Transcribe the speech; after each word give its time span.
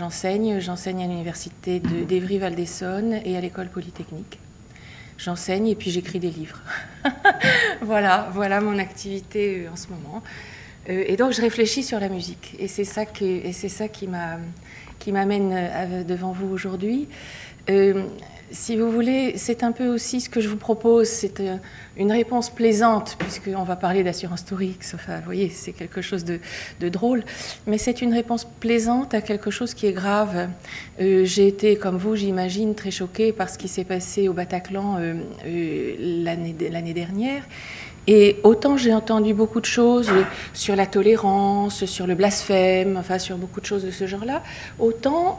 J'enseigne, 0.00 0.60
j'enseigne 0.60 1.02
à 1.02 1.06
l'université 1.06 1.78
d'Evry-Val 1.78 2.54
d'Essonne 2.54 3.20
et 3.22 3.36
à 3.36 3.40
l'école 3.42 3.68
polytechnique. 3.68 4.38
J'enseigne 5.18 5.66
et 5.66 5.74
puis 5.74 5.90
j'écris 5.90 6.18
des 6.18 6.30
livres. 6.30 6.62
voilà, 7.82 8.30
voilà 8.32 8.62
mon 8.62 8.78
activité 8.78 9.68
en 9.70 9.76
ce 9.76 9.88
moment. 9.88 10.22
et 10.86 11.18
donc 11.18 11.32
je 11.32 11.42
réfléchis 11.42 11.82
sur 11.82 12.00
la 12.00 12.08
musique 12.08 12.56
et 12.58 12.66
c'est 12.66 12.84
ça, 12.84 13.02
et 13.20 13.52
c'est 13.52 13.68
ça 13.68 13.88
qui 13.88 14.08
m'amène 15.12 16.06
devant 16.06 16.32
vous 16.32 16.48
aujourd'hui 16.48 17.06
si 18.50 18.76
vous 18.76 18.90
voulez, 18.90 19.34
c'est 19.36 19.62
un 19.62 19.72
peu 19.72 19.86
aussi 19.86 20.20
ce 20.20 20.28
que 20.28 20.40
je 20.40 20.48
vous 20.48 20.56
propose, 20.56 21.08
c'est 21.08 21.40
euh, 21.40 21.56
une 21.96 22.10
réponse 22.10 22.50
plaisante, 22.50 23.16
puisqu'on 23.18 23.62
va 23.62 23.76
parler 23.76 24.02
d'assurance 24.02 24.44
tourix, 24.44 24.78
enfin, 24.94 25.18
vous 25.18 25.24
voyez, 25.24 25.48
c'est 25.50 25.72
quelque 25.72 26.02
chose 26.02 26.24
de, 26.24 26.40
drôle, 26.88 27.22
mais 27.66 27.78
c'est 27.78 28.02
une 28.02 28.12
réponse 28.12 28.46
plaisante 28.58 29.14
à 29.14 29.20
quelque 29.20 29.50
chose 29.50 29.74
qui 29.74 29.86
est 29.86 29.92
grave. 29.92 30.48
Euh, 31.00 31.24
j'ai 31.24 31.46
été, 31.46 31.76
comme 31.76 31.96
vous, 31.96 32.16
j'imagine, 32.16 32.74
très 32.74 32.90
choquée 32.90 33.32
par 33.32 33.48
ce 33.48 33.58
qui 33.58 33.68
s'est 33.68 33.84
passé 33.84 34.28
au 34.28 34.32
Bataclan 34.32 34.98
euh, 34.98 35.94
l'année 35.98 36.94
dernière. 36.94 37.44
Et 38.06 38.38
autant 38.42 38.76
j'ai 38.76 38.94
entendu 38.94 39.34
beaucoup 39.34 39.60
de 39.60 39.66
choses 39.66 40.10
sur 40.54 40.74
la 40.74 40.86
tolérance, 40.86 41.84
sur 41.84 42.06
le 42.06 42.14
blasphème, 42.14 42.96
enfin 42.96 43.18
sur 43.18 43.36
beaucoup 43.36 43.60
de 43.60 43.66
choses 43.66 43.84
de 43.84 43.90
ce 43.90 44.06
genre-là, 44.06 44.42
autant 44.78 45.38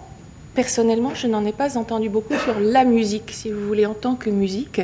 Personnellement, 0.53 1.15
je 1.15 1.27
n'en 1.27 1.45
ai 1.45 1.53
pas 1.53 1.77
entendu 1.77 2.09
beaucoup 2.09 2.37
sur 2.37 2.59
la 2.59 2.83
musique, 2.83 3.31
si 3.31 3.49
vous 3.49 3.65
voulez, 3.65 3.85
en 3.85 3.93
tant 3.93 4.15
que 4.15 4.29
musique. 4.29 4.81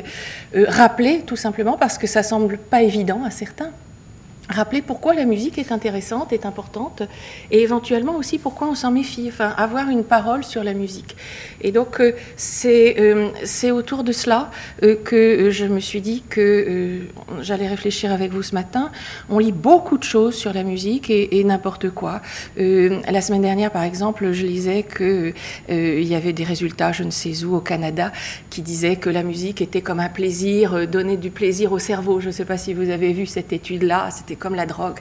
Euh, 0.54 0.64
rappeler, 0.68 1.20
tout 1.26 1.36
simplement, 1.36 1.76
parce 1.76 1.98
que 1.98 2.06
ça 2.06 2.22
semble 2.22 2.56
pas 2.56 2.82
évident 2.82 3.22
à 3.24 3.30
certains 3.30 3.70
rappeler 4.48 4.82
pourquoi 4.82 5.14
la 5.14 5.24
musique 5.24 5.58
est 5.58 5.72
intéressante, 5.72 6.32
est 6.32 6.46
importante, 6.46 7.02
et 7.50 7.62
éventuellement 7.62 8.16
aussi 8.16 8.38
pourquoi 8.38 8.68
on 8.68 8.74
s'en 8.74 8.90
méfie, 8.90 9.26
enfin 9.28 9.54
avoir 9.56 9.88
une 9.90 10.04
parole 10.04 10.42
sur 10.42 10.64
la 10.64 10.74
musique. 10.74 11.16
Et 11.60 11.72
donc 11.72 12.00
euh, 12.00 12.12
euh, 12.64 13.28
c'est 13.44 13.70
autour 13.70 14.04
de 14.04 14.12
cela 14.12 14.50
euh, 14.82 14.96
que 14.96 15.50
je 15.50 15.66
me 15.66 15.80
suis 15.80 16.00
dit 16.00 16.22
que 16.28 17.00
j'allais 17.40 17.68
réfléchir 17.68 18.12
avec 18.12 18.32
vous 18.32 18.42
ce 18.42 18.54
matin. 18.54 18.90
On 19.28 19.38
lit 19.38 19.52
beaucoup 19.52 19.98
de 19.98 20.04
choses 20.04 20.34
sur 20.34 20.52
la 20.52 20.62
musique 20.62 21.10
et, 21.10 21.44
n'importe 21.44 21.90
quoi. 21.90 22.20
la 22.56 23.20
semaine 23.20 23.42
dernière, 23.42 23.70
par 23.70 23.82
exemple, 23.82 24.32
je 24.32 24.44
lisais 24.44 24.84
qu'il 24.84 25.34
y 25.68 26.14
avait 26.14 26.32
des 26.32 26.44
résultats, 26.44 26.92
je 26.92 27.04
ne 27.04 27.10
sais 27.10 27.44
où, 27.44 27.54
au 27.54 27.60
Canada, 27.60 28.12
qui 28.50 28.60
disaient 28.62 28.96
que 28.96 29.08
la 29.08 29.22
musique 29.22 29.62
était 29.62 29.80
comme 29.80 30.00
un 30.00 30.08
plaisir, 30.08 30.86
donner 30.88 31.16
du 31.16 31.30
plaisir 31.30 31.72
au 31.72 31.78
cerveau. 31.78 32.20
Je 32.20 32.26
ne 32.26 32.32
sais 32.32 32.44
pas 32.44 32.58
si 32.58 32.74
vous 32.74 32.90
avez 32.90 33.12
vu 33.12 33.26
cette 33.26 33.52
étude-là, 33.52 34.10
c'était 34.10 34.37
comme 34.38 34.54
la 34.54 34.66
drogue. 34.66 34.98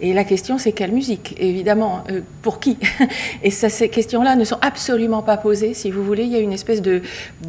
Et 0.00 0.12
la 0.12 0.24
question, 0.24 0.58
c'est 0.58 0.72
quelle 0.72 0.92
musique 0.92 1.34
Évidemment, 1.38 2.04
euh, 2.10 2.20
pour 2.42 2.60
qui 2.60 2.78
Et 3.42 3.50
ça, 3.50 3.68
ces 3.68 3.88
questions-là 3.88 4.36
ne 4.36 4.44
sont 4.44 4.58
absolument 4.60 5.22
pas 5.22 5.36
posées. 5.36 5.74
Si 5.74 5.90
vous 5.90 6.04
voulez, 6.04 6.24
il 6.24 6.32
y 6.32 6.36
a 6.36 6.40
une 6.40 6.52
espèce 6.52 6.82
de, 6.82 7.02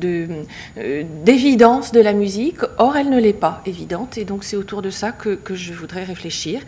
euh, 0.03 1.03
d'évidence 1.23 1.91
de, 1.91 2.01
la 2.01 2.13
musique. 2.13 2.57
Or, 2.77 2.95
elle 2.97 3.09
ne 3.09 3.19
l'est 3.19 3.33
pas 3.33 3.61
évidente. 3.65 4.17
Et 4.17 4.25
donc, 4.25 4.43
c'est 4.43 4.55
autour 4.55 4.81
de 4.81 4.89
ça 4.89 5.11
que, 5.11 5.37
je 5.53 5.73
voudrais 5.73 6.03
réfléchir. 6.03 6.61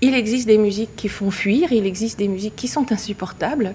Il 0.00 0.14
existe 0.14 0.46
des 0.46 0.58
musiques 0.58 0.94
qui 0.96 1.08
font 1.08 1.30
fuir. 1.30 1.72
Il 1.72 1.86
existe 1.86 2.18
des 2.18 2.28
musiques 2.28 2.56
qui 2.56 2.68
sont 2.68 2.92
insupportables. 2.92 3.74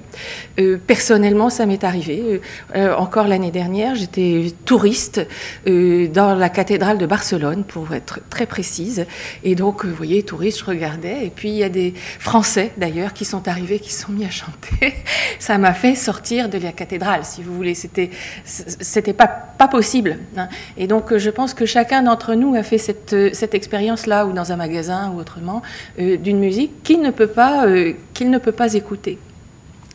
Euh, 0.59 0.77
personnellement, 0.85 1.49
ça 1.49 1.65
m'est 1.65 1.83
arrivé. 1.83 2.41
encore 2.75 3.27
l'année 3.27 3.51
dernière, 3.51 3.95
j'étais 3.95 4.53
touriste 4.65 5.21
dans 5.65 6.35
la 6.35 6.49
cathédrale 6.49 6.97
de 6.97 7.05
Barcelone, 7.05 7.63
pour 7.63 7.93
être 7.93 8.19
très 8.29 8.45
précise. 8.45 9.05
Et 9.43 9.55
donc, 9.55 9.85
vous 9.85 9.93
voyez, 9.93 10.23
touriste 10.23 10.40
je 10.49 10.65
regardais. 10.65 11.27
Et 11.27 11.29
puis 11.29 11.49
il 11.49 11.55
y 11.55 11.63
a 11.63 11.69
des 11.69 11.93
Français 12.19 12.71
d'ailleurs 12.77 13.13
qui 13.13 13.25
sont 13.25 13.47
arrivés, 13.47 13.79
qui 13.79 13.93
sont 13.93 14.11
mis 14.11 14.25
à 14.25 14.31
chanter. 14.31 14.95
Ça 15.39 15.57
m'a 15.59 15.73
fait 15.73 15.93
sortir 15.93 16.49
de 16.49 16.57
la 16.57 16.71
cathédrale, 16.71 17.23
si 17.23 17.43
vous 17.43 17.53
voulez. 17.53 17.75
C'était, 17.75 18.09
c'était 18.45 19.13
pas, 19.13 19.27
pas 19.27 19.67
possible. 19.67 20.17
Hein. 20.37 20.49
Et 20.77 20.87
donc 20.87 21.15
je 21.15 21.29
pense 21.29 21.53
que 21.53 21.65
chacun 21.65 22.01
d'entre 22.01 22.33
nous 22.33 22.55
a 22.55 22.63
fait 22.63 22.77
cette, 22.79 23.15
cette 23.35 23.53
expérience-là, 23.53 24.25
ou 24.25 24.33
dans 24.33 24.51
un 24.51 24.55
magasin 24.55 25.11
ou 25.13 25.19
autrement, 25.19 25.61
euh, 25.99 26.17
d'une 26.17 26.39
musique 26.39 26.83
qu'il 26.83 27.01
ne 27.01 27.11
peut 27.11 27.27
pas, 27.27 27.65
euh, 27.65 27.93
qu'il 28.13 28.29
ne 28.29 28.37
peut 28.37 28.51
pas 28.51 28.73
écouter. 28.73 29.19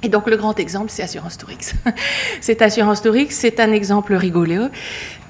Et 0.02 0.08
donc 0.08 0.28
le 0.28 0.36
grand 0.36 0.58
exemple, 0.60 0.90
c'est 0.90 1.02
Assurance 1.02 1.38
Tourix. 1.38 1.74
Cette 2.42 2.60
Assurance 2.60 3.00
Tourix, 3.00 3.28
c'est 3.30 3.60
un 3.60 3.72
exemple 3.72 4.14
rigolo. 4.14 4.68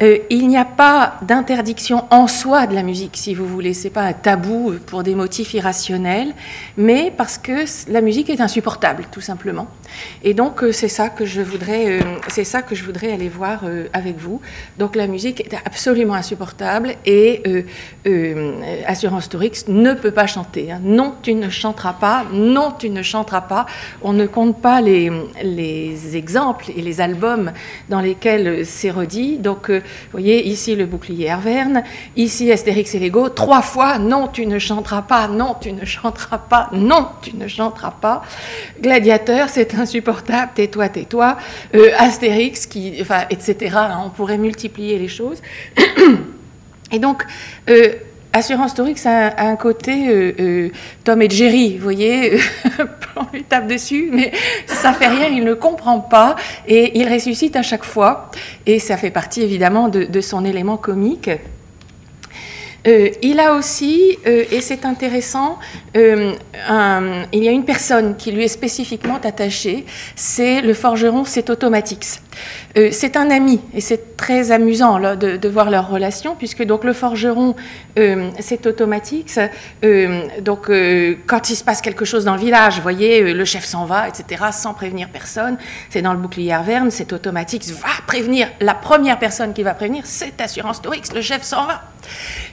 Euh, 0.03 0.19
il 0.29 0.49
n'y 0.49 0.59
a 0.59 0.65
pas 0.65 1.19
d'interdiction 1.23 2.05
en 2.11 2.27
soi 2.27 2.67
de 2.67 2.75
la 2.75 2.83
musique, 2.83 3.17
si 3.17 3.33
vous 3.33 3.47
voulez. 3.47 3.75
C'est 3.75 3.91
pas 3.91 4.03
un 4.03 4.13
tabou 4.13 4.75
pour 4.87 5.05
des 5.05 5.15
motifs 5.15 5.55
irrationnels, 5.55 6.35
mais 6.77 7.13
parce 7.17 7.39
que 7.39 7.65
la 7.91 8.01
musique 8.01 8.29
est 8.29 8.41
insupportable, 8.41 9.05
tout 9.11 9.21
simplement. 9.21 9.69
Et 10.25 10.35
donc 10.35 10.63
euh, 10.65 10.73
c'est 10.73 10.89
ça 10.89 11.11
que 11.11 11.25
je 11.25 11.43
voudrais, 11.43 12.03
euh, 12.03 12.45
ça 12.45 12.61
que 12.61 12.75
je 12.75 12.85
voudrais 12.85 13.13
aller 13.13 13.29
voir 13.29 13.65
avec 13.93 14.19
vous. 14.19 14.41
Donc 14.79 14.97
la 14.97 15.07
musique 15.07 15.41
est 15.41 15.55
absolument 15.65 16.15
insupportable 16.15 16.97
et 17.07 17.43
Assurance 18.87 19.29
Tourix 19.29 19.65
ne 19.69 19.95
peut 19.95 20.11
pas 20.11 20.27
chanter. 20.27 20.73
Hein. 20.73 20.81
Non, 20.83 21.15
tu 21.23 21.35
ne 21.35 21.49
chanteras 21.49 21.95
pas. 21.95 22.25
Non, 22.33 22.73
tu 22.77 22.91
ne 22.91 23.03
chanteras 23.03 23.43
pas. 23.43 23.67
On 24.03 24.13
ne 24.13 24.27
compte 24.27 24.56
pas 24.61 24.81
les, 24.81 25.11
les 25.43 26.17
exemples 26.17 26.67
et 26.77 26.83
les 26.83 27.01
albums 27.01 27.53
dans 27.89 28.01
lesquels 28.01 28.67
c'est 28.67 28.91
redit. 28.91 29.39
Donc 29.39 29.71
vous 29.71 29.81
voyez, 30.13 30.47
ici 30.47 30.75
le 30.75 30.87
bouclier 30.87 31.27
Herverne, 31.27 31.83
ici 32.17 32.51
Astérix 32.51 32.95
et 32.95 32.99
Lego, 32.99 33.29
trois 33.29 33.63
fois, 33.63 33.99
non, 33.99 34.29
tu 34.29 34.47
ne 34.47 34.59
chanteras 34.59 35.03
pas, 35.03 35.29
non, 35.29 35.57
tu 35.61 35.73
ne 35.73 35.85
chanteras 35.85 36.39
pas, 36.39 36.71
non, 36.73 37.09
tu 37.23 37.37
ne 37.37 37.49
chanteras 37.49 37.93
pas. 37.93 38.23
Gladiateur, 38.81 39.49
c'est 39.49 39.75
insupportable, 39.75 40.53
tais-toi, 40.55 40.89
tais-toi. 40.89 41.37
Euh, 41.75 41.91
Astérix, 41.99 42.67
qui, 42.67 42.99
enfin, 43.01 43.25
etc. 43.31 43.77
Hein, 43.77 44.03
on 44.07 44.11
pourrait 44.11 44.39
multiplier 44.39 44.99
les 44.99 45.09
choses. 45.09 45.43
Et 46.93 46.99
donc, 46.99 47.25
euh, 47.69 47.95
Assurance 48.37 48.75
Torique, 48.75 48.99
ça 48.99 49.29
a 49.29 49.47
un 49.47 49.57
côté 49.57 50.09
euh, 50.11 50.33
euh, 50.39 50.69
Tom 51.05 51.23
et 51.23 51.31
Jerry, 51.31 51.79
vous 51.79 51.83
voyez, 51.83 52.39
on 53.17 53.25
lui 53.33 53.45
tape 53.45 53.67
dessus, 53.67 54.11
mais 54.13 54.31
ça 54.67 54.93
fait 54.93 55.09
rien, 55.09 55.29
il 55.29 55.43
ne 55.43 55.55
comprend 55.55 56.01
pas, 56.01 56.37
et 56.69 56.99
il 56.99 57.11
ressuscite 57.11 57.57
à 57.57 57.63
chaque 57.63 57.85
fois, 57.85 58.31
et 58.67 58.79
ça 58.79 58.99
fait 58.99 59.11
partie 59.11 59.41
évidemment 59.41 59.89
de 59.89 60.21
son 60.21 60.45
élément 60.45 60.77
comique. 60.77 61.31
Euh, 62.87 63.11
il 63.23 63.41
a 63.41 63.55
aussi, 63.55 64.17
euh, 64.27 64.45
et 64.51 64.61
c'est 64.61 64.85
intéressant, 64.85 65.59
euh, 65.97 66.33
il 67.33 67.43
y 67.43 67.49
a 67.49 67.51
une 67.51 67.65
personne 67.65 68.17
qui 68.17 68.31
lui 68.31 68.45
est 68.45 68.49
spécifiquement 68.49 69.19
attachée, 69.23 69.85
c'est 70.15 70.61
le 70.61 70.73
forgeron 70.75 71.25
C'est 71.25 71.51
Automatix. 71.51 72.21
c'est 72.93 73.17
un 73.17 73.31
ami, 73.31 73.61
et 73.75 73.81
c'est 73.81 74.17
très 74.17 74.53
amusant 74.53 75.01
de, 75.17 75.49
voir 75.49 75.71
leur 75.71 75.89
relation, 75.89 76.35
puisque 76.37 76.65
donc 76.65 76.85
le 76.85 76.93
forgeron 76.93 77.57
C'est 77.97 78.67
Automatix, 78.67 79.39
donc 80.41 80.71
quand 81.27 81.51
il 81.51 81.57
se 81.57 81.65
passe 81.65 81.81
quelque 81.81 82.05
chose 82.05 82.25
dans 82.25 82.35
le 82.35 82.41
village, 82.41 82.81
voyez, 82.81 83.33
le 83.33 83.45
chef 83.45 83.65
s'en 83.65 83.87
va, 83.87 84.09
etc., 84.09 84.45
sans 84.53 84.75
prévenir 84.75 85.09
personne, 85.09 85.57
c'est 85.89 86.03
dans 86.03 86.13
le 86.13 86.19
bouclier 86.19 86.57
verne, 86.65 86.91
C'est 86.91 87.13
Automatix 87.13 87.73
va 87.73 87.89
prévenir, 88.07 88.49
la 88.61 88.75
première 88.75 89.19
personne 89.19 89.55
qui 89.55 89.63
va 89.63 89.75
prévenir, 89.75 90.03
c'est 90.05 90.41
Assurance 90.41 90.83
Torix, 90.83 91.03
le 91.15 91.23
chef 91.23 91.43
s'en 91.43 91.67
va. 91.67 91.83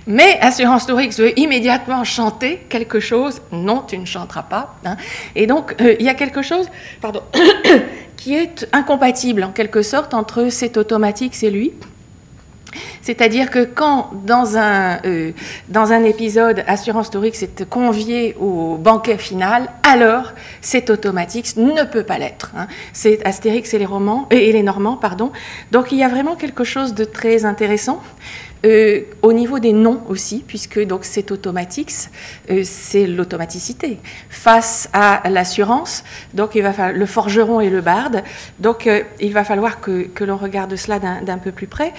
Mais 0.08 0.23
Assurance 0.42 0.86
Tourix 0.86 1.20
veut 1.20 1.38
immédiatement 1.40 2.04
chanter 2.04 2.66
quelque 2.70 3.00
chose. 3.00 3.42
Non, 3.52 3.84
tu 3.88 3.98
ne 3.98 4.06
chanteras 4.06 4.44
pas. 4.44 4.76
Hein. 4.86 4.98
Et 5.36 5.48
donc, 5.48 5.76
euh, 5.82 5.96
il 6.00 6.06
y 6.06 6.10
a 6.10 6.14
quelque 6.14 6.42
chose 6.42 6.70
pardon, 7.02 7.22
qui 8.18 8.36
est 8.36 8.68
incompatible 8.72 9.44
en 9.44 9.52
quelque 9.52 9.82
sorte 9.82 10.14
entre 10.14 10.50
cet 10.50 10.78
automatique 10.78 11.42
et 11.44 11.52
lui. 11.52 11.74
C'est-à-dire 13.02 13.50
que 13.50 13.66
quand, 13.66 14.12
dans 14.26 14.58
un, 14.58 15.00
euh, 15.06 15.32
dans 15.70 15.92
un 15.92 16.04
épisode, 16.04 16.64
Assurance 16.68 17.10
Tourix 17.10 17.44
est 17.44 17.66
convié 17.70 18.36
au 18.40 18.78
banquet 18.78 19.18
final, 19.18 19.70
alors 19.84 20.32
cet 20.62 20.90
automatique 20.90 21.58
ne 21.58 21.84
peut 21.84 22.04
pas 22.04 22.18
l'être. 22.18 22.52
Hein. 22.58 22.68
C'est 22.94 23.26
Astérix 23.26 23.74
et 23.74 23.80
les, 23.80 23.86
romans, 23.86 24.28
et 24.32 24.52
les 24.52 24.64
Normands. 24.64 24.96
Pardon. 24.96 25.32
Donc 25.72 25.92
il 25.92 25.98
y 25.98 26.04
a 26.04 26.08
vraiment 26.08 26.36
quelque 26.36 26.64
chose 26.64 26.94
de 26.94 27.04
très 27.04 27.46
intéressant. 27.46 28.02
Euh, 28.66 29.02
au 29.22 29.34
niveau 29.34 29.60
des 29.60 29.74
noms 29.74 30.02
aussi, 30.08 30.42
puisque 30.46 30.80
donc 30.86 31.04
c'est 31.04 31.32
automatique, 31.32 31.92
euh, 32.50 32.62
c'est 32.64 33.08
l'automaticité 33.08 34.00
face 34.30 34.90
à 34.94 35.30
l'assurance. 35.30 36.04
Donc 36.34 36.56
il 36.56 36.64
va 36.64 36.72
falloir 36.72 36.98
le 36.98 37.06
forgeron 37.06 37.60
et 37.60 37.70
le 37.70 37.82
barde. 37.82 38.24
Donc 38.60 38.88
euh, 38.88 39.02
il 39.20 39.34
va 39.34 39.44
falloir 39.44 39.82
que, 39.82 40.04
que 40.04 40.24
l'on 40.24 40.38
regarde 40.38 40.76
cela 40.78 41.00
d'un 41.00 41.38
peu 41.38 41.52
plus 41.52 41.68
près. 41.68 41.94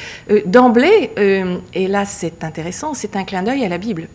D'emblée, 0.46 1.10
et 1.74 1.88
là 1.88 2.04
c'est 2.04 2.44
intéressant, 2.44 2.94
c'est 2.94 3.16
un 3.16 3.24
clin 3.24 3.42
d'œil 3.42 3.64
à 3.64 3.68
la 3.68 3.78
Bible. 3.78 4.08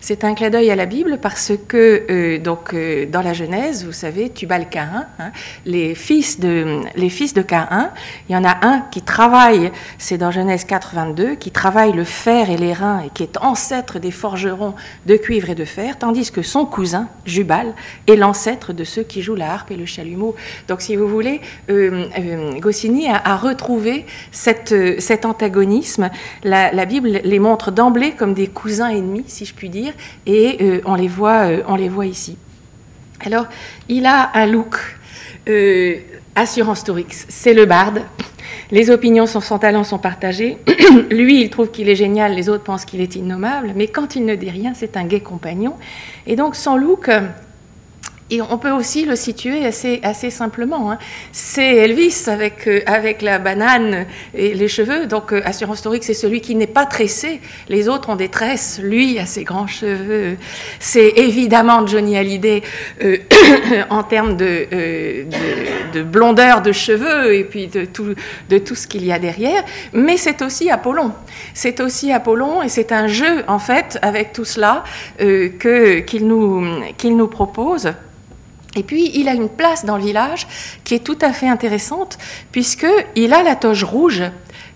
C'est 0.00 0.24
un 0.24 0.34
clin 0.34 0.50
d'œil 0.50 0.70
à 0.70 0.76
la 0.76 0.86
Bible 0.86 1.18
parce 1.20 1.52
que 1.68 2.04
euh, 2.10 2.38
donc 2.38 2.74
euh, 2.74 3.06
dans 3.06 3.22
la 3.22 3.32
Genèse, 3.32 3.84
vous 3.84 3.92
savez, 3.92 4.30
Tubal-Caïn, 4.30 5.06
hein, 5.18 5.32
les 5.64 5.94
fils 5.94 6.40
de 6.40 6.80
les 6.96 7.08
fils 7.08 7.34
de 7.34 7.42
Caïn, 7.42 7.90
il 8.28 8.32
y 8.32 8.36
en 8.36 8.44
a 8.44 8.66
un 8.66 8.80
qui 8.90 9.02
travaille, 9.02 9.70
c'est 9.98 10.18
dans 10.18 10.30
Genèse 10.30 10.64
4, 10.64 10.94
22, 10.94 11.34
qui 11.36 11.50
travaille 11.50 11.92
le 11.92 12.04
fer 12.04 12.50
et 12.50 12.56
les 12.56 12.72
reins 12.72 13.02
et 13.06 13.10
qui 13.10 13.22
est 13.22 13.36
ancêtre 13.38 13.98
des 13.98 14.10
forgerons 14.10 14.74
de 15.06 15.16
cuivre 15.16 15.50
et 15.50 15.54
de 15.54 15.64
fer, 15.64 15.98
tandis 15.98 16.30
que 16.30 16.42
son 16.42 16.66
cousin 16.66 17.08
Jubal 17.24 17.74
est 18.08 18.16
l'ancêtre 18.16 18.72
de 18.72 18.84
ceux 18.84 19.02
qui 19.02 19.22
jouent 19.22 19.34
la 19.34 19.52
harpe 19.52 19.70
et 19.70 19.76
le 19.76 19.86
chalumeau. 19.86 20.34
Donc, 20.68 20.80
si 20.80 20.96
vous 20.96 21.08
voulez, 21.08 21.40
euh, 21.70 22.58
Goscinny 22.58 23.08
a, 23.08 23.36
retrouvé 23.36 24.06
cet 24.30 25.24
antagonisme. 25.24 26.10
La, 26.44 26.72
la 26.72 26.84
Bible 26.84 27.20
les 27.24 27.38
montre 27.38 27.70
d'emblée 27.70 28.12
comme 28.12 28.34
des 28.34 28.46
cousins 28.46 28.90
ennemis, 28.90 29.24
si 29.26 29.44
je 29.44 29.51
puis 29.52 29.68
dire, 29.68 29.92
et 30.26 30.58
euh, 30.60 30.80
on, 30.84 30.94
les 30.94 31.08
voit, 31.08 31.48
euh, 31.48 31.62
on 31.66 31.76
les 31.76 31.88
voit 31.88 32.06
ici. 32.06 32.36
Alors, 33.24 33.46
il 33.88 34.06
a 34.06 34.30
un 34.34 34.46
look 34.46 34.76
euh, 35.48 35.96
assurance 36.34 36.84
Torix, 36.84 37.26
c'est 37.28 37.54
le 37.54 37.66
barde. 37.66 38.02
Les 38.70 38.90
opinions 38.90 39.26
sur 39.26 39.42
son 39.42 39.58
talent 39.58 39.84
sont 39.84 39.98
partagées. 39.98 40.58
Lui, 41.10 41.42
il 41.42 41.50
trouve 41.50 41.70
qu'il 41.70 41.88
est 41.88 41.94
génial, 41.94 42.34
les 42.34 42.48
autres 42.48 42.64
pensent 42.64 42.84
qu'il 42.84 43.00
est 43.00 43.16
innommable, 43.16 43.72
mais 43.76 43.86
quand 43.86 44.16
il 44.16 44.24
ne 44.24 44.34
dit 44.34 44.50
rien, 44.50 44.72
c'est 44.74 44.96
un 44.96 45.04
gai 45.04 45.20
compagnon. 45.20 45.74
Et 46.26 46.36
donc, 46.36 46.56
son 46.56 46.76
look 46.76 47.10
et 48.32 48.40
on 48.40 48.56
peut 48.56 48.70
aussi 48.70 49.04
le 49.04 49.14
situer 49.14 49.66
assez, 49.66 50.30
simplement. 50.30 50.90
Hein. 50.90 50.98
C'est 51.32 51.76
Elvis 51.76 52.24
avec, 52.28 52.66
euh, 52.66 52.80
avec 52.86 53.20
la 53.20 53.38
banane 53.38 54.06
et 54.34 54.54
les 54.54 54.68
cheveux. 54.68 55.06
Donc, 55.06 55.34
euh, 55.34 55.42
Assurance 55.44 55.76
Historique, 55.76 56.02
c'est 56.02 56.14
celui 56.14 56.40
qui 56.40 56.54
n'est 56.54 56.66
pas 56.66 56.86
tressé. 56.86 57.42
Les 57.68 57.90
autres 57.90 58.08
ont 58.08 58.16
des 58.16 58.30
tresses. 58.30 58.80
Lui 58.82 59.18
a 59.18 59.26
ses 59.26 59.44
grands 59.44 59.66
cheveux. 59.66 60.38
C'est 60.80 61.12
évidemment 61.16 61.86
Johnny 61.86 62.16
Hallyday 62.16 62.62
euh, 63.04 63.18
en 63.90 64.02
termes 64.02 64.38
de, 64.38 64.66
de, 64.70 65.92
de, 65.92 66.02
blondeur 66.02 66.62
de 66.62 66.72
cheveux 66.72 67.34
et 67.34 67.44
puis 67.44 67.66
de 67.66 67.84
tout, 67.84 68.14
de 68.48 68.56
tout 68.56 68.74
ce 68.74 68.86
qu'il 68.86 69.04
y 69.04 69.12
a 69.12 69.18
derrière. 69.18 69.62
Mais 69.92 70.16
c'est 70.16 70.40
aussi 70.40 70.70
Apollon. 70.70 71.12
C'est 71.52 71.80
aussi 71.80 72.10
Apollon 72.12 72.62
et 72.62 72.70
c'est 72.70 72.92
un 72.92 73.08
jeu, 73.08 73.44
en 73.46 73.58
fait, 73.58 73.98
avec 74.00 74.32
tout 74.32 74.46
cela 74.46 74.84
qu'il, 75.18 76.26
nous, 76.26 76.64
qu'il 76.96 77.14
nous 77.14 77.28
propose. 77.28 77.92
Et 78.74 78.82
puis, 78.82 79.10
il 79.14 79.28
a 79.28 79.34
une 79.34 79.48
place 79.48 79.84
dans 79.84 79.96
le 79.96 80.04
village 80.04 80.46
qui 80.84 80.94
est 80.94 81.04
tout 81.04 81.18
à 81.20 81.32
fait 81.32 81.48
intéressante, 81.48 82.18
puisqu'il 82.52 83.32
a 83.32 83.42
la 83.42 83.56
toge 83.56 83.84
rouge 83.84 84.22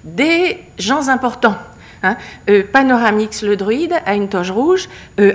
des 0.05 0.63
gens 0.79 1.09
importants. 1.09 1.57
Hein. 2.03 2.17
Euh, 2.49 2.63
Panoramix, 2.71 3.43
le 3.43 3.57
druide, 3.57 3.95
a 4.05 4.15
une 4.15 4.29
toge 4.29 4.51
rouge. 4.51 4.89
Euh, 5.21 5.35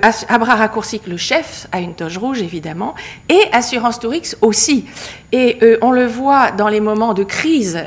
le 1.07 1.17
chef, 1.17 1.67
a 1.71 1.79
une 1.79 1.95
toge 1.95 2.17
rouge, 2.17 2.41
évidemment. 2.41 2.95
Et 3.29 3.41
Assurance 3.51 3.99
Tourix 3.99 4.35
aussi. 4.41 4.85
Et 5.31 5.57
euh, 5.61 5.77
on 5.81 5.91
le 5.91 6.05
voit 6.05 6.51
dans 6.51 6.67
les 6.67 6.81
moments 6.81 7.13
de 7.13 7.23
crise, 7.23 7.79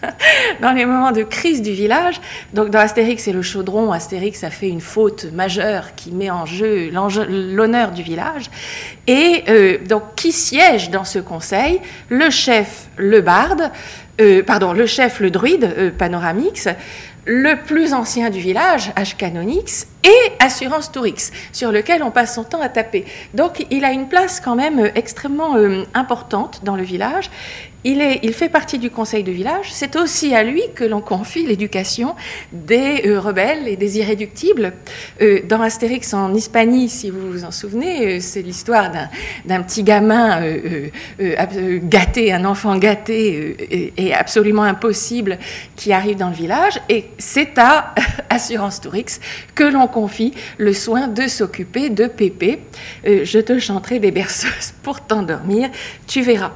dans 0.60 0.72
les 0.72 0.84
moments 0.84 1.12
de 1.12 1.22
crise 1.22 1.62
du 1.62 1.72
village. 1.72 2.20
Donc, 2.52 2.70
dans 2.70 2.80
Astérix 2.80 3.26
et 3.28 3.32
le 3.32 3.42
chaudron, 3.42 3.92
Astérix 3.92 4.44
a 4.44 4.50
fait 4.50 4.68
une 4.68 4.80
faute 4.80 5.26
majeure 5.32 5.94
qui 5.94 6.12
met 6.12 6.30
en 6.30 6.44
jeu 6.44 6.90
l'honneur 6.90 7.92
du 7.92 8.02
village. 8.02 8.50
Et 9.06 9.44
euh, 9.48 9.78
donc, 9.88 10.02
qui 10.16 10.32
siège 10.32 10.90
dans 10.90 11.04
ce 11.04 11.18
conseil? 11.18 11.80
Le 12.08 12.30
chef, 12.30 12.88
le 12.96 13.20
barde, 13.20 13.70
pardon, 14.46 14.72
le 14.72 14.86
chef, 14.86 15.18
le 15.18 15.32
druide, 15.32 15.94
Panoramix 15.98 16.68
le 17.24 17.62
plus 17.62 17.94
ancien 17.94 18.30
du 18.30 18.40
village, 18.40 18.92
H-Canonix, 18.96 19.86
et 20.04 20.32
Assurance 20.40 20.90
Tourix, 20.90 21.30
sur 21.52 21.70
lequel 21.70 22.02
on 22.02 22.10
passe 22.10 22.34
son 22.34 22.44
temps 22.44 22.60
à 22.60 22.68
taper. 22.68 23.04
Donc 23.34 23.66
il 23.70 23.84
a 23.84 23.92
une 23.92 24.08
place 24.08 24.40
quand 24.40 24.56
même 24.56 24.80
euh, 24.80 24.90
extrêmement 24.94 25.56
euh, 25.56 25.84
importante 25.94 26.60
dans 26.64 26.76
le 26.76 26.82
village. 26.82 27.30
Il, 27.84 28.00
est, 28.00 28.20
il, 28.22 28.32
fait 28.32 28.48
partie 28.48 28.78
du 28.78 28.90
conseil 28.90 29.22
de 29.22 29.32
village. 29.32 29.66
C'est 29.72 29.96
aussi 29.96 30.34
à 30.34 30.42
lui 30.42 30.62
que 30.74 30.84
l'on 30.84 31.00
confie 31.00 31.46
l'éducation 31.46 32.14
des 32.52 33.02
euh, 33.06 33.20
rebelles 33.20 33.68
et 33.68 33.76
des 33.76 33.98
irréductibles. 33.98 34.72
dans 35.48 35.60
Astérix 35.60 36.14
en 36.14 36.34
Hispanie, 36.34 36.88
si 36.88 37.10
vous 37.10 37.30
vous 37.30 37.44
en 37.44 37.50
souvenez, 37.50 38.20
c'est 38.20 38.42
l'histoire 38.42 38.90
d'un 39.44 39.62
petit 39.62 39.82
gamin 39.82 40.40
gâté, 41.84 42.32
un 42.32 42.44
enfant 42.44 42.76
gâté 42.76 43.56
et, 43.70 43.92
et, 43.96 44.14
absolument 44.14 44.62
impossible 44.62 45.38
qui 45.76 45.92
arrive 45.92 46.16
dans 46.16 46.28
le 46.28 46.34
village. 46.34 46.80
Et 46.88 47.06
c'est 47.18 47.58
à 47.58 47.94
Assurance 48.30 48.80
Tourix 48.80 49.20
que 49.54 49.64
l'on 49.64 49.86
confie 49.86 50.32
le 50.58 50.72
soin 50.72 51.08
de 51.08 51.28
s'occuper 51.28 51.90
de 51.90 52.06
Pépé. 52.06 52.60
Euh, 53.06 53.24
je 53.24 53.38
te 53.38 53.58
chanterai 53.58 53.98
des 53.98 54.10
berceuses 54.10 54.72
pour 54.82 55.00
t'endormir, 55.00 55.70
tu 56.06 56.22
verras. 56.22 56.52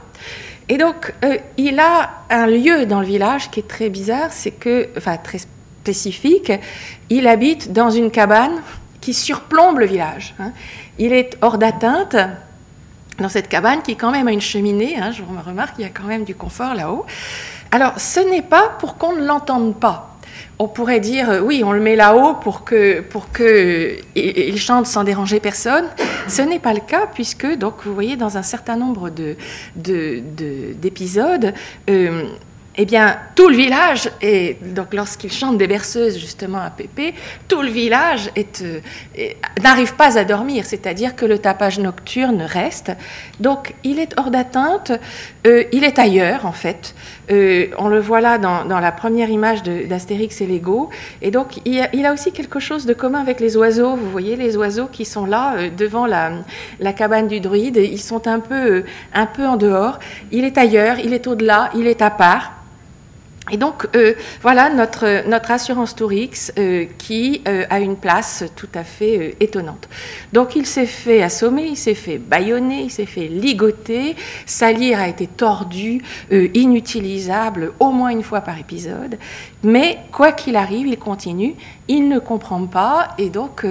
Et 0.68 0.78
donc, 0.78 1.14
euh, 1.24 1.38
il 1.56 1.78
a 1.78 2.22
un 2.28 2.46
lieu 2.46 2.86
dans 2.86 3.00
le 3.00 3.06
village 3.06 3.50
qui 3.50 3.60
est 3.60 3.68
très 3.68 3.88
bizarre, 3.88 4.32
c'est 4.32 4.50
que, 4.50 4.88
enfin 4.96 5.16
très 5.16 5.38
spécifique, 5.38 6.52
il 7.08 7.28
habite 7.28 7.72
dans 7.72 7.90
une 7.90 8.10
cabane 8.10 8.62
qui 9.00 9.14
surplombe 9.14 9.78
le 9.78 9.86
village. 9.86 10.34
Hein. 10.40 10.52
Il 10.98 11.12
est 11.12 11.36
hors 11.40 11.58
d'atteinte 11.58 12.16
dans 13.18 13.28
cette 13.28 13.48
cabane 13.48 13.82
qui 13.82 13.96
quand 13.96 14.10
même 14.10 14.26
a 14.26 14.32
une 14.32 14.40
cheminée, 14.40 14.96
hein, 14.98 15.12
je 15.12 15.22
remarque 15.22 15.76
qu'il 15.76 15.84
y 15.84 15.88
a 15.88 15.90
quand 15.90 16.04
même 16.08 16.24
du 16.24 16.34
confort 16.34 16.74
là-haut. 16.74 17.06
Alors, 17.70 17.98
ce 18.00 18.20
n'est 18.20 18.42
pas 18.42 18.70
pour 18.80 18.96
qu'on 18.96 19.14
ne 19.14 19.24
l'entende 19.24 19.76
pas 19.76 20.15
on 20.58 20.68
pourrait 20.68 21.00
dire 21.00 21.30
euh, 21.30 21.40
oui, 21.40 21.62
on 21.64 21.72
le 21.72 21.80
met 21.80 21.96
là-haut 21.96 22.34
pour 22.34 22.64
que 22.64 23.00
pour 23.00 23.30
que 23.30 23.96
il 24.14 24.58
chante 24.58 24.86
sans 24.86 25.04
déranger 25.04 25.40
personne. 25.40 25.86
Ce 26.28 26.42
n'est 26.42 26.58
pas 26.58 26.72
le 26.72 26.80
cas 26.80 27.06
puisque 27.12 27.46
donc 27.56 27.84
vous 27.84 27.94
voyez 27.94 28.16
dans 28.16 28.36
un 28.36 28.42
certain 28.42 28.76
nombre 28.76 29.10
de 29.10 29.36
d'épisodes. 29.76 31.52
Euh, 31.90 32.24
eh 32.78 32.84
bien, 32.84 33.16
tout 33.34 33.48
le 33.48 33.56
village, 33.56 34.10
et 34.20 34.58
donc 34.60 34.92
lorsqu'il 34.92 35.32
chante 35.32 35.56
des 35.56 35.66
berceuses 35.66 36.18
justement 36.18 36.58
à 36.58 36.68
Pépé, 36.68 37.14
tout 37.48 37.62
le 37.62 37.70
village 37.70 38.30
euh, 38.36 38.80
n'arrive 39.62 39.94
pas 39.94 40.18
à 40.18 40.24
dormir, 40.24 40.66
c'est-à-dire 40.66 41.16
que 41.16 41.24
le 41.24 41.38
tapage 41.38 41.78
nocturne 41.78 42.42
reste. 42.42 42.92
Donc, 43.40 43.74
il 43.82 43.98
est 43.98 44.12
hors 44.18 44.30
d'atteinte, 44.30 44.92
il 45.72 45.84
est 45.84 45.98
ailleurs 45.98 46.44
en 46.46 46.52
fait. 46.52 46.94
Euh, 47.30 47.68
on 47.78 47.88
le 47.88 47.98
voit 47.98 48.20
là 48.20 48.38
dans, 48.38 48.64
la 48.64 48.92
première 48.92 49.30
image 49.30 49.62
d'Astérix 49.62 50.40
et 50.40 50.46
Lego. 50.46 50.90
Et 51.22 51.30
donc, 51.30 51.60
il 51.64 52.06
a, 52.06 52.12
aussi 52.12 52.32
quelque 52.32 52.60
chose 52.60 52.86
de 52.86 52.94
commun 52.94 53.20
avec 53.20 53.40
les 53.40 53.56
oiseaux. 53.56 53.96
Vous 53.96 54.10
voyez 54.10 54.36
les 54.36 54.56
oiseaux 54.56 54.86
qui 54.86 55.04
sont 55.04 55.26
là 55.26 55.56
euh, 55.56 55.70
devant 55.76 56.06
la, 56.06 56.92
cabane 56.92 57.26
du 57.28 57.40
druide. 57.40 57.76
Ils 57.76 58.00
sont 58.00 58.26
un 58.28 58.40
peu, 58.40 58.54
euh, 58.54 58.84
un 59.12 59.26
peu 59.26 59.46
en 59.46 59.56
dehors. 59.56 59.98
Il 60.30 60.44
est 60.44 60.56
ailleurs, 60.58 60.98
il 60.98 61.12
est 61.12 61.26
au-delà, 61.26 61.70
il 61.74 61.86
est 61.86 62.02
à 62.02 62.10
part. 62.10 62.52
Et 63.52 63.58
donc, 63.58 63.86
euh, 63.94 64.14
voilà 64.42 64.70
notre, 64.70 65.28
notre 65.28 65.52
assurance 65.52 65.94
Tourix 65.94 66.52
euh, 66.58 66.86
qui 66.98 67.42
euh, 67.46 67.64
a 67.70 67.78
une 67.78 67.96
place 67.96 68.44
tout 68.56 68.68
à 68.74 68.82
fait 68.82 69.36
étonnante. 69.38 69.88
Donc, 70.32 70.56
il 70.56 70.66
s'est 70.66 70.86
fait 70.86 71.22
assommer, 71.22 71.62
il 71.62 71.76
s'est 71.76 71.94
fait 71.94 72.18
bâillonner, 72.18 72.82
il 72.82 72.90
s'est 72.90 73.06
fait 73.06 73.28
ligoter. 73.28 74.16
Sa 74.46 74.72
lyre 74.72 74.98
a 74.98 75.08
été 75.08 75.28
tordue, 75.28 76.02
inutilisable 76.30 77.72
au 77.78 77.92
moins 77.92 78.08
une 78.08 78.24
fois 78.24 78.40
par 78.40 78.58
épisode. 78.58 79.16
Mais 79.62 79.98
quoi 80.10 80.32
qu'il 80.32 80.56
arrive, 80.56 80.88
il 80.88 80.98
continue, 80.98 81.54
il 81.86 82.08
ne 82.08 82.18
comprend 82.18 82.66
pas. 82.66 83.10
Et 83.18 83.30
donc, 83.30 83.64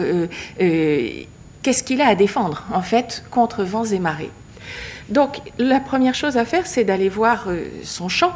qu'est-ce 0.57 1.83
qu'il 1.83 2.01
a 2.01 2.07
à 2.07 2.15
défendre, 2.15 2.63
en 2.73 2.81
fait, 2.81 3.25
contre 3.29 3.63
vents 3.63 3.85
et 3.85 3.99
marées? 3.99 4.31
Donc, 5.09 5.39
la 5.57 5.79
première 5.79 6.15
chose 6.15 6.37
à 6.37 6.45
faire, 6.45 6.65
c'est 6.65 6.85
d'aller 6.85 7.09
voir 7.09 7.47
son 7.83 8.07
champ, 8.09 8.31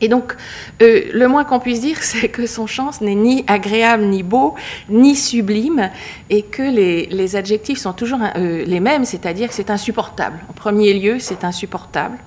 et 0.00 0.08
donc, 0.08 0.34
euh, 0.82 1.02
le 1.12 1.28
moins 1.28 1.44
qu'on 1.44 1.60
puisse 1.60 1.80
dire, 1.80 1.98
c'est 2.02 2.28
que 2.28 2.46
son 2.46 2.66
chant 2.66 2.90
n'est 3.00 3.14
ni 3.14 3.44
agréable, 3.46 4.04
ni 4.04 4.22
beau, 4.22 4.54
ni 4.88 5.16
sublime, 5.16 5.90
et 6.30 6.42
que 6.42 6.62
les, 6.62 7.36
adjectifs 7.36 7.78
sont 7.78 7.92
toujours 7.92 8.20
euh, 8.36 8.64
les 8.64 8.80
mêmes, 8.80 9.04
c'est-à-dire 9.04 9.48
que 9.48 9.54
c'est 9.54 9.70
insupportable. 9.70 10.38
En 10.48 10.52
premier 10.52 10.94
lieu, 10.94 11.18
c'est 11.18 11.44
insupportable. 11.44 12.18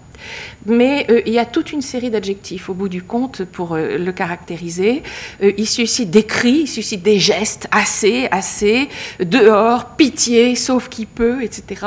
Mais 0.65 1.05
euh, 1.09 1.21
il 1.25 1.33
y 1.33 1.39
a 1.39 1.45
toute 1.45 1.71
une 1.71 1.81
série 1.81 2.09
d'adjectifs 2.09 2.69
au 2.69 2.73
bout 2.73 2.89
du 2.89 3.01
compte 3.01 3.43
pour 3.43 3.73
euh, 3.73 3.97
le 3.97 4.11
caractériser. 4.11 5.03
Euh, 5.41 5.53
il 5.57 5.67
suscite 5.67 6.09
des 6.09 6.23
cris, 6.23 6.61
il 6.61 6.67
suscite 6.67 7.03
des 7.03 7.19
gestes, 7.19 7.67
assez, 7.71 8.27
assez, 8.31 8.89
dehors, 9.19 9.95
pitié, 9.95 10.55
sauf 10.55 10.89
qui 10.89 11.05
peut, 11.05 11.41
etc. 11.41 11.81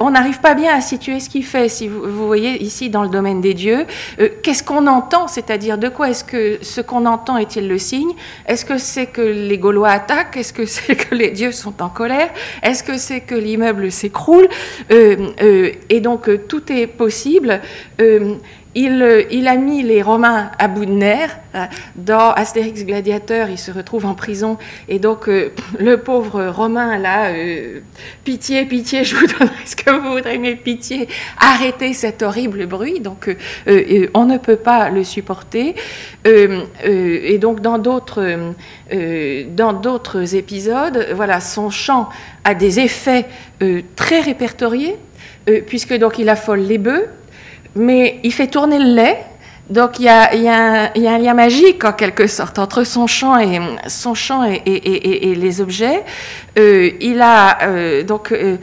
on 0.00 0.10
n'arrive 0.10 0.40
pas 0.40 0.54
bien 0.54 0.74
à 0.74 0.80
situer 0.80 1.20
ce 1.20 1.28
qu'il 1.28 1.44
fait. 1.44 1.68
Si 1.68 1.88
vous, 1.88 2.02
vous, 2.02 2.26
voyez 2.26 2.62
ici 2.62 2.90
dans 2.90 3.02
le 3.02 3.08
domaine 3.08 3.40
des 3.40 3.54
dieux, 3.54 3.86
qu'est-ce 4.42 4.62
qu'on 4.62 4.86
entend? 4.86 5.28
C'est-à-dire 5.28 5.78
de 5.78 5.88
quoi 5.88 6.10
est-ce 6.10 6.24
que 6.24 6.58
ce 6.62 6.80
qu'on 6.80 7.06
entend 7.06 7.36
est-il 7.36 7.68
le 7.68 7.78
signe? 7.78 8.12
Est-ce 8.46 8.64
que 8.64 8.78
c'est 8.78 9.06
que 9.06 9.22
les 9.22 9.58
Gaulois 9.58 9.90
attaquent? 9.90 10.36
Est-ce 10.36 10.52
que 10.52 10.66
c'est 10.66 10.96
que 10.96 11.14
les 11.14 11.30
dieux 11.30 11.52
sont 11.52 11.82
en 11.82 11.88
colère? 11.88 12.30
Est-ce 12.62 12.82
que 12.82 12.98
c'est 12.98 13.20
que 13.20 13.34
l'immeuble 13.34 13.90
s'écroule? 13.90 14.48
Et 14.90 16.00
donc 16.00 16.30
tout 16.48 16.72
est 16.72 16.86
possible 16.86 17.37
terrible. 17.38 17.60
Il, 18.74 19.48
a 19.48 19.56
mis 19.56 19.82
les 19.82 20.02
Romains 20.02 20.52
à 20.58 20.68
bout 20.68 20.86
de 20.86 20.92
nerfs. 20.92 21.36
Dans 21.96 22.30
Astérix 22.30 22.84
Gladiateur, 22.84 23.48
il 23.48 23.58
se 23.58 23.72
retrouve 23.72 24.06
en 24.06 24.14
prison. 24.14 24.56
Et 24.88 25.00
donc, 25.00 25.26
le 25.78 25.96
pauvre 25.96 26.46
Romain, 26.46 26.96
là, 26.98 27.32
pitié, 28.24 28.66
pitié, 28.66 29.02
je 29.02 29.16
vous 29.16 29.26
donnerai 29.26 29.66
ce 29.66 29.74
que 29.74 29.90
vous 29.90 30.12
voudrez, 30.12 30.38
mais 30.38 30.54
pitié, 30.54 31.08
arrêtez 31.38 31.92
cet 31.92 32.22
horrible 32.22 32.66
bruit. 32.66 33.00
Donc, 33.00 33.34
on 33.66 34.24
ne 34.26 34.38
peut 34.38 34.56
pas 34.56 34.90
le 34.90 35.02
supporter. 35.02 35.74
et 36.24 37.38
donc, 37.38 37.60
dans 37.60 37.78
d'autres 37.78 38.52
dans 39.56 39.72
d'autres 39.72 40.34
épisodes, 40.36 41.08
voilà, 41.14 41.40
son 41.40 41.70
chant 41.70 42.08
a 42.44 42.54
des 42.54 42.78
effets 42.80 43.26
très 43.96 44.20
répertoriés, 44.20 44.96
puisque 45.66 45.94
donc 45.94 46.18
il 46.18 46.28
affole 46.28 46.60
les 46.60 46.78
bœufs, 46.78 47.08
mais 47.74 48.20
il 48.22 48.32
fait 48.32 48.48
tourner 48.48 48.78
le 48.78 48.94
lait. 48.94 49.18
Donc 49.70 49.98
il 49.98 50.06
y, 50.06 50.08
a, 50.08 50.30
un 50.32 51.18
lien 51.18 51.34
magique 51.34 51.84
en 51.84 51.92
quelque 51.92 52.26
sorte 52.26 52.58
entre 52.58 52.84
son 52.84 53.06
chant 53.06 53.38
et 53.38 55.34
les 55.34 55.60
objets. 55.60 56.04
Euh, 56.58 56.90
il 57.00 57.20
a 57.20 57.62
euh, 57.62 58.02
donc 58.02 58.32
euh, 58.32 58.56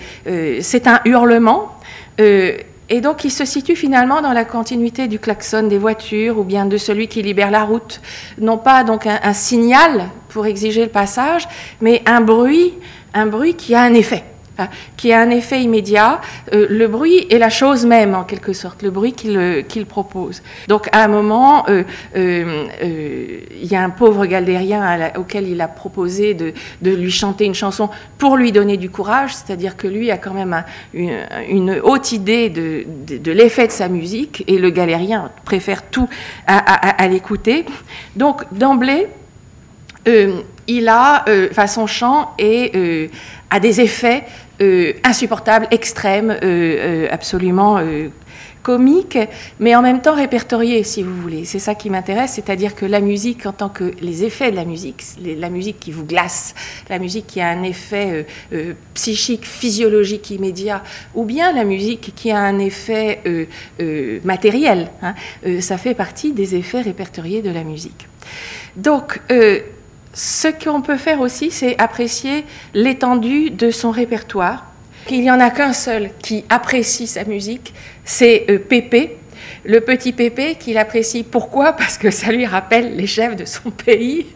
c'est 0.62 0.88
un 0.88 1.02
hurlement. 1.06 1.78
et 2.18 3.02
donc 3.02 3.24
il 3.24 3.32
se 3.32 3.46
situe 3.46 3.76
finalement 3.76 4.22
dans 4.22 4.34
la 4.34 4.46
continuité 4.46 5.08
du 5.08 5.20
klaxon 5.20 5.68
des 5.68 5.78
voitures 5.78 6.40
ou 6.40 6.44
bien 6.44 6.66
de 6.66 6.78
celui 6.78 7.08
qui 7.08 7.22
libère 7.22 7.52
la 7.52 7.64
route. 7.64 8.02
Non 8.40 8.58
pas 8.58 8.84
donc 8.84 9.06
un 9.06 9.34
signal 9.34 10.10
pour 10.30 10.48
exiger 10.48 10.86
le 10.86 10.92
passage, 10.92 11.48
mais 11.82 12.02
un 12.08 12.22
bruit, 12.22 12.74
un 13.14 13.28
bruit 13.28 13.54
qui 13.54 13.76
a 13.76 13.82
un 13.82 13.94
effet. 13.94 14.24
Hein, 14.58 14.70
qui 14.96 15.12
a 15.12 15.20
un 15.20 15.32
effet 15.32 15.62
immédiat. 15.62 16.22
Euh, 16.54 16.68
le 16.70 16.88
bruit 16.88 17.28
est 17.30 17.40
la 17.40 17.50
chose 17.50 17.86
même, 17.86 18.16
en 18.16 18.24
quelque 18.24 18.54
sorte, 18.54 18.84
le 18.84 18.90
bruit 18.90 19.12
qu'il 19.12 19.86
propose. 19.86 20.42
Donc, 20.70 20.88
à 20.94 21.04
un 21.04 21.10
moment, 21.10 21.66
euh, 21.68 21.84
euh, 22.16 23.40
il 23.62 23.66
y 23.66 23.76
a 23.76 23.84
un 23.84 23.90
pauvre 23.90 24.26
galdérien 24.26 25.12
auquel 25.18 25.50
il 25.50 25.60
a 25.60 25.68
proposé 25.68 26.34
de, 26.34 26.54
lui 26.82 27.12
chanter 27.12 27.44
une 27.44 27.54
chanson 27.54 27.90
pour 28.18 28.38
lui 28.38 28.54
donner 28.54 28.78
du 28.78 28.90
courage, 28.90 29.36
c'est-à-dire 29.36 29.76
que 29.76 29.88
lui 29.88 30.10
a 30.10 30.18
quand 30.18 30.34
même 30.34 30.64
une, 30.94 31.82
haute 31.84 32.14
idée 32.14 32.50
de, 32.50 33.32
l'effet 33.32 33.68
de 33.68 33.74
sa 33.74 33.90
musique, 33.90 34.46
et 34.48 34.58
le 34.58 34.70
galérien 34.70 35.32
préfère 35.44 35.84
tout 35.84 36.08
à, 36.48 37.08
l'écouter. 37.10 37.66
Donc, 38.16 38.44
d'emblée, 38.54 39.08
il 40.68 40.88
a, 40.88 41.26
enfin, 41.52 41.68
son 41.68 41.88
chant 41.88 42.32
a 43.56 43.60
des 43.60 43.82
effets 43.82 44.24
euh, 44.62 44.94
insupportable, 45.04 45.68
extrême, 45.72 46.32
euh, 46.32 46.38
euh, 46.44 47.08
absolument 47.12 47.78
comique, 48.64 49.18
mais 49.60 49.76
en 49.76 49.82
même 49.82 50.02
temps 50.02 50.16
répertorié, 50.16 50.84
si 50.84 51.04
vous 51.04 51.16
voulez. 51.22 51.46
C'est 51.46 51.60
ça 51.60 51.76
qui 51.76 51.90
m'intéresse, 51.90 52.32
c'est-à-dire 52.32 52.74
que 52.74 52.86
la 52.86 53.00
musique, 53.00 53.46
en 53.46 53.52
tant 53.52 53.70
que 53.70 53.92
les 54.02 54.24
effets 54.24 54.52
de 54.52 54.56
la 54.56 54.66
musique, 54.66 55.04
la 55.22 55.50
musique 55.50 55.80
qui 55.80 55.92
vous 55.92 56.06
glace, 56.06 56.56
la 56.90 56.98
musique 56.98 57.28
qui 57.28 57.42
a 57.42 57.50
un 57.50 57.62
effet 57.62 58.26
psychique, 58.96 59.46
physiologique 59.46 60.32
immédiat, 60.32 60.82
ou 61.14 61.26
bien 61.26 61.52
la 61.52 61.64
musique 61.64 62.14
qui 62.16 62.32
a 62.32 62.40
un 62.40 62.58
effet 62.58 63.22
matériel, 64.24 64.90
hein, 65.04 65.14
ça 65.60 65.78
fait 65.78 65.94
partie 65.94 66.34
des 66.34 66.56
effets 66.56 66.82
répertoriés 66.82 67.44
de 67.44 67.52
la 67.52 67.64
musique. 67.64 68.08
Donc, 68.78 69.22
ce 70.16 70.48
qu'on 70.48 70.82
peut 70.82 70.96
faire 70.96 71.20
aussi, 71.20 71.52
c'est 71.52 71.80
apprécier 71.80 72.46
l'étendue 72.74 73.52
de 73.52 73.70
son 73.70 73.92
répertoire. 73.92 74.66
Il 75.12 75.22
n'y 75.22 75.30
en 75.30 75.42
a 75.42 75.52
qu'un 75.52 75.74
seul 75.74 76.10
qui 76.24 76.46
apprécie 76.50 77.06
sa 77.06 77.26
musique, 77.26 77.74
c'est 78.06 78.46
euh, 78.50 78.58
Pépé, 78.58 79.18
le 79.66 79.82
petit 79.82 80.14
Pépé 80.14 80.56
qu'il 80.56 80.78
apprécie. 80.78 81.24
Pourquoi? 81.24 81.74
Parce 81.78 81.98
que 81.98 82.12
ça 82.12 82.32
lui 82.32 82.46
rappelle 82.46 82.96
les 82.96 83.08
chefs 83.08 83.36
de 83.36 83.44
son 83.44 83.72
pays. 83.86 84.28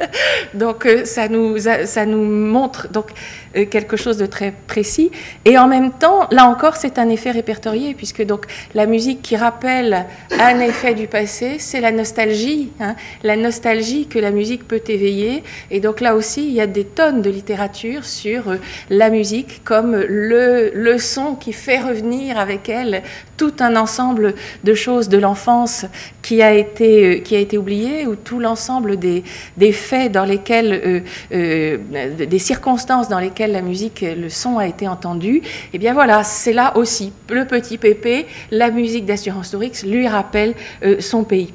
Donc 0.54 0.86
euh, 0.86 1.06
ça 1.06 1.30
nous, 1.30 1.58
ça 1.58 2.06
nous 2.06 2.26
montre 2.26 2.90
donc 2.90 3.12
quelque 3.54 3.98
chose 3.98 4.18
de 4.18 4.26
très 4.26 4.54
précis. 4.68 5.12
Et 5.46 5.58
en 5.58 5.68
même 5.68 5.92
temps, 5.92 6.28
là 6.32 6.46
encore, 6.46 6.76
c'est 6.76 7.00
un 7.00 7.10
effet 7.10 7.32
répertorié, 7.32 7.94
puisque 7.94 8.24
donc 8.24 8.46
la 8.74 8.86
musique 8.86 9.22
qui 9.22 9.36
rappelle 9.36 10.06
un 10.40 10.60
effet 10.60 10.94
du 10.94 11.08
passé, 11.08 11.58
c'est 11.60 11.82
la 11.82 11.92
nostalgie, 11.92 12.72
hein. 12.80 12.96
la 13.24 13.36
nostalgie 13.36 14.08
que 14.08 14.20
la 14.20 14.32
musique 14.32 14.68
peut 14.68 14.82
éveiller. 14.88 15.44
Et 15.72 15.80
donc 15.80 16.02
là 16.02 16.16
aussi, 16.16 16.46
il 16.46 16.54
y 16.54 16.62
a 16.62 16.68
des 16.68 16.86
tonnes 16.86 17.22
de 17.22 17.30
littérature 17.30 18.06
sur 18.06 18.50
euh, 18.50 18.58
la 18.90 19.10
musique 19.10 19.64
comme 19.64 19.96
le, 19.96 20.72
le 20.74 20.98
son 20.98 21.36
qui 21.36 21.54
fait 21.54 21.80
revenir 21.80 22.38
avec 22.38 22.70
elle 22.70 23.04
tout 23.38 23.54
un 23.60 23.76
ensemble 23.76 24.36
de 24.64 24.74
choses 24.74 25.08
de 25.08 25.18
l'enfance 25.18 25.86
qui 26.22 26.42
a 26.42 26.54
été, 26.54 27.06
euh, 27.06 27.20
qui 27.20 27.36
a 27.36 27.40
été 27.40 27.58
oublié, 27.58 28.06
ou 28.06 28.16
tout 28.16 28.40
l'ensemble 28.40 28.98
des, 28.98 29.24
des, 29.58 29.72
faits 29.72 30.12
dans 30.12 30.26
lesquels, 30.26 31.04
des 31.32 32.40
circonstances 32.40 33.08
dans 33.08 33.20
lesquelles 33.20 33.39
la 33.48 33.62
musique, 33.62 34.02
le 34.02 34.30
son 34.30 34.58
a 34.58 34.68
été 34.68 34.88
entendu, 34.88 35.38
et 35.38 35.44
eh 35.74 35.78
bien 35.78 35.94
voilà, 35.94 36.24
c'est 36.24 36.54
là 36.54 36.76
aussi 36.78 37.14
le 37.30 37.46
petit 37.46 37.78
Pépé, 37.78 38.26
la 38.52 38.72
musique 38.72 39.06
d'Assurance 39.06 39.52
Tourix 39.52 39.84
lui 39.86 40.08
rappelle 40.08 40.54
euh, 40.84 41.00
son 41.00 41.24
pays. 41.24 41.54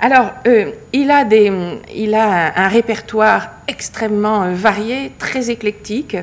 Alors, 0.00 0.30
euh, 0.46 0.72
il, 0.92 1.10
a 1.10 1.24
des, 1.24 1.52
il 1.94 2.14
a 2.14 2.58
un, 2.58 2.68
répertoire 2.68 3.50
extrêmement 3.68 4.42
euh, 4.42 4.54
varié, 4.54 5.12
très 5.18 5.50
éclectique, 5.50 6.16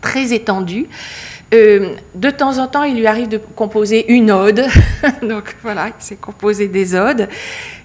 très 0.00 0.32
étendu. 0.32 0.86
de 1.52 2.30
temps 2.30 2.58
en 2.58 2.66
temps, 2.66 2.82
il 2.82 2.96
lui 2.96 3.06
arrive 3.06 3.28
de 3.28 3.38
composer 3.38 4.12
une 4.12 4.30
ode. 4.30 4.66
Donc 5.22 5.56
voilà, 5.62 5.88
il 5.88 6.04
s'est 6.04 6.16
composé 6.16 6.68
des 6.68 6.94
odes. 6.94 7.28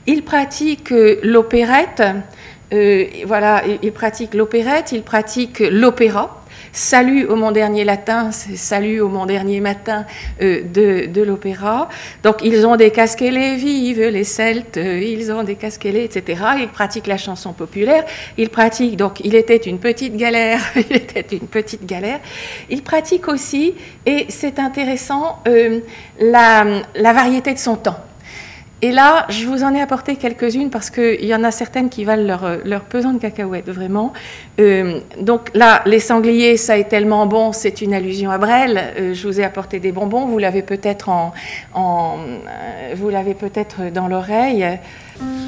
Il 0.07 0.23
pratique 0.23 0.91
l'opérette. 1.23 2.01
Euh, 2.71 3.05
voilà, 3.25 3.63
il, 3.81 3.91
pratique 3.91 4.33
l'opérette, 4.33 4.91
il 4.91 5.01
pratique 5.01 5.59
l'opéra. 5.59 6.35
Salut 6.71 7.25
au 7.25 7.35
mon 7.35 7.51
dernier 7.51 7.83
latin, 7.83 8.29
salut 8.31 9.01
au 9.01 9.09
mon 9.09 9.25
dernier 9.25 9.59
matin 9.59 10.05
euh, 10.41 10.61
de, 10.61 11.21
l'opéra. 11.23 11.89
Donc 12.21 12.43
ils 12.43 12.67
ont 12.67 12.75
des 12.75 12.91
casquets 12.91 13.55
vives, 13.55 14.01
les 14.01 14.23
Celtes, 14.23 14.77
euh, 14.77 15.01
ils 15.01 15.31
ont 15.31 15.41
des 15.41 15.55
casquets 15.55 16.03
etc. 16.03 16.43
Ils 16.59 16.67
pratiquent 16.67 17.07
la 17.07 17.17
chanson 17.17 17.53
populaire. 17.53 18.05
Ils 18.37 18.49
pratiquent, 18.49 18.97
donc 18.97 19.19
il 19.23 19.33
était 19.33 19.57
une 19.57 19.79
petite 19.79 20.15
galère, 20.15 20.61
il 20.75 20.95
était 20.95 21.35
une 21.35 21.47
petite 21.47 21.87
galère. 21.87 22.19
Ils 22.69 22.83
pratiquent 22.83 23.29
aussi, 23.29 23.73
et 24.05 24.27
c'est 24.29 24.59
intéressant, 24.59 25.41
la, 26.19 26.65
la 26.95 27.13
variété 27.13 27.53
de 27.53 27.59
son 27.59 27.77
temps. 27.77 27.97
Et 28.81 28.91
là, 28.91 29.25
je 29.27 29.45
vous 29.45 29.63
en 29.63 29.73
ai 29.73 29.81
apporté 29.81 30.15
quelques-unes 30.15 30.69
parce 30.69 30.89
qu'il 30.89 31.25
y 31.25 31.35
en 31.35 31.43
a 31.43 31.51
certaines 31.51 31.89
qui 31.89 32.05
valent 32.05 32.23
leur, 32.23 32.59
leur 32.63 32.81
pesant 32.83 33.11
de 33.11 33.19
cacahuètes, 33.19 33.69
vraiment. 33.69 34.13
Euh, 34.59 35.01
donc 35.19 35.49
là, 35.53 35.81
les 35.85 35.99
sangliers, 35.99 36.55
ça 36.55 36.77
est 36.77 36.87
tellement 36.87 37.25
bon, 37.25 37.51
c'est 37.51 37.81
une 37.81 37.93
allusion 37.93 38.31
à 38.31 38.37
Brel. 38.37 38.81
Euh, 38.97 39.13
je 39.13 39.27
vous 39.27 39.41
ai 39.41 39.43
apporté 39.43 39.79
des 39.79 39.91
bonbons, 39.91 40.27
vous 40.27 40.37
l'avez 40.37 40.61
peut-être 40.61 41.09
en, 41.09 41.33
en 41.73 42.19
euh, 42.19 42.93
vous 42.95 43.09
l'avez 43.09 43.33
peut-être 43.33 43.91
dans 43.93 44.07
l'oreille. 44.07 44.65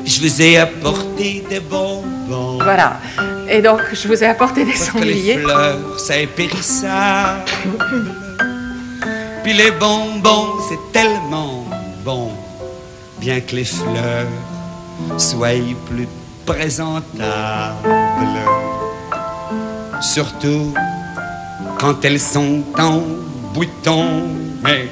Je 0.06 0.20
vous 0.20 0.42
ai 0.42 0.58
apporté 0.58 1.42
des 1.50 1.62
bonbons. 1.62 2.60
Voilà. 2.62 3.00
Et 3.50 3.62
donc, 3.62 3.80
je 3.94 4.08
vous 4.10 4.22
ai 4.22 4.28
apporté 4.28 4.66
des 4.66 4.76
sangliers. 4.76 5.36
Que 5.36 5.40
les 5.40 5.44
fleurs, 5.46 6.00
ça 6.00 6.18
est 6.18 6.28
périssable. 6.28 7.46
Puis 9.44 9.54
les 9.54 9.72
bonbons, 9.72 10.60
c'est 10.68 10.92
tellement 10.92 11.66
bon 12.04 12.32
bien 13.22 13.40
que 13.40 13.56
les 13.56 13.66
fleurs 13.66 14.26
soient 15.18 15.50
plus 15.86 16.08
présentables. 16.44 17.06
Surtout 20.02 20.74
quand 21.80 22.04
elles 22.04 22.20
sont 22.20 22.64
en 22.80 23.02
bouton. 23.54 24.24
Mais 24.64 24.90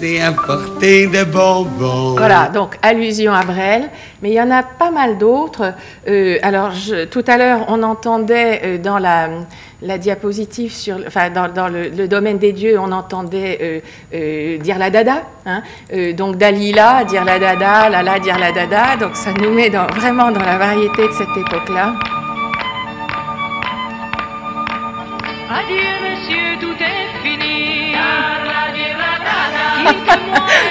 c'est 0.00 0.22
apporté 0.22 1.08
de 1.08 1.24
bonbons. 1.24 2.14
Voilà, 2.16 2.48
donc 2.48 2.78
allusion 2.80 3.34
à 3.34 3.44
Brel, 3.44 3.90
mais 4.22 4.30
il 4.30 4.34
y 4.34 4.40
en 4.40 4.50
a 4.50 4.62
pas 4.62 4.90
mal 4.90 5.18
d'autres. 5.18 5.74
Euh, 6.08 6.38
alors, 6.40 6.72
tout 7.10 7.24
à 7.26 7.36
l'heure, 7.36 7.66
on 7.68 7.82
entendait 7.82 8.60
euh, 8.64 8.78
dans 8.78 8.98
la 8.98 9.28
la 9.82 9.98
diapositive 9.98 10.72
sur, 10.72 10.98
enfin, 11.06 11.30
dans, 11.30 11.68
le, 11.68 12.08
domaine 12.08 12.38
des 12.38 12.52
dieux, 12.52 12.78
on 12.78 12.90
entendait 12.92 13.58
euh, 13.60 13.80
euh, 14.14 14.58
dire 14.58 14.78
la 14.78 14.90
dada, 14.90 15.22
hein, 15.46 15.62
euh, 15.92 16.12
donc 16.12 16.36
Dalila, 16.36 17.04
dire 17.04 17.24
la 17.24 17.38
dada, 17.38 17.88
Lala, 17.88 18.18
dire 18.18 18.38
la 18.38 18.52
dada, 18.52 18.96
donc 18.96 19.14
ça 19.14 19.32
nous 19.32 19.52
met 19.52 19.68
vraiment 19.68 20.30
dans 20.30 20.44
la 20.44 20.58
variété 20.58 21.06
de 21.06 21.12
cette 21.12 21.36
époque-là. 21.36 21.94
Adieu 25.50 25.76
monsieur, 26.02 26.58
tout 26.60 26.74
est 26.82 27.22
fini. 27.22 27.94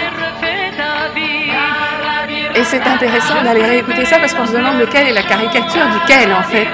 Et 2.55 2.63
c'est 2.63 2.81
intéressant 2.81 3.43
d'aller 3.43 3.63
réécouter 3.63 4.03
ça 4.05 4.17
parce 4.17 4.33
qu'on 4.33 4.47
se 4.47 4.53
demande 4.53 4.79
lequel 4.79 5.07
est 5.07 5.13
la 5.13 5.21
caricature 5.21 5.87
duquel 5.91 6.33
en 6.33 6.41
fait. 6.41 6.67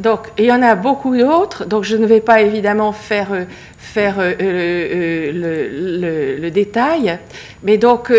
Donc, 0.00 0.28
il 0.38 0.46
y 0.46 0.52
en 0.52 0.62
a 0.62 0.74
beaucoup 0.74 1.16
d'autres, 1.16 1.64
donc 1.66 1.84
je 1.84 1.96
ne 1.96 2.06
vais 2.06 2.20
pas 2.20 2.40
évidemment 2.40 2.92
faire, 2.92 3.28
faire 3.78 4.16
le, 4.18 5.30
le, 6.38 6.50
détail. 6.50 7.18
Mais 7.62 7.76
donc, 7.76 8.12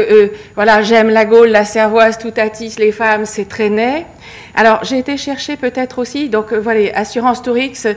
voilà, 0.56 0.82
j'aime 0.84 1.10
la 1.10 1.26
Gaule, 1.26 1.50
la 1.50 1.66
Cervoise, 1.66 2.18
tout 2.18 2.30
Toutatis, 2.30 2.76
les 2.78 2.92
femmes, 2.92 3.26
c'est 3.26 3.50
traîné. 3.50 4.06
Alors, 4.54 4.84
j'ai 4.84 5.00
été 5.00 5.18
chercher 5.18 5.58
peut-être 5.58 6.00
aussi, 6.00 6.30
donc 6.30 6.54
voilà, 6.54 6.92
Assurance 6.96 7.42
Tourix 7.42 7.88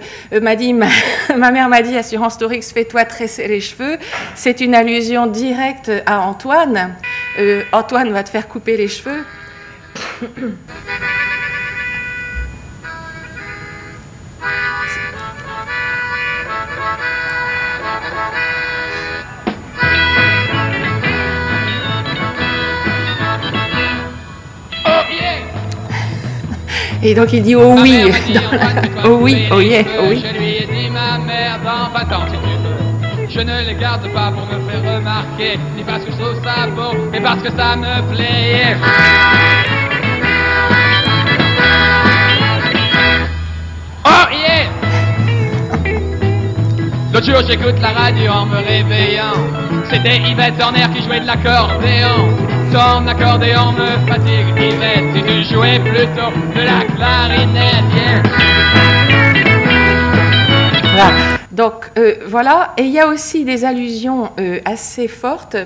m'a 0.40 0.56
dit, 0.56 0.72
ma, 0.72 0.88
ma 1.36 1.50
mère 1.50 1.68
m'a 1.68 1.82
dit, 1.82 1.96
Assurance 1.96 2.38
Tourix, 2.38 2.72
fais-toi 2.72 3.04
tresser 3.04 3.46
les 3.48 3.60
cheveux. 3.60 3.98
C'est 4.34 4.60
une 4.60 4.74
allusion 4.74 5.26
directe 5.26 5.92
à 6.06 6.20
Antoine. 6.20 6.96
Antoine 7.72 8.12
va 8.12 8.22
te 8.22 8.30
faire 8.30 8.48
couper 8.48 8.76
les 8.76 8.88
cheveux. 8.88 9.24
Et 27.06 27.14
donc 27.14 27.30
il 27.34 27.42
dit 27.42 27.54
oh 27.54 27.76
oui, 27.82 28.10
oh 29.04 29.18
oui, 29.20 29.46
oh 29.52 29.60
yeah, 29.60 29.82
oh 30.00 30.04
oui. 30.08 30.24
Je 30.26 30.38
lui 30.38 30.56
ai 30.56 30.66
dit 30.66 30.88
ma 30.88 31.18
mère 31.18 31.60
tant 32.08 32.24
si 32.28 32.32
tu 32.32 32.38
veux. 32.38 33.28
Je 33.28 33.40
ne 33.40 33.66
les 33.66 33.74
garde 33.74 34.10
pas 34.14 34.32
pour 34.32 34.46
me 34.46 34.70
faire 34.70 34.96
remarquer, 34.96 35.58
ni 35.76 35.82
parce 35.82 36.02
que 36.02 36.12
je 36.12 36.16
trouve 36.16 36.42
ça 36.42 36.66
beau, 36.68 36.96
mais 37.12 37.20
parce 37.20 37.42
que 37.42 37.50
ça 37.50 37.76
me 37.76 38.14
plaît. 38.14 38.74
Oh 44.06 44.26
yeah! 44.32 44.70
L'autre 47.12 47.26
jour 47.26 47.42
j'écoute 47.46 47.82
la 47.82 47.90
radio 47.90 48.32
en 48.32 48.46
me 48.46 48.56
réveillant. 48.56 49.34
C'était 49.92 50.16
Yvette 50.26 50.54
Horner 50.58 50.86
qui 50.94 51.02
jouait 51.04 51.20
de 51.20 51.26
l'accordéon 51.26 52.53
ton 52.74 53.06
accordéon 53.06 53.70
me 53.70 53.86
fatigue, 54.08 54.48
Yvette, 54.58 55.14
si 55.14 55.22
tu 55.22 55.54
jouais 55.54 55.78
plutôt 55.78 56.32
de 56.56 56.60
la 56.60 56.84
clarinette. 56.96 58.26
Voilà. 60.92 61.38
Donc 61.52 61.92
euh, 61.96 62.16
voilà, 62.26 62.74
et 62.76 62.82
il 62.82 62.90
y 62.90 62.98
a 62.98 63.06
aussi 63.06 63.44
des 63.44 63.64
allusions 63.64 64.32
euh, 64.40 64.58
assez 64.64 65.06
fortes 65.06 65.56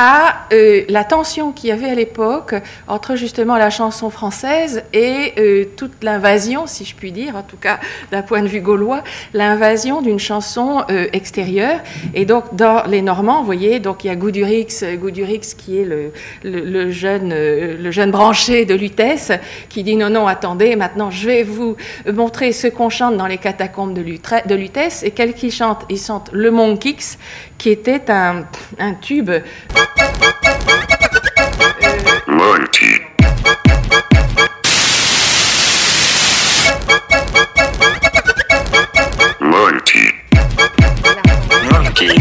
à 0.00 0.46
euh, 0.52 0.84
la 0.88 1.02
tension 1.02 1.50
qu'il 1.50 1.70
y 1.70 1.72
avait 1.72 1.90
à 1.90 1.94
l'époque 1.96 2.54
entre 2.86 3.16
justement 3.16 3.56
la 3.56 3.68
chanson 3.68 4.10
française 4.10 4.84
et 4.92 5.32
euh, 5.38 5.64
toute 5.76 6.04
l'invasion, 6.04 6.68
si 6.68 6.84
je 6.84 6.94
puis 6.94 7.10
dire, 7.10 7.34
en 7.34 7.42
tout 7.42 7.56
cas 7.56 7.80
d'un 8.12 8.22
point 8.22 8.42
de 8.42 8.46
vue 8.46 8.60
gaulois, 8.60 9.02
l'invasion 9.34 10.00
d'une 10.00 10.20
chanson 10.20 10.84
euh, 10.88 11.08
extérieure. 11.12 11.80
Et 12.14 12.26
donc 12.26 12.54
dans 12.54 12.84
les 12.86 13.02
Normands, 13.02 13.40
vous 13.40 13.46
voyez, 13.46 13.80
donc 13.80 14.04
il 14.04 14.06
y 14.06 14.10
a 14.10 14.14
Goudurix, 14.14 14.84
Goudurix 15.00 15.56
qui 15.58 15.80
est 15.80 16.12
le, 16.44 16.90
jeune, 16.92 17.34
le 17.34 17.90
jeune 17.90 18.12
branché 18.12 18.66
de 18.66 18.74
Lutèce, 18.76 19.32
qui 19.68 19.82
dit 19.82 19.96
non, 19.96 20.10
non, 20.10 20.28
attendez, 20.28 20.76
maintenant 20.76 21.10
je 21.10 21.26
vais 21.26 21.42
vous 21.42 21.74
montrer 22.06 22.52
ce 22.52 22.68
qu'on 22.68 22.88
chante 22.88 23.16
dans 23.16 23.26
les 23.26 23.38
catacombes 23.38 23.94
de, 23.94 24.54
Lutèce. 24.54 25.02
Et 25.02 25.10
quel 25.10 25.34
qu'il 25.34 25.50
chante 25.50 25.86
Il 25.90 25.98
chante 25.98 26.30
Le 26.32 26.52
Monkix, 26.52 27.18
qui 27.58 27.70
était 27.70 28.10
un, 28.10 28.44
un 28.78 28.94
tube. 28.94 29.30
Monkey. 32.28 33.08
Monkey. 39.40 40.14
Monkey. 41.72 42.14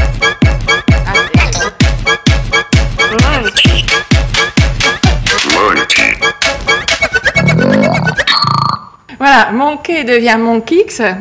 Voilà, 9.19 9.52
Monkey 9.52 10.04
devient 10.04 10.38
Monkix. 10.39 11.02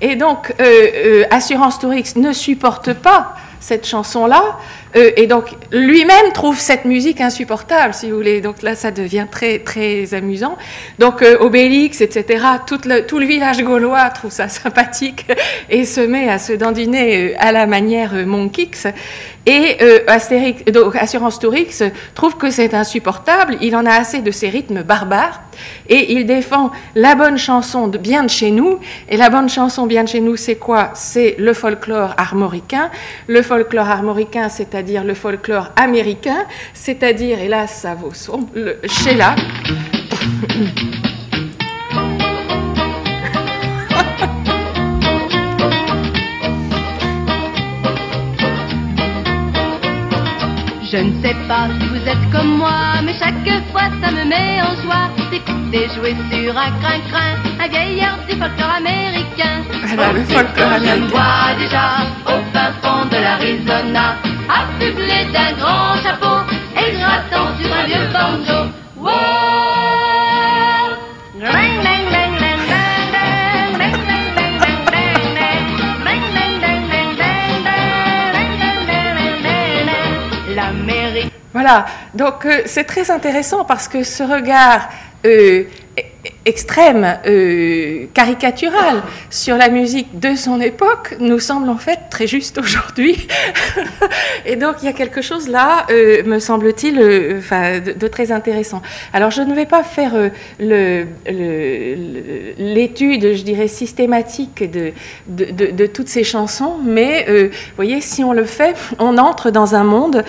Et 0.00 0.16
donc, 0.16 0.54
euh, 0.60 0.64
euh, 0.64 1.24
Assurance 1.30 1.78
Tourix 1.78 2.14
ne 2.16 2.32
supporte 2.32 2.92
pas 2.92 3.34
cette 3.60 3.84
chanson-là, 3.84 4.56
euh, 4.94 5.10
et 5.16 5.26
donc 5.26 5.46
lui-même 5.72 6.32
trouve 6.32 6.56
cette 6.56 6.84
musique 6.84 7.20
insupportable, 7.20 7.92
si 7.92 8.08
vous 8.08 8.16
voulez. 8.16 8.40
Donc 8.40 8.62
là, 8.62 8.76
ça 8.76 8.92
devient 8.92 9.26
très 9.28 9.58
très 9.58 10.14
amusant. 10.14 10.56
Donc 11.00 11.24
Obélix, 11.40 12.00
etc. 12.00 12.44
Tout 12.66 12.80
le, 12.84 13.04
tout 13.04 13.18
le 13.18 13.26
village 13.26 13.62
gaulois 13.64 14.08
trouve 14.10 14.30
ça 14.30 14.48
sympathique 14.48 15.26
et 15.68 15.84
se 15.84 16.00
met 16.00 16.28
à 16.28 16.38
se 16.38 16.52
dandiner 16.52 17.34
à 17.36 17.50
la 17.50 17.66
manière 17.66 18.14
Monkix. 18.26 18.86
Et 19.50 19.78
Astérix, 20.06 20.64
donc, 20.66 20.94
Assurance 20.94 21.38
Tourix 21.38 21.82
trouve 22.14 22.36
que 22.36 22.50
c'est 22.50 22.74
insupportable. 22.74 23.56
Il 23.60 23.74
en 23.74 23.84
a 23.86 23.92
assez 23.92 24.20
de 24.20 24.30
ces 24.30 24.48
rythmes 24.48 24.82
barbares 24.82 25.40
et 25.88 26.12
il 26.12 26.26
défend 26.26 26.70
la 26.94 27.14
bonne 27.14 27.38
chanson 27.38 27.88
de 27.88 27.98
bien 27.98 28.22
de 28.22 28.30
chez 28.30 28.50
nous. 28.50 28.78
Et 29.08 29.16
la 29.16 29.30
bonne 29.30 29.48
chanson 29.48 29.86
bien 29.86 30.04
de 30.04 30.08
chez 30.08 30.20
nous, 30.20 30.36
c'est 30.36 30.56
quoi? 30.56 30.90
C'est 30.94 31.34
le 31.38 31.52
folklore 31.52 32.14
armoricain. 32.16 32.90
Le 33.26 33.42
folklore 33.42 33.88
armoricain, 33.88 34.48
c'est 34.48 34.68
c'est-à-dire 34.68 35.02
le 35.04 35.14
folklore 35.14 35.70
américain, 35.76 36.44
c'est-à-dire, 36.74 37.38
là 37.48 37.66
ça 37.66 37.94
vaut 37.94 38.12
son, 38.12 38.48
le 38.54 38.78
Sheila. 38.84 39.34
Je 50.90 50.96
ne 50.96 51.22
sais 51.22 51.36
pas 51.46 51.68
si 51.78 51.86
vous 51.86 52.08
êtes 52.08 52.30
comme 52.32 52.56
moi, 52.56 53.02
mais 53.04 53.12
chaque 53.18 53.44
fois 53.72 53.90
ça 54.00 54.10
me 54.10 54.24
met 54.24 54.62
en 54.62 54.74
joie 54.82 55.10
d'écouter 55.30 55.86
jouer 55.94 56.16
sur 56.30 56.56
un 56.56 56.70
crin-crin 56.80 57.36
un 57.60 57.68
gaillard 57.68 58.18
du 58.26 58.34
folklore 58.36 58.70
américain. 58.78 59.64
Alors, 59.92 60.14
le 60.14 60.24
folklore 60.24 60.72
américain. 60.72 61.06
Je 61.06 61.10
vois 61.10 61.54
déjà 61.58 61.90
au 62.24 62.40
fin 62.54 62.72
fond 62.80 63.04
de 63.10 63.16
l'Arizona, 63.16 64.16
affublé 64.48 65.26
d'un 65.30 65.52
grand 65.58 66.02
chapeau 66.02 66.38
et 66.74 66.92
grattant 66.96 67.48
sur 67.60 67.70
un 67.70 67.84
vieux 67.84 68.08
banjo. 68.10 68.70
Voilà, 81.52 81.86
donc 82.14 82.44
euh, 82.44 82.62
c'est 82.66 82.84
très 82.84 83.10
intéressant 83.10 83.64
parce 83.64 83.88
que 83.88 84.02
ce 84.02 84.22
regard 84.22 84.88
euh, 85.24 85.64
extrême, 86.48 87.18
euh, 87.26 88.06
caricatural 88.14 89.02
sur 89.28 89.56
la 89.56 89.68
musique 89.68 90.18
de 90.18 90.34
son 90.34 90.62
époque 90.62 91.14
nous 91.20 91.40
semble 91.40 91.68
en 91.68 91.76
fait 91.76 91.98
très 92.10 92.26
juste 92.26 92.56
aujourd'hui. 92.58 93.28
et 94.46 94.56
donc 94.56 94.76
il 94.80 94.86
y 94.86 94.88
a 94.88 94.94
quelque 94.94 95.20
chose 95.20 95.48
là, 95.48 95.84
euh, 95.90 96.22
me 96.24 96.38
semble-t-il, 96.38 96.98
euh, 96.98 97.80
de, 97.80 98.08
très 98.08 98.32
intéressant. 98.32 98.80
Alors 99.12 99.30
je 99.30 99.42
ne 99.42 99.54
vais 99.54 99.66
pas 99.66 99.82
faire 99.82 100.14
l'étude, 102.58 103.34
je 103.34 103.42
dirais, 103.42 103.68
systématique 103.68 104.70
de, 104.70 104.92
de, 105.28 105.86
toutes 105.86 106.08
ces 106.08 106.24
chansons, 106.24 106.76
mais 106.82 107.26
vous 107.28 107.76
voyez, 107.76 108.00
si 108.00 108.24
on 108.24 108.32
le 108.32 108.44
fait, 108.44 108.74
on 108.98 109.18
entre 109.18 109.50
dans 109.50 109.74
un 109.74 109.84
monde 109.84 110.24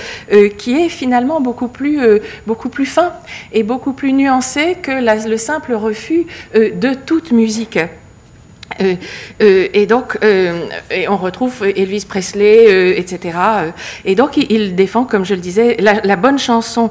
qui 0.58 0.82
est 0.82 0.89
finalement 0.89 1.39
beaucoup 1.39 1.69
plus, 1.69 2.01
beaucoup 2.45 2.69
plus 2.69 2.86
fin 2.86 3.13
et 3.53 3.63
beaucoup 3.63 3.93
plus 3.93 4.12
nuancé 4.12 4.75
que 4.82 4.91
le 5.29 5.38
simple 5.38 5.73
refus 5.73 6.09
euh, 6.56 6.72
de 6.72 6.93
toute 6.93 7.32
musique. 7.32 7.80
Euh, 8.82 8.96
euh, 9.42 9.68
et 9.74 9.86
donc, 9.86 10.18
euh, 10.24 10.68
on 11.08 11.18
retrouve 11.18 11.63
Elvis 11.63 12.06
Presley, 12.08 12.98
etc. 12.98 13.38
et 14.06 14.15
donc, 14.15 14.38
il, 14.38 14.76
défend, 14.76 15.06
comme 15.06 15.26
je 15.26 15.34
le 15.34 15.42
disais, 15.42 15.78
la, 15.80 16.15
bonne 16.15 16.39
chanson 16.39 16.89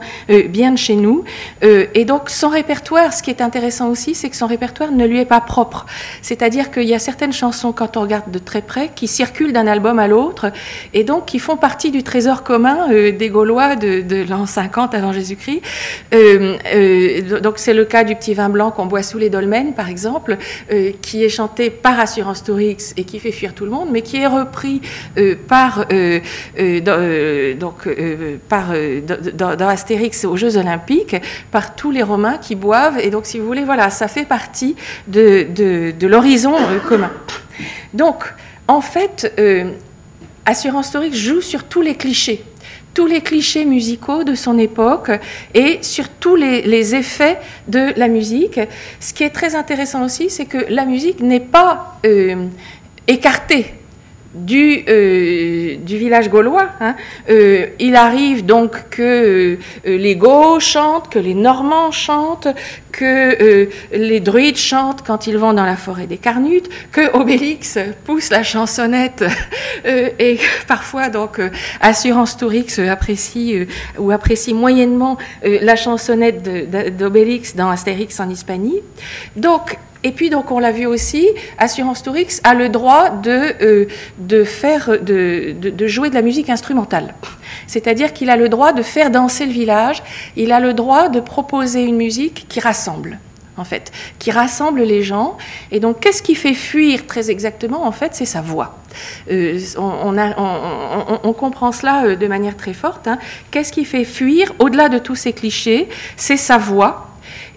bien 0.49 0.73
de 0.73 0.79
chez 0.79 0.95
nous. 0.95 1.25
et 1.63 2.05
donc, 2.05 2.31
son 2.31 2.49
répertoire, 2.49 3.13
ce 3.13 3.23
qui 3.23 3.31
est 3.31 3.41
intéressant 3.41 3.89
aussi, 3.89 4.15
c'est 4.15 4.31
que 4.31 4.37
son 4.37 4.47
répertoire 4.47 4.91
ne 4.91 5.07
lui 5.07 5.21
est 5.21 5.25
pas 5.25 5.41
propre. 5.41 5.87
C'est-à-dire 6.23 6.71
qu'il 6.71 6.85
y 6.85 6.95
a 6.95 6.99
certaines 6.99 7.33
chansons, 7.33 7.73
quand 7.73 7.97
on 7.97 8.03
regarde 8.03 8.31
de 8.31 8.39
très 8.39 8.63
près, 8.63 8.91
qui 8.95 9.09
circulent 9.09 9.53
d'un 9.53 9.67
album 9.67 9.99
à 9.99 10.09
l'autre, 10.09 10.53
et 10.95 11.05
donc 11.05 11.27
qui 11.27 11.39
font 11.39 11.57
partie 11.57 11.91
du 11.91 12.03
trésor 12.03 12.43
commun 12.43 12.89
des 12.89 13.29
Gaulois 13.29 13.77
de, 13.77 14.01
de 14.01 14.25
l'an 14.29 14.47
50 14.47 14.95
avant 14.95 15.13
Jésus-Christ. 15.13 15.63
donc, 17.43 17.59
c'est 17.59 17.75
le 17.75 17.85
cas 17.85 18.05
du 18.05 18.15
petit 18.15 18.35
vin 18.35 18.49
blanc 18.49 18.71
qu'on 18.71 18.87
boit 18.87 19.03
sous 19.03 19.19
les 19.19 19.31
dolmens, 19.31 19.73
par 19.73 19.89
exemple, 19.89 20.39
qui 21.03 21.25
est 21.25 21.29
chanté 21.29 21.71
par 21.83 21.99
Assurance 22.01 22.45
Tourix 22.45 22.95
et 22.97 23.05
qui 23.05 23.19
fait 23.19 23.33
fuir 23.33 23.55
tout 23.55 23.65
le 23.65 23.71
monde, 23.71 23.89
mais 23.91 24.03
qui 24.03 24.19
est 24.19 24.27
repris 24.27 24.81
par, 25.49 25.87
dans, 29.37 29.69
Astérix 29.69 30.25
aux 30.25 30.37
Jeux 30.37 30.57
Olympiques, 30.57 31.17
par 31.51 31.77
tous 31.77 31.91
les 31.91 32.03
Romains 32.03 32.39
qui 32.39 32.55
boivent. 32.55 32.99
Et 32.99 33.11
donc, 33.11 33.27
si 33.27 33.39
vous 33.39 33.47
voulez, 33.47 33.65
voilà, 33.65 33.91
ça 33.91 34.09
fait 34.09 34.25
partie 34.25 34.77
de, 35.07 35.47
de, 35.55 35.93
de 35.99 36.07
l'horizon 36.07 36.55
euh, 36.57 36.79
commun. 36.79 37.11
Donc, 37.95 38.25
en 38.67 38.81
fait, 38.81 39.33
euh, 39.39 39.73
Assurance 40.47 40.93
Tourix 40.93 41.15
joue 41.15 41.41
sur 41.41 41.65
tous 41.65 41.83
les 41.83 41.95
clichés 41.95 42.45
tous 42.95 43.07
les 43.07 43.21
clichés 43.21 43.65
musicaux 43.65 44.25
de 44.25 44.35
son 44.35 44.59
époque 44.59 45.11
et 45.55 45.79
sur 45.83 46.09
tous 46.09 46.37
les, 46.37 46.63
les, 46.63 46.95
effets 46.95 47.39
de 47.69 47.93
la 47.97 48.09
musique. 48.09 48.61
Ce 49.01 49.13
qui 49.13 49.25
est 49.25 49.31
très 49.31 49.55
intéressant 49.55 50.05
aussi, 50.05 50.31
c'est 50.31 50.47
que 50.47 50.67
la 50.69 50.85
musique 50.85 51.21
n'est 51.21 51.41
pas 51.41 51.99
euh, 52.05 52.47
écartée 53.07 53.75
du, 54.35 54.85
euh, 54.89 55.77
du 55.77 55.97
village 55.97 56.29
gaulois. 56.29 56.69
Hein. 56.81 56.97
Euh, 57.31 57.69
il 57.79 57.97
arrive 57.97 58.45
donc 58.45 58.89
que 58.91 59.03
euh, 59.03 59.59
les 59.85 60.17
Gauls 60.17 60.61
chantent, 60.61 61.09
que 61.09 61.19
les 61.19 61.35
Normands 61.35 61.91
chantent, 61.91 62.49
que 62.93 63.69
les 63.93 64.19
druides 64.19 64.57
chantent 64.57 65.05
quand 65.07 65.29
ils 65.29 65.39
vont 65.39 65.53
dans 65.53 65.65
la 65.65 65.77
forêt 65.77 66.07
des 66.07 66.17
Carnutes, 66.17 66.69
que 66.91 67.15
Obélix 67.17 67.79
pousse 68.05 68.31
la 68.31 68.43
chansonnette 68.43 69.25
et 69.85 70.39
parfois 70.67 71.09
donc 71.09 71.41
Assurance 71.81 72.37
Tourix 72.37 72.81
apprécie 72.81 73.67
ou 73.99 74.11
apprécie 74.11 74.53
moyennement 74.53 75.17
la 75.45 75.77
chansonnette 75.77 76.43
d'Obélix 76.97 77.55
dans 77.55 77.71
Astérix 77.71 78.19
en 78.19 78.29
Hispanie. 78.31 78.81
Donc 79.37 79.79
et 80.05 80.13
puis, 80.13 80.31
donc, 80.31 80.51
on 80.53 80.61
l'a 80.61 80.71
vu 80.71 80.87
aussi, 80.87 81.29
Assurance 81.59 82.03
Tourix 82.03 82.41
a 82.45 82.55
le 82.55 82.69
droit 82.69 83.11
de, 83.11 83.55
euh, 83.63 83.87
de, 84.19 84.45
faire, 84.45 85.03
de, 85.03 85.55
de, 85.59 85.87
jouer 85.89 86.09
de 86.09 86.15
la 86.15 86.23
musique 86.23 86.51
instrumentale. 86.51 87.15
C'est-à-dire 87.67 88.13
qu'il 88.13 88.31
a 88.31 88.37
le 88.37 88.49
droit 88.49 88.73
de 88.73 88.83
faire 88.83 89.11
danser 89.11 89.45
le 89.47 89.53
village, 89.53 90.03
il 90.37 90.53
a 90.53 90.61
le 90.61 90.73
droit 90.73 91.09
de 91.09 91.19
proposer 91.19 91.83
une 91.83 91.97
musique 91.97 92.47
qui 92.49 92.61
rassemble 92.61 93.19
en 93.57 93.65
fait, 93.65 93.91
qui 94.21 94.31
rassemble 94.31 94.83
les 94.83 95.03
gens. 95.03 95.37
Et 95.73 95.81
donc, 95.81 95.99
qu'est-ce 95.99 96.23
qui 96.23 96.37
fait 96.37 96.55
fuir 96.55 97.09
très 97.09 97.29
exactement 97.29 97.85
En 97.85 97.91
fait, 97.91 98.15
c'est 98.15 98.25
sa 98.25 98.41
voix. 98.41 98.79
Euh, 99.33 99.59
on, 99.77 101.33
comprend 101.33 101.73
cela 101.73 102.15
de 102.15 102.27
manière 102.29 102.57
très 102.57 102.73
forte. 102.73 103.09
Hein. 103.09 103.19
Qu'est-ce 103.51 103.73
qui 103.73 103.85
fait 103.85 104.05
fuir, 104.05 104.55
au-delà 104.61 104.89
de 104.89 104.99
tous 104.99 105.17
ces 105.17 105.33
clichés 105.33 105.89
C'est 106.17 106.37
sa 106.37 106.57
voix 106.57 107.08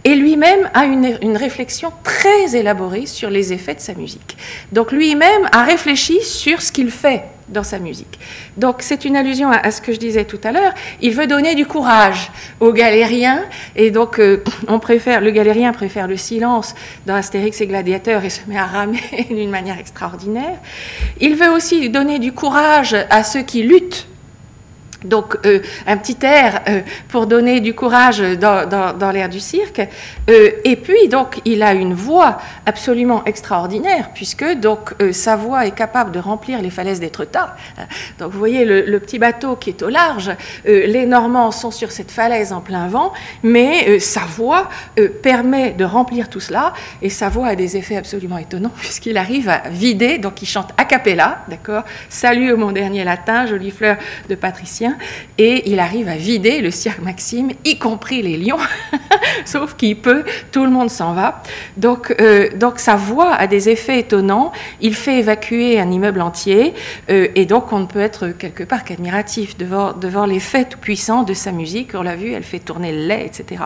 et 0.04 0.16
lui-même 0.16 0.70
a 0.74 0.86
une, 0.86 1.38
réflexion 1.38 1.92
très 2.04 2.56
élaborée 2.56 3.06
sur 3.06 3.30
les 3.30 3.54
effets 3.54 3.76
de 3.76 3.80
sa 3.80 3.94
musique. 3.94 4.38
Donc 4.72 4.92
lui-même 4.92 5.48
a 5.52 5.64
réfléchi 5.64 6.22
sur 6.22 6.62
ce 6.62 6.72
qu'il 6.72 6.92
fait 6.92 7.24
dans 7.50 7.64
sa 7.64 7.80
musique. 7.80 8.20
Donc 8.58 8.78
c'est 8.80 9.06
une 9.06 9.16
allusion 9.16 9.52
à, 9.52 9.58
à, 9.58 9.72
ce 9.72 9.82
que 9.82 9.92
je 9.92 10.00
disais 10.00 10.26
tout 10.26 10.40
à 10.44 10.52
l'heure. 10.52 10.74
Il 11.02 11.14
veut 11.14 11.28
donner 11.28 11.54
du 11.54 11.66
courage 11.66 12.32
aux 12.60 12.72
galériens, 12.72 13.44
et 13.76 13.92
donc 13.92 14.20
euh, 14.20 14.44
on 14.68 14.80
préfère, 14.80 15.22
le 15.22 15.32
galérien 15.32 15.74
préfère 15.74 16.08
le 16.08 16.18
silence 16.18 16.74
dans 17.06 17.16
Astérix 17.16 17.60
et 17.62 17.68
Gladiateur 17.68 18.24
et 18.24 18.30
se 18.30 18.42
met 18.48 18.58
à 18.58 18.66
ramer 18.66 19.02
d'une 19.30 19.50
manière 19.50 19.80
extraordinaire. 19.80 20.58
Il 21.20 21.36
veut 21.36 21.52
aussi 21.52 21.90
donner 21.90 22.20
du 22.20 22.32
courage 22.32 22.96
à 23.10 23.24
ceux 23.24 23.42
qui 23.42 23.64
luttent 23.64 24.08
donc 25.04 25.38
euh, 25.46 25.62
un 25.88 25.98
petit 25.98 26.18
air 26.22 26.62
euh, 26.68 26.82
pour 27.08 27.28
donner 27.28 27.60
du 27.60 27.74
courage 27.74 28.20
dans, 28.20 29.12
l'air 29.12 29.30
du 29.30 29.40
cirque. 29.40 29.82
Euh, 30.30 30.52
et 30.64 30.76
puis 30.76 31.08
donc 31.08 31.42
il 31.46 31.64
a 31.64 31.74
une 31.74 31.94
voix 31.94 32.38
absolument 32.66 33.24
extraordinaire 33.26 34.12
puisque 34.14 34.46
donc 34.56 34.94
sa 35.12 35.36
voix 35.36 35.66
est 35.66 35.76
capable 35.76 36.12
de 36.12 36.20
remplir 36.20 36.62
les 36.62 36.70
falaises 36.70 37.00
d'Étretat. 37.00 37.56
Donc 38.20 38.32
vous 38.32 38.40
voyez 38.40 38.66
le, 38.66 39.00
petit 39.00 39.18
bateau 39.18 39.56
qui 39.56 39.70
est 39.72 39.82
au 39.82 39.90
large. 39.90 40.32
Les 40.66 41.06
Normands 41.06 41.52
sont 41.52 41.72
sur 41.72 41.92
cette 41.92 42.12
falaise 42.12 42.54
en 42.54 42.62
plein 42.62 42.88
vent, 42.88 43.14
mais 43.42 44.00
sa 44.00 44.22
voix 44.22 44.70
permet 45.24 45.72
de 45.72 45.84
remplir 45.84 46.30
tout 46.30 46.40
cela 46.40 46.74
et 47.02 47.10
sa 47.10 47.30
voix 47.30 47.48
a 47.48 47.56
des 47.56 47.78
effets 47.78 47.98
absolument 47.98 48.38
étonnants 48.38 48.72
puisqu'il 48.78 49.18
arrive 49.18 49.50
à 49.50 49.64
vider. 49.70 50.18
Donc 50.20 50.42
il 50.42 50.46
chante 50.46 50.70
a 50.78 50.86
cappella, 50.86 51.40
d'accord? 51.48 51.84
Salut 52.10 52.56
mon 52.56 52.72
dernier 52.72 53.04
latin, 53.04 53.48
jolie 53.48 53.72
fleur 53.72 53.98
de 54.30 54.36
patricien 54.36 54.90
et 55.38 55.69
il 55.71 55.80
arrive 55.80 56.08
à 56.08 56.15
vider 56.15 56.62
le 56.62 56.71
cirque 56.71 57.01
Maxime, 57.01 57.51
y 57.65 57.77
compris 57.77 58.21
les 58.21 58.38
lions, 58.38 58.60
sauf 59.45 59.75
qu'il 59.75 59.97
peut, 59.97 60.23
tout 60.51 60.63
le 60.63 60.69
monde 60.69 60.89
s'en 60.89 61.13
va. 61.13 61.43
Donc, 61.77 62.13
euh, 62.19 62.49
donc 62.56 62.80
sa 62.80 62.95
voix 62.95 63.34
a 63.34 63.47
des 63.47 63.69
effets 63.69 63.99
étonnants, 63.99 64.51
il 64.82 64.95
fait 64.95 65.19
évacuer 65.19 65.80
un 65.80 65.89
immeuble 65.91 66.21
entier, 66.21 66.73
euh, 67.10 67.27
et 67.36 67.45
donc 67.45 67.71
on 67.73 67.80
ne 67.80 67.86
peut 67.86 67.99
être 67.99 68.30
quelque 68.30 68.63
part 68.63 68.84
qu'admiratif 68.84 69.58
devant, 69.58 69.93
devant 69.93 70.25
l'effet 70.25 70.65
tout-puissant 70.65 71.23
de 71.23 71.34
sa 71.34 71.51
musique. 71.51 71.91
On 71.93 72.04
l'a 72.04 72.15
vu, 72.15 72.34
elle 72.34 72.43
fait 72.43 72.60
tourner 72.60 72.91
le 72.91 73.08
lait, 73.08 73.25
etc. 73.25 73.63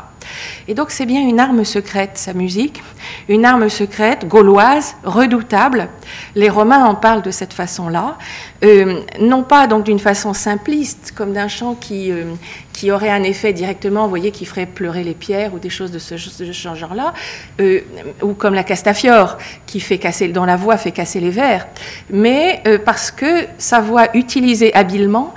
Et 0.68 0.74
donc 0.74 0.92
c'est 0.92 1.06
bien 1.06 1.22
une 1.22 1.40
arme 1.40 1.64
secrète, 1.64 2.12
sa 2.16 2.34
musique, 2.34 2.82
une 3.30 3.46
arme 3.46 3.70
secrète, 3.70 4.28
gauloise, 4.28 4.96
redoutable. 5.04 5.90
Les 6.36 6.50
Romains 6.50 6.86
en 6.86 6.96
parlent 6.96 7.22
de 7.22 7.32
cette 7.32 7.54
façon-là, 7.54 8.18
euh, 8.64 9.02
non 9.20 9.44
pas 9.44 9.68
donc 9.68 9.84
d'une 9.84 10.00
façon 10.00 10.34
simpliste, 10.34 11.14
comme 11.16 11.34
d'un 11.34 11.48
chant 11.48 11.76
qui, 11.76 12.12
euh, 12.12 12.34
qui 12.74 12.92
aurait 12.92 13.10
un 13.10 13.24
effet 13.24 13.54
directement, 13.54 14.04
vous 14.04 14.10
voyez, 14.10 14.32
qui 14.32 14.46
ferait 14.46 14.66
pleurer 14.66 15.04
les 15.04 15.14
pierres 15.14 15.54
ou 15.54 15.60
des 15.60 15.70
choses 15.70 15.92
de 15.92 16.00
ce, 16.00 16.18
genre-là, 16.18 17.14
euh, 17.62 17.82
ou 18.22 18.34
comme 18.34 18.54
la 18.54 18.64
Castafiore, 18.64 19.38
qui 19.66 19.80
fait 19.80 19.98
casser, 19.98 20.28
dont 20.28 20.46
la 20.46 20.58
voix 20.58 20.78
fait 20.78 20.92
casser 20.92 21.20
les 21.20 21.30
vers, 21.30 21.68
mais 22.10 22.62
euh, 22.68 22.78
parce 22.78 23.12
que 23.12 23.46
sa 23.58 23.80
voix 23.80 24.16
utilisée 24.16 24.74
habilement 24.76 25.34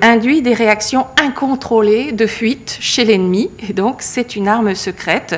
induit 0.00 0.42
des 0.42 0.54
réactions 0.54 1.06
incontrôlées 1.20 2.12
de 2.12 2.26
fuite 2.26 2.78
chez 2.80 3.04
l'ennemi, 3.04 3.50
et 3.68 3.72
donc 3.72 3.96
c'est 4.00 4.36
une 4.36 4.48
arme 4.48 4.74
secrète. 4.74 5.36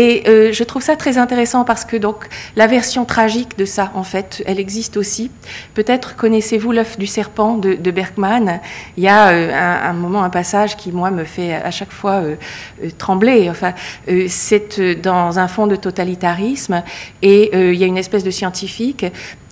Et 0.00 0.22
euh, 0.28 0.50
je 0.50 0.64
trouve 0.64 0.80
ça 0.80 0.96
très 0.96 1.18
intéressant 1.18 1.62
parce 1.62 1.84
que 1.84 1.94
donc 1.94 2.26
la 2.56 2.66
version 2.66 3.04
tragique 3.04 3.58
de 3.58 3.66
ça, 3.66 3.92
en 3.94 4.02
fait, 4.02 4.42
elle 4.46 4.58
existe 4.58 4.96
aussi. 4.96 5.30
Peut-être 5.74 6.16
connaissez-vous 6.16 6.72
l'œuf 6.72 6.98
du 6.98 7.06
serpent 7.06 7.58
de, 7.58 7.74
de, 7.74 7.90
Bergman. 7.90 8.60
Il 8.96 9.02
y 9.02 9.08
a 9.08 9.28
euh, 9.28 9.50
un, 9.90 9.92
moment, 9.92 10.22
un 10.22 10.30
passage 10.30 10.78
qui 10.78 10.90
moi 10.90 11.10
me 11.10 11.24
fait 11.24 11.52
à 11.52 11.70
chaque 11.70 11.92
fois 11.92 12.22
euh, 12.22 12.36
trembler. 12.96 13.50
Enfin, 13.50 13.74
c'est 14.26 14.80
dans 15.02 15.38
un 15.38 15.48
fond 15.48 15.66
de 15.66 15.76
totalitarisme 15.76 16.82
et 17.20 17.50
il 17.54 17.78
y 17.78 17.84
a 17.84 17.86
une 17.86 17.98
espèce 17.98 18.24
de 18.24 18.30
scientifique 18.30 19.04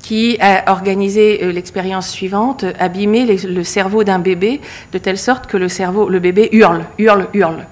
qui 0.08 0.38
a 0.40 0.72
organisé 0.72 1.52
l'expérience 1.52 2.08
suivante, 2.08 2.64
abîmer 2.78 3.26
les, 3.26 3.36
le 3.46 3.62
cerveau 3.62 4.04
d'un 4.04 4.18
bébé 4.18 4.62
de 4.90 4.96
telle 4.96 5.18
sorte 5.18 5.46
que 5.46 5.58
le 5.58 5.68
cerveau, 5.68 6.08
le 6.08 6.18
bébé 6.18 6.48
hurle, 6.52 6.86
hurle, 6.96 7.28
hurle. 7.34 7.66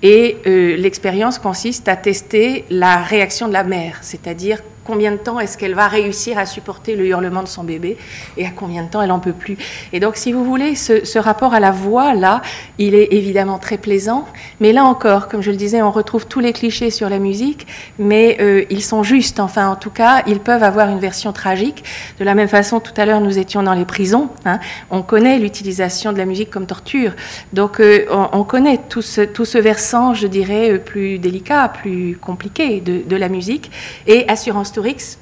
Et 0.00 0.36
euh, 0.46 0.76
l'expérience 0.76 1.40
consiste 1.40 1.88
à 1.88 1.96
tester 1.96 2.64
la 2.70 2.98
réaction 2.98 3.48
de 3.48 3.52
la 3.52 3.64
mère, 3.64 3.98
c'est-à-dire 4.02 4.60
combien 4.90 5.12
de 5.12 5.18
temps 5.18 5.38
est-ce 5.38 5.56
qu'elle 5.56 5.76
va 5.76 5.86
réussir 5.86 6.36
à 6.36 6.46
supporter 6.46 6.96
le 6.96 7.06
hurlement 7.06 7.44
de 7.44 7.48
son 7.48 7.62
bébé 7.62 7.96
et 8.36 8.44
à 8.44 8.50
combien 8.50 8.82
de 8.82 8.88
temps 8.88 9.00
elle 9.00 9.12
en 9.12 9.20
peut 9.20 9.32
plus. 9.32 9.56
Et 9.92 10.00
donc, 10.00 10.16
si 10.16 10.32
vous 10.32 10.44
voulez, 10.44 10.74
ce, 10.74 11.18
rapport 11.18 11.54
à 11.54 11.60
la 11.60 11.70
voix, 11.70 12.12
là, 12.12 12.42
il 12.78 12.96
est 12.96 13.12
évidemment 13.12 13.58
très 13.58 13.78
plaisant, 13.78 14.26
mais 14.58 14.72
là 14.72 14.84
encore, 14.84 15.28
comme 15.28 15.42
je 15.42 15.52
le 15.52 15.56
disais, 15.56 15.80
on 15.80 15.92
retrouve 15.92 16.26
tous 16.26 16.40
les 16.40 16.52
clichés 16.52 16.90
sur 16.90 17.08
la 17.08 17.20
musique, 17.20 17.68
mais 18.00 18.38
euh, 18.40 18.64
ils 18.68 18.82
sont 18.82 19.04
justes, 19.04 19.38
enfin, 19.38 19.68
en 19.68 19.76
tout 19.76 19.90
cas, 19.90 20.24
ils 20.26 20.40
peuvent 20.40 20.64
avoir 20.64 20.88
une 20.88 20.98
version 20.98 21.32
tragique. 21.32 21.84
De 22.18 22.24
la 22.24 22.34
même 22.34 22.48
façon, 22.48 22.80
tout 22.80 22.94
à 22.96 23.06
l'heure, 23.06 23.20
nous 23.20 23.38
étions 23.38 23.62
dans 23.62 23.74
les 23.74 23.84
prisons, 23.84 24.28
hein, 24.44 24.58
on 24.90 25.02
connaît 25.02 25.38
l'utilisation 25.38 26.12
de 26.12 26.18
la 26.18 26.24
musique 26.24 26.50
comme 26.50 26.66
torture, 26.66 27.12
donc 27.52 27.78
euh, 27.78 28.06
on, 28.10 28.28
on, 28.32 28.42
connaît 28.42 28.80
tout 28.88 29.02
ce, 29.02 29.20
tout 29.20 29.44
ce 29.44 29.58
versant, 29.58 30.14
je 30.14 30.26
dirais, 30.26 30.80
plus 30.84 31.20
délicat, 31.20 31.68
plus 31.68 32.18
compliqué 32.20 32.80
de, 32.80 33.02
de 33.06 33.16
la 33.16 33.28
musique, 33.28 33.70
et 34.08 34.28
Assurance 34.28 34.72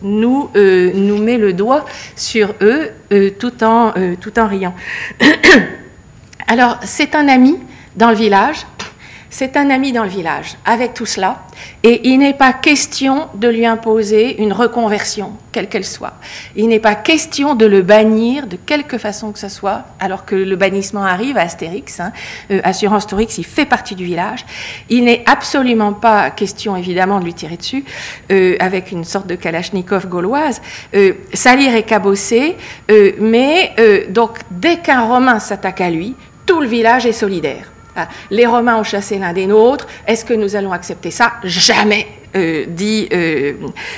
Euh, 0.04 0.92
nous 0.94 1.18
met 1.18 1.38
le 1.38 1.52
doigt 1.52 1.84
sur 2.16 2.54
eux 2.60 2.90
euh, 3.12 3.30
tout, 3.30 3.64
en, 3.64 3.92
euh, 3.96 4.14
tout 4.20 4.38
en 4.38 4.46
riant. 4.46 4.74
Alors, 6.46 6.78
c'est 6.82 7.14
un 7.14 7.28
ami 7.28 7.58
dans 7.96 8.10
le 8.10 8.16
village 8.16 8.66
c'est 9.30 9.56
un 9.56 9.70
ami 9.70 9.92
dans 9.92 10.04
le 10.04 10.08
village, 10.08 10.56
avec 10.64 10.94
tout 10.94 11.06
cela, 11.06 11.42
et 11.82 12.08
il 12.08 12.18
n'est 12.18 12.34
pas 12.34 12.52
question 12.52 13.28
de 13.34 13.48
lui 13.48 13.66
imposer 13.66 14.40
une 14.40 14.52
reconversion, 14.52 15.32
quelle 15.52 15.68
qu'elle 15.68 15.84
soit. 15.84 16.14
Il 16.56 16.68
n'est 16.68 16.78
pas 16.78 16.94
question 16.94 17.54
de 17.54 17.66
le 17.66 17.82
bannir 17.82 18.46
de 18.46 18.56
quelque 18.56 18.98
façon 18.98 19.32
que 19.32 19.38
ce 19.38 19.48
soit, 19.48 19.84
alors 20.00 20.24
que 20.24 20.34
le 20.34 20.56
bannissement 20.56 21.04
arrive 21.04 21.36
à 21.36 21.42
Astérix, 21.42 22.00
hein, 22.00 22.12
euh, 22.50 22.60
Assurance 22.64 23.06
Torix, 23.06 23.28
il 23.38 23.44
fait 23.44 23.66
partie 23.66 23.94
du 23.94 24.04
village. 24.04 24.44
Il 24.88 25.04
n'est 25.04 25.22
absolument 25.26 25.92
pas 25.92 26.30
question, 26.30 26.76
évidemment, 26.76 27.20
de 27.20 27.24
lui 27.24 27.34
tirer 27.34 27.56
dessus, 27.56 27.84
euh, 28.30 28.56
avec 28.60 28.92
une 28.92 29.04
sorte 29.04 29.26
de 29.26 29.34
kalachnikov 29.34 30.08
gauloise, 30.08 30.60
euh, 30.94 31.14
salir 31.32 31.74
et 31.74 31.82
cabosser, 31.82 32.56
euh, 32.90 33.12
mais 33.18 33.74
donc 34.10 34.38
dès 34.50 34.78
qu'un 34.78 35.02
Romain 35.02 35.38
s'attaque 35.38 35.80
à 35.80 35.90
lui, 35.90 36.14
tout 36.46 36.60
le 36.60 36.66
village 36.66 37.06
est 37.06 37.12
solidaire. 37.12 37.70
Les 38.30 38.46
Romains 38.46 38.76
ont 38.78 38.84
chassé 38.84 39.18
l'un 39.18 39.32
des 39.32 39.46
nôtres. 39.46 39.86
Est-ce 40.06 40.24
que 40.24 40.34
nous 40.34 40.56
allons 40.56 40.72
accepter 40.72 41.10
ça? 41.10 41.32
Jamais. 41.44 42.06
euh, 42.36 42.66
dit 42.68 43.08
euh, 43.12 43.54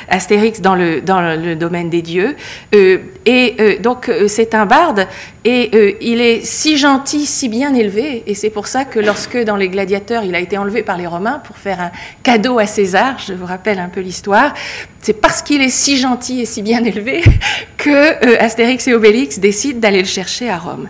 Astérix 0.09 0.61
dans 0.61 0.77
le, 0.77 1.01
dans 1.01 1.21
le 1.21 1.57
domaine 1.57 1.91
des 1.91 2.03
dieux. 2.03 2.37
Euh, 2.75 2.99
et 3.27 3.79
donc 3.81 4.11
c'est 4.29 4.55
un 4.55 4.67
barde 4.67 5.07
et 5.45 5.97
il 6.01 6.21
est 6.21 6.45
si 6.45 6.77
gentil, 6.77 7.27
si 7.27 7.49
bien 7.49 7.75
élevé. 7.75 8.23
Et 8.27 8.35
c'est 8.35 8.51
pour 8.51 8.67
ça 8.67 8.85
que 8.85 8.99
lorsque 8.99 9.37
dans 9.37 9.57
les 9.57 9.69
gladiateurs 9.69 10.25
il 10.25 10.35
a 10.35 10.41
été 10.41 10.59
enlevé 10.59 10.83
par 10.83 10.97
les 10.97 11.07
Romains 11.07 11.41
pour 11.45 11.57
faire 11.57 11.81
un 11.81 11.91
cadeau 12.23 12.59
à 12.59 12.67
César, 12.67 13.19
je 13.19 13.35
vous 13.35 13.47
rappelle 13.47 13.79
un 13.79 13.89
peu 13.89 14.01
l'histoire, 14.01 14.55
c'est 15.01 15.21
parce 15.21 15.43
qu'il 15.43 15.61
est 15.61 15.69
si 15.71 15.97
gentil 15.97 16.41
et 16.41 16.47
si 16.47 16.63
bien 16.63 16.85
élevé 16.85 17.23
que 17.77 18.37
Astérix 18.39 18.87
et 18.89 18.95
Obélix 18.95 19.39
décident 19.39 19.81
d'aller 19.81 20.01
le 20.01 20.09
chercher 20.09 20.49
à 20.51 20.59
Rome. 20.59 20.89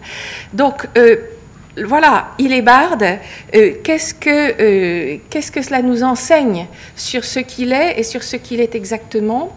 Donc 0.53 0.87
voilà, 1.77 2.33
il 2.39 2.53
est 2.53 2.63
barde. 2.63 3.05
Euh, 3.55 3.75
qu'est-ce, 3.83 4.15
que, 4.15 4.29
euh, 4.61 5.19
qu'est-ce 5.31 5.53
que 5.53 5.63
cela 5.63 5.83
nous 5.83 6.03
enseigne 6.03 6.67
sur 6.97 7.25
ce 7.25 7.41
qu'il 7.41 7.73
est 7.73 7.99
et 7.99 8.03
sur 8.03 8.23
ce 8.23 8.37
qu'il 8.37 8.61
est 8.61 8.75
exactement? 8.75 9.53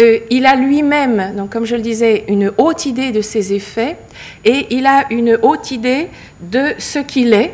Euh, 0.00 0.20
Il 0.30 0.46
a 0.46 0.54
lui-même, 0.54 1.34
donc 1.36 1.50
comme 1.50 1.64
je 1.64 1.74
le 1.74 1.82
disais, 1.82 2.24
une 2.28 2.52
haute 2.58 2.86
idée 2.86 3.10
de 3.10 3.20
ses 3.20 3.52
effets 3.52 3.96
et 4.44 4.68
il 4.70 4.86
a 4.86 5.06
une 5.10 5.36
haute 5.42 5.72
idée 5.72 6.08
de 6.40 6.74
ce 6.78 7.00
qu'il 7.00 7.32
est. 7.32 7.52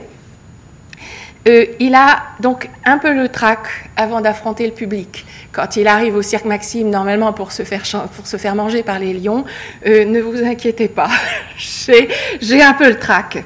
Il 1.78 1.94
a 1.94 2.22
donc 2.40 2.70
un 2.86 2.96
peu 2.96 3.12
le 3.12 3.28
trac 3.28 3.66
avant 3.96 4.22
d'affronter 4.22 4.66
le 4.66 4.72
public. 4.72 5.26
Quand 5.52 5.76
il 5.76 5.86
arrive 5.86 6.16
au 6.16 6.22
cirque 6.22 6.46
Maxime, 6.46 6.88
normalement 6.88 7.34
pour 7.34 7.52
se 7.52 7.64
faire, 7.64 7.82
pour 8.16 8.26
se 8.26 8.38
faire 8.38 8.54
manger 8.54 8.82
par 8.82 8.98
les 8.98 9.12
lions, 9.12 9.44
ne 9.84 10.20
vous 10.20 10.42
inquiétez 10.42 10.88
pas, 10.88 11.10
j'ai 11.58 12.62
un 12.62 12.72
peu 12.72 12.88
le 12.88 12.98
trac. 12.98 13.44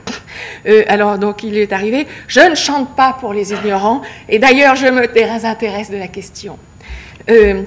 Euh, 0.66 0.83
alors 0.88 1.18
donc 1.18 1.42
il 1.42 1.57
est 1.59 1.72
arrivé, 1.72 2.07
je 2.27 2.40
ne 2.40 2.55
chante 2.55 2.94
pas 2.94 3.16
pour 3.18 3.33
les 3.33 3.53
ignorants, 3.53 4.03
et 4.29 4.38
d'ailleurs 4.38 4.77
je 4.77 4.87
me 4.87 5.07
désintéresse 5.07 5.90
de 5.90 5.96
la 5.96 6.09
question. 6.09 6.59
Euh, 7.31 7.62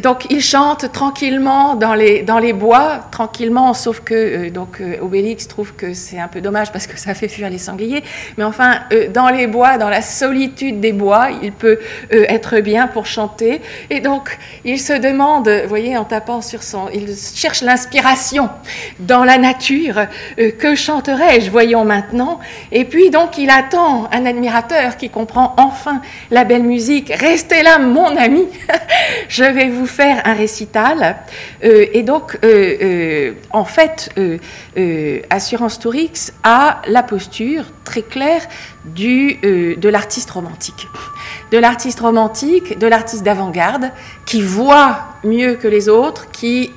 donc 0.00 0.26
il 0.30 0.40
chante 0.40 0.92
tranquillement 0.92 1.74
dans 1.74 1.94
les, 1.94 2.22
dans 2.22 2.38
les 2.38 2.52
bois, 2.52 3.00
tranquillement, 3.10 3.74
sauf 3.74 4.00
que 4.00 4.14
euh, 4.14 4.50
donc, 4.50 4.80
euh, 4.80 4.98
Obélix 5.00 5.48
trouve 5.48 5.74
que 5.74 5.94
c'est 5.94 6.18
un 6.18 6.28
peu 6.28 6.40
dommage 6.40 6.72
parce 6.72 6.86
que 6.86 6.98
ça 6.98 7.14
fait 7.14 7.28
fuir 7.28 7.50
les 7.50 7.58
sangliers. 7.58 8.02
Mais 8.36 8.44
enfin, 8.44 8.80
euh, 8.92 9.08
dans 9.08 9.28
les 9.28 9.46
bois, 9.46 9.78
dans 9.78 9.88
la 9.88 10.02
solitude 10.02 10.80
des 10.80 10.92
bois, 10.92 11.28
il 11.42 11.52
peut 11.52 11.78
être 12.10 12.60
bien 12.60 12.86
pour 12.86 13.06
chanter. 13.06 13.60
Et 13.90 14.00
donc 14.00 14.38
il 14.64 14.78
se 14.78 14.92
demande, 14.92 15.48
vous 15.48 15.68
voyez, 15.68 15.96
en 15.96 16.04
tapant 16.04 16.40
sur 16.40 16.62
son... 16.62 16.88
Il 16.92 17.08
cherche 17.34 17.62
l'inspiration 17.62 18.48
dans 18.98 19.24
la 19.24 19.38
nature. 19.38 20.06
Que 20.36 20.74
chanterais-je, 20.74 21.50
voyons 21.50 21.84
maintenant 21.84 22.40
Et 22.72 22.84
puis 22.84 23.10
donc 23.10 23.38
il 23.38 23.50
attend 23.50 24.08
un 24.12 24.26
admirateur 24.26 24.96
qui 24.96 25.10
comprend 25.10 25.54
enfin 25.56 26.00
la 26.30 26.44
belle 26.44 26.62
musique. 26.62 27.12
Restez 27.14 27.62
là, 27.62 27.78
mon 27.78 28.16
ami. 28.16 28.46
Je 29.28 29.44
vais 29.44 29.68
vous 29.68 29.86
faire 29.90 30.22
un 30.24 30.34
récital. 30.34 31.16
Euh, 31.64 31.86
et 31.92 32.02
donc, 32.02 32.38
euh, 32.44 32.76
euh, 32.82 33.32
en 33.50 33.64
fait, 33.64 34.10
Assurance 35.28 35.78
Tourix 35.78 36.32
a 36.42 36.80
la 36.86 37.02
posture 37.02 37.64
très 37.84 38.02
claire 38.02 38.42
du, 38.84 39.34
de 39.42 39.88
l'artiste 39.88 40.30
romantique. 40.30 40.86
De 41.50 41.58
l'artiste 41.58 42.00
romantique, 42.00 42.78
de 42.78 42.86
l'artiste 42.86 43.24
d'avant-garde, 43.24 43.90
qui 44.24 44.40
voit 44.40 45.16
mieux 45.24 45.54
que 45.54 45.68
les 45.68 45.88
autres, 45.88 46.30
qui, 46.30 46.72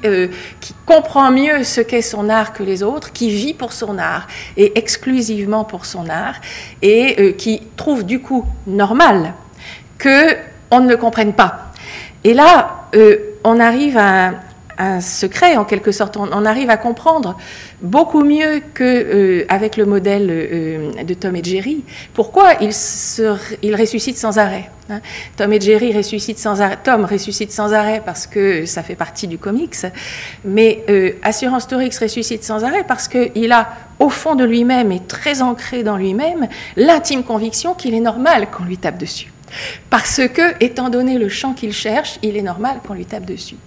qui 0.59 0.73
comprend 0.85 1.31
mieux 1.31 1.63
ce 1.63 1.81
qu'est 1.81 2.01
son 2.01 2.29
art 2.29 2.53
que 2.53 2.63
les 2.63 2.81
autres, 2.81 3.13
qui 3.13 3.29
vit 3.29 3.53
pour 3.53 3.71
son 3.71 3.97
art 3.97 4.27
et 4.57 4.77
exclusivement 4.77 5.63
pour 5.63 5.85
son 5.85 6.09
art, 6.09 6.41
et 6.81 7.35
qui 7.37 7.61
trouve 7.77 8.03
du 8.03 8.19
coup 8.19 8.45
normal 8.65 9.33
que 9.99 10.35
on 10.71 10.79
ne 10.79 10.89
le 10.89 10.97
comprenne 10.97 11.33
pas. 11.33 11.72
Et 12.23 12.33
là, 12.33 12.87
euh, 12.95 13.17
on 13.43 13.59
arrive 13.59 13.97
à 13.97 14.33
un, 14.77 15.01
secret, 15.01 15.57
en 15.57 15.65
quelque 15.65 15.91
sorte. 15.91 16.17
On, 16.17 16.45
arrive 16.45 16.69
à 16.69 16.77
comprendre 16.77 17.37
beaucoup 17.81 18.23
mieux 18.23 18.61
qu'avec 18.73 19.77
le 19.77 19.85
modèle 19.85 20.27
euh, 20.31 21.03
de 21.03 21.13
Tom 21.13 21.35
et 21.35 21.43
Jerry 21.43 21.83
pourquoi 22.13 22.53
ils, 22.61 23.75
ressuscitent 23.75 24.17
sans 24.17 24.37
arrêt. 24.37 24.69
hein. 24.89 25.01
Tom 25.35 25.51
et 25.53 25.59
Jerry 25.59 25.93
sans 26.37 26.61
arrêt. 26.61 26.77
Tom 26.83 27.05
ressuscite 27.05 27.51
sans 27.51 27.73
arrêt 27.73 28.01
parce 28.03 28.25
que 28.25 28.65
ça 28.65 28.83
fait 28.83 28.95
partie 28.95 29.27
du 29.27 29.37
comics, 29.37 29.75
mais 30.45 30.83
euh, 30.89 31.11
Assurance 31.23 31.67
Torix 31.67 31.91
ressuscite 32.01 32.43
sans 32.43 32.63
arrêt 32.63 32.83
parce 32.87 33.07
qu'il 33.07 33.51
a, 33.51 33.69
au 33.99 34.09
fond 34.09 34.35
de 34.35 34.45
lui-même 34.45 34.91
et 34.91 35.01
très 35.01 35.41
ancré 35.41 35.83
dans 35.83 35.97
lui-même, 35.97 36.47
l'intime 36.77 37.23
conviction 37.23 37.73
qu'il 37.73 37.93
est 37.93 37.99
normal 37.99 38.47
qu'on 38.49 38.63
lui 38.63 38.77
tape 38.77 38.97
dessus. 38.97 39.32
Parce 39.89 40.21
que, 40.27 40.63
étant 40.63 40.89
donné 40.89 41.17
le 41.17 41.29
champ 41.29 41.53
qu'il 41.53 41.73
cherche, 41.73 42.19
il 42.21 42.37
est 42.37 42.41
normal 42.41 42.79
qu'on 42.85 42.93
lui 42.93 43.05
tape 43.05 43.25
dessus. 43.25 43.57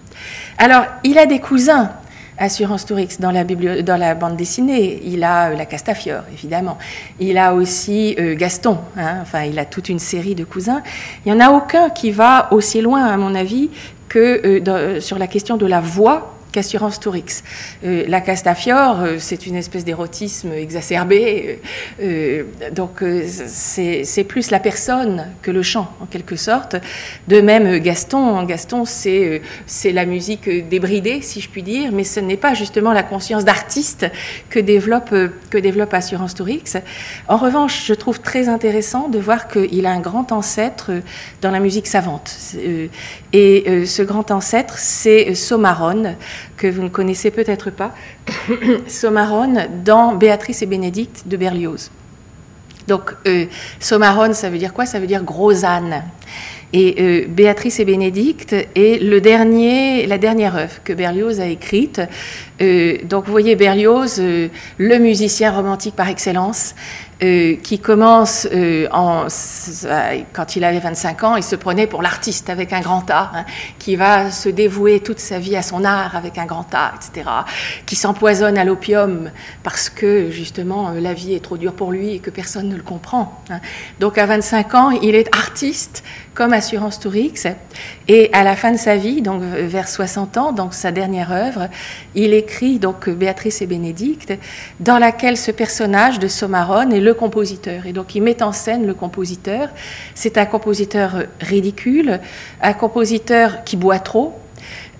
Alors, 0.58 0.84
il 1.04 1.18
a 1.18 1.26
des 1.26 1.40
cousins, 1.40 1.92
Assurance 2.38 2.84
Tourix, 2.84 3.18
dans 3.18 3.30
la, 3.30 4.14
bande 4.14 4.36
dessinée. 4.36 5.00
Il 5.04 5.24
a 5.24 5.50
euh, 5.50 5.56
la 5.56 5.64
Castafiore, 5.64 6.24
évidemment. 6.32 6.76
Il 7.18 7.38
a 7.38 7.54
aussi 7.54 8.14
euh, 8.18 8.34
Gaston. 8.34 8.78
hein. 8.96 9.18
Enfin, 9.22 9.44
il 9.44 9.58
a 9.58 9.64
toute 9.64 9.88
une 9.88 9.98
série 9.98 10.34
de 10.34 10.44
cousins. 10.44 10.82
Il 11.24 11.32
n'y 11.32 11.38
en 11.38 11.46
a 11.46 11.50
aucun 11.50 11.90
qui 11.90 12.10
va 12.10 12.52
aussi 12.52 12.80
loin, 12.80 13.04
à 13.06 13.16
mon 13.16 13.34
avis, 13.34 13.70
que 14.08 14.62
euh, 14.68 15.00
sur 15.00 15.18
la 15.18 15.26
question 15.26 15.56
de 15.56 15.66
la 15.66 15.80
voix 15.80 16.35
qu'Assurance 16.56 16.98
Tourix. 17.00 17.42
Euh, 17.84 18.04
la 18.08 18.22
Castafiore, 18.22 19.02
euh, 19.02 19.16
c'est 19.18 19.46
une 19.46 19.56
espèce 19.56 19.84
d'érotisme 19.84 20.52
exacerbé. 20.54 21.60
euh, 22.00 22.44
donc, 22.72 23.04
c'est 23.26 24.24
plus 24.26 24.50
la 24.50 24.58
personne 24.58 25.26
que 25.42 25.50
le 25.50 25.62
chant, 25.62 25.92
en 26.00 26.06
quelque 26.06 26.36
sorte. 26.36 26.76
De 27.28 27.42
même, 27.42 27.76
Gaston, 27.78 28.42
Gaston 28.44 28.84
c'est 28.86 29.42
la 29.92 30.06
musique 30.06 30.48
débridée, 30.68 31.20
si 31.20 31.42
je 31.42 31.50
puis 31.50 31.62
dire, 31.62 31.92
mais 31.92 32.04
ce 32.04 32.20
n'est 32.20 32.38
pas 32.38 32.54
justement 32.54 32.94
la 32.94 33.02
conscience 33.02 33.44
d'artiste 33.44 34.06
que 34.48 34.58
développe, 34.58 35.14
que 35.50 35.58
développe 35.58 35.92
Assurance 35.92 36.34
Tourix. 36.34 36.78
En 37.28 37.36
revanche, 37.36 37.84
je 37.86 37.92
trouve 37.92 38.20
très 38.20 38.48
intéressant 38.48 39.08
de 39.08 39.18
voir 39.18 39.48
qu'il 39.48 39.84
a 39.84 39.90
un 39.90 40.00
grand 40.00 40.32
ancêtre 40.32 40.90
dans 41.42 41.50
la 41.50 41.60
musique 41.60 41.86
savante. 41.86 42.34
Et 43.34 43.84
ce 43.84 44.02
grand 44.02 44.30
ancêtre, 44.30 44.78
c'est 44.78 45.34
Somaron, 45.34 46.16
que 46.56 46.66
vous 46.66 46.82
ne 46.82 46.88
connaissez 46.88 47.30
peut-être 47.30 47.70
pas. 47.70 47.94
Somaron 48.86 49.54
dans 49.84 50.14
Béatrice 50.14 50.62
et 50.62 50.66
Bénédicte 50.66 51.22
de 51.26 51.36
Berlioz. 51.36 51.90
Donc, 52.86 53.14
euh, 53.26 53.46
Somaron, 53.80 54.32
ça 54.32 54.48
veut 54.48 54.58
dire 54.58 54.72
quoi? 54.72 54.86
Ça 54.86 55.00
veut 55.00 55.06
dire 55.06 55.24
gros 55.24 55.64
âne. 55.64 56.04
Et 56.72 56.96
euh, 56.98 57.26
Béatrice 57.28 57.80
et 57.80 57.84
Bénédicte 57.84 58.52
est 58.52 59.02
le 59.02 59.20
dernier, 59.20 60.06
la 60.06 60.18
dernière 60.18 60.56
œuvre 60.56 60.82
que 60.84 60.92
Berlioz 60.92 61.40
a 61.40 61.46
écrite. 61.46 62.00
Euh, 62.60 62.98
donc, 63.04 63.24
vous 63.24 63.32
voyez 63.32 63.56
Berlioz, 63.56 64.20
le 64.20 64.98
musicien 64.98 65.52
romantique 65.52 65.96
par 65.96 66.08
excellence, 66.08 66.74
euh, 67.22 67.56
qui 67.62 67.78
commence 67.78 68.46
euh, 68.52 68.88
en, 68.92 69.26
quand 70.34 70.56
il 70.56 70.64
avait 70.64 70.80
25 70.80 71.24
ans, 71.24 71.36
il 71.36 71.42
se 71.42 71.56
prenait 71.56 71.86
pour 71.86 72.02
l'artiste 72.02 72.50
avec 72.50 72.74
un 72.74 72.80
grand 72.80 73.10
A, 73.10 73.30
hein, 73.34 73.44
qui 73.78 73.96
va 73.96 74.30
se 74.30 74.50
dévouer 74.50 75.00
toute 75.00 75.18
sa 75.18 75.38
vie 75.38 75.56
à 75.56 75.62
son 75.62 75.82
art 75.84 76.14
avec 76.14 76.36
un 76.36 76.44
grand 76.44 76.66
A, 76.74 76.92
etc., 76.94 77.30
qui 77.86 77.96
s'empoisonne 77.96 78.58
à 78.58 78.64
l'opium 78.64 79.30
parce 79.62 79.88
que 79.88 80.30
justement 80.30 80.90
euh, 80.90 81.00
la 81.00 81.14
vie 81.14 81.34
est 81.34 81.42
trop 81.42 81.56
dure 81.56 81.72
pour 81.72 81.90
lui 81.90 82.10
et 82.10 82.18
que 82.18 82.28
personne 82.28 82.68
ne 82.68 82.76
le 82.76 82.82
comprend. 82.82 83.42
hein. 83.48 83.60
Donc 83.98 84.18
à 84.18 84.26
25 84.26 84.74
ans, 84.74 84.90
il 84.90 85.14
est 85.14 85.34
artiste 85.34 86.04
comme 86.36 86.52
Assurance 86.52 87.00
Tourix, 87.00 87.46
et 88.08 88.28
à 88.32 88.44
la 88.44 88.54
fin 88.54 88.70
de 88.70 88.76
sa 88.76 88.96
vie, 88.96 89.22
donc 89.22 89.42
euh, 89.42 89.66
vers 89.66 89.88
60 89.88 90.36
ans, 90.36 90.52
donc 90.52 90.74
sa 90.74 90.92
dernière 90.92 91.32
œuvre, 91.32 91.68
il 92.14 92.34
écrit 92.34 92.78
donc 92.78 93.08
Béatrice 93.08 93.62
et 93.62 93.66
Bénédicte, 93.66 94.34
dans 94.78 94.98
laquelle 94.98 95.38
ce 95.38 95.50
personnage 95.50 96.18
de 96.18 96.28
Somaron 96.28 96.90
est 96.90 97.00
le 97.00 97.14
compositeur. 97.14 97.86
Et 97.86 97.94
donc 97.94 98.14
il 98.14 98.22
met 98.22 98.42
en 98.42 98.52
scène 98.52 98.86
le 98.86 98.92
compositeur. 98.92 99.70
C'est 100.14 100.36
un 100.36 100.44
compositeur 100.44 101.24
ridicule, 101.40 102.20
un 102.60 102.74
compositeur 102.74 103.64
qui 103.64 103.76
boit 103.76 103.98
trop, 103.98 104.34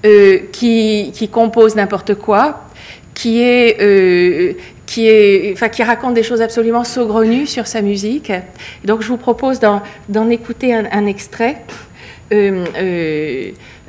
euh, 0.07 0.38
qui, 0.53 1.12
qui 1.12 1.29
compose 1.29 1.77
n'importe 1.77 2.14
quoi, 2.14 2.66
qui 3.12 3.40
est, 3.42 3.81
euh, 3.81 4.55
qui 4.87 5.83
raconte 5.83 6.14
des 6.14 6.22
choses 6.22 6.40
absolument 6.40 6.85
saugrenues 6.85 7.46
sur 7.46 7.66
sa 7.66 7.83
musique. 7.83 8.33
Donc, 8.85 9.03
je 9.03 9.09
vous 9.09 9.16
propose 9.16 9.61
d'en, 9.61 10.31
écouter 10.31 10.75
un, 10.75 11.07
extrait. 11.07 11.62
euh, 12.33 12.64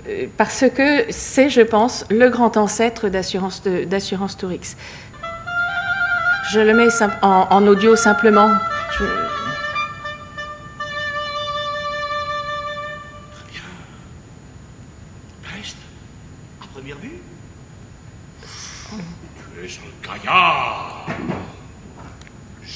euh, 0.09 0.27
parce 0.37 0.65
que 0.73 1.05
c'est, 1.09 1.49
je 1.49 1.61
pense, 1.61 2.05
le 2.09 2.29
grand 2.29 2.55
ancêtre 2.57 3.09
d'assurance, 3.09 3.61
Tourix. 4.37 4.75
Je 6.51 6.59
le 6.61 6.73
mets 6.73 6.87
en, 7.21 7.67
audio 7.67 7.95
simplement. 7.95 8.51
Gaillard 20.03 20.66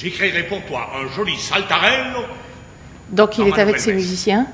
J'écrirai 0.02 0.44
pour 0.44 0.62
toi 0.66 0.90
un 0.96 1.14
joli 1.16 1.38
saltarello 1.38 2.26
donc, 3.12 3.38
il 3.38 3.48
est 3.50 3.60
avec 3.60 3.78
ses 3.78 3.92
musiciens. 3.94 4.48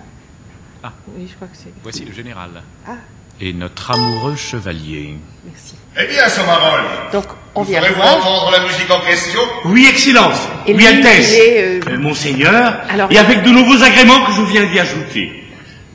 Ah. 0.84 0.92
Oui, 1.16 1.28
je 1.30 1.36
crois 1.36 1.48
que 1.48 1.56
c'est. 1.56 1.72
Voici 1.84 2.04
le 2.06 2.12
général. 2.12 2.50
Ah. 2.88 2.94
Et 3.40 3.54
notre 3.54 3.92
amoureux 3.92 4.36
chevalier. 4.36 5.16
Merci. 5.46 5.76
Eh 5.96 6.08
bien, 6.08 6.28
Somarol, 6.28 6.80
Donc, 7.14 7.26
on 7.54 7.62
vient 7.62 7.78
pourrez-vous 7.82 8.02
voir. 8.02 8.18
entendre 8.18 8.50
la 8.52 8.62
musique 8.62 8.90
en 8.90 9.00
question 9.02 9.42
Oui, 9.66 9.86
Excellence. 9.88 10.40
Et 10.66 10.72
oui, 10.74 10.80
lui, 10.80 10.88
Altesse. 10.88 11.34
est, 11.34 11.64
euh, 11.64 11.80
Euh, 11.88 12.00
Monseigneur. 12.00 12.82
Alors- 12.90 13.12
Et 13.12 13.20
avec 13.20 13.44
de 13.44 13.50
nouveaux 13.52 13.84
agréments 13.84 14.26
que 14.26 14.32
je 14.32 14.42
viens 14.42 14.64
d'y 14.72 14.80
ajouter. 14.80 15.44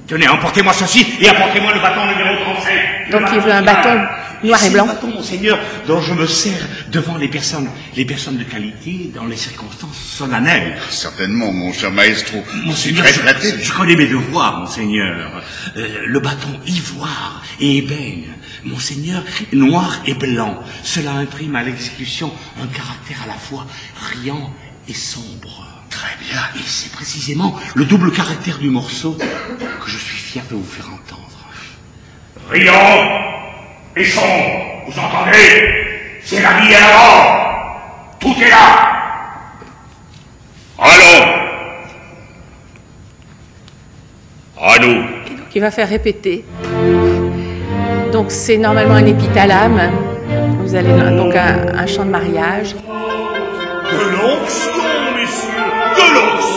Tenez, 0.06 0.28
emportez-moi 0.28 0.72
ceci 0.72 1.04
et 1.20 1.28
apportez-moi 1.28 1.72
le 1.74 1.80
bâton 1.80 2.06
numéro 2.06 2.36
35. 2.44 2.72
Le 3.08 3.12
Donc, 3.18 3.28
il 3.32 3.40
veut 3.40 3.52
un 3.52 3.62
bâton. 3.62 4.04
Noir 4.42 4.62
et 4.62 4.66
C'est 4.66 4.72
le 4.72 4.78
bâton, 4.78 5.08
Monseigneur, 5.08 5.58
dont 5.86 6.00
je 6.00 6.14
me 6.14 6.26
sers 6.26 6.68
devant 6.90 7.16
les 7.16 7.28
personnes, 7.28 7.68
les 7.96 8.04
personnes 8.04 8.38
de 8.38 8.44
qualité 8.44 9.10
dans 9.14 9.24
les 9.24 9.36
circonstances 9.36 9.96
solennelles. 9.98 10.78
Certainement, 10.90 11.52
mon 11.52 11.72
cher 11.72 11.90
maestro. 11.90 12.42
Monseigneur, 12.64 13.04
Très 13.04 13.40
je, 13.40 13.64
je 13.64 13.72
connais 13.72 13.96
mes 13.96 14.06
devoirs, 14.06 14.58
monseigneur. 14.58 15.42
Euh, 15.76 16.04
le 16.06 16.20
bâton 16.20 16.60
ivoire 16.66 17.42
et 17.60 17.78
ébène, 17.78 18.24
monseigneur, 18.64 19.22
noir 19.52 20.00
et 20.06 20.14
blanc. 20.14 20.62
Cela 20.82 21.12
imprime 21.12 21.56
à 21.56 21.62
l'exécution 21.62 22.32
un 22.62 22.66
caractère 22.66 23.22
à 23.24 23.28
la 23.28 23.34
fois 23.34 23.66
riant 23.96 24.52
et 24.88 24.94
sombre. 24.94 25.66
Très 25.90 26.16
bien. 26.24 26.40
Et 26.56 26.64
c'est 26.66 26.90
précisément 26.92 27.58
le 27.74 27.84
double 27.84 28.12
caractère 28.12 28.58
du 28.58 28.70
morceau 28.70 29.12
que 29.12 29.90
je 29.90 29.98
suis 29.98 30.16
fier 30.16 30.44
de 30.50 30.54
vous 30.56 30.64
faire 30.64 30.86
entendre. 30.86 31.28
Riant 32.50 33.41
et 33.96 34.04
sombre, 34.04 34.84
vous 34.86 34.98
entendez? 34.98 36.18
C'est 36.22 36.40
la 36.40 36.52
vie 36.52 36.68
et 36.68 36.72
la 36.72 36.92
mort. 36.96 38.16
Tout 38.20 38.34
est 38.40 38.50
là. 38.50 38.88
Allons. 40.78 41.24
À 44.60 44.78
nous. 44.78 45.04
Et 45.26 45.34
donc, 45.36 45.54
il 45.54 45.60
va 45.60 45.70
faire 45.70 45.88
répéter. 45.88 46.44
Donc, 48.12 48.30
c'est 48.30 48.56
normalement 48.56 48.94
un 48.94 49.06
épithalame. 49.06 49.90
Vous 50.60 50.74
allez 50.74 50.92
donc 51.16 51.34
un, 51.34 51.74
un 51.76 51.86
chant 51.86 52.04
de 52.04 52.10
mariage. 52.10 52.74
De 52.74 53.98
l'onction, 54.16 55.16
messieurs. 55.16 55.50
De 55.96 56.04
l'onction. 56.14 56.52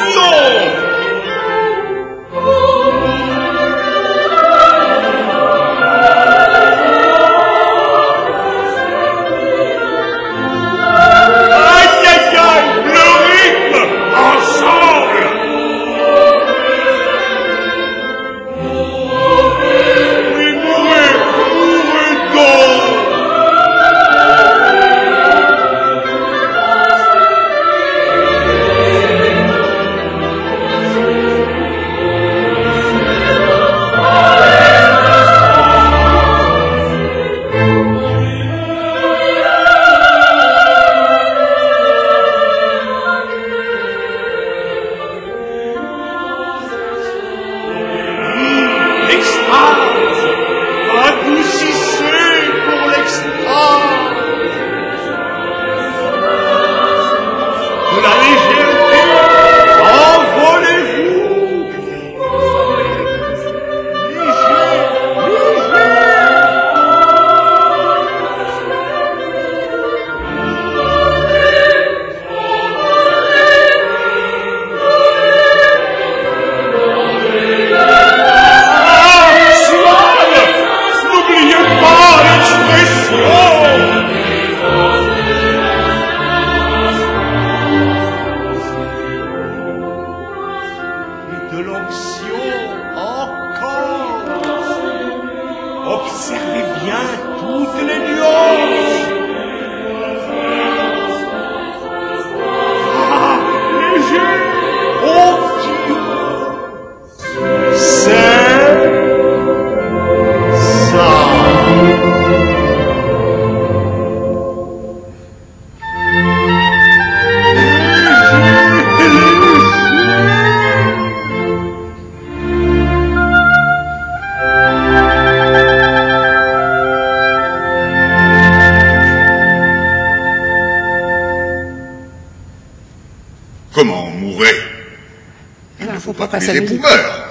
Ne 135.96 136.00
Faut 136.00 136.14
pas 136.14 136.28
pas 136.28 136.40
passer 136.40 136.60
les 136.60 136.78
meurent. 136.78 137.28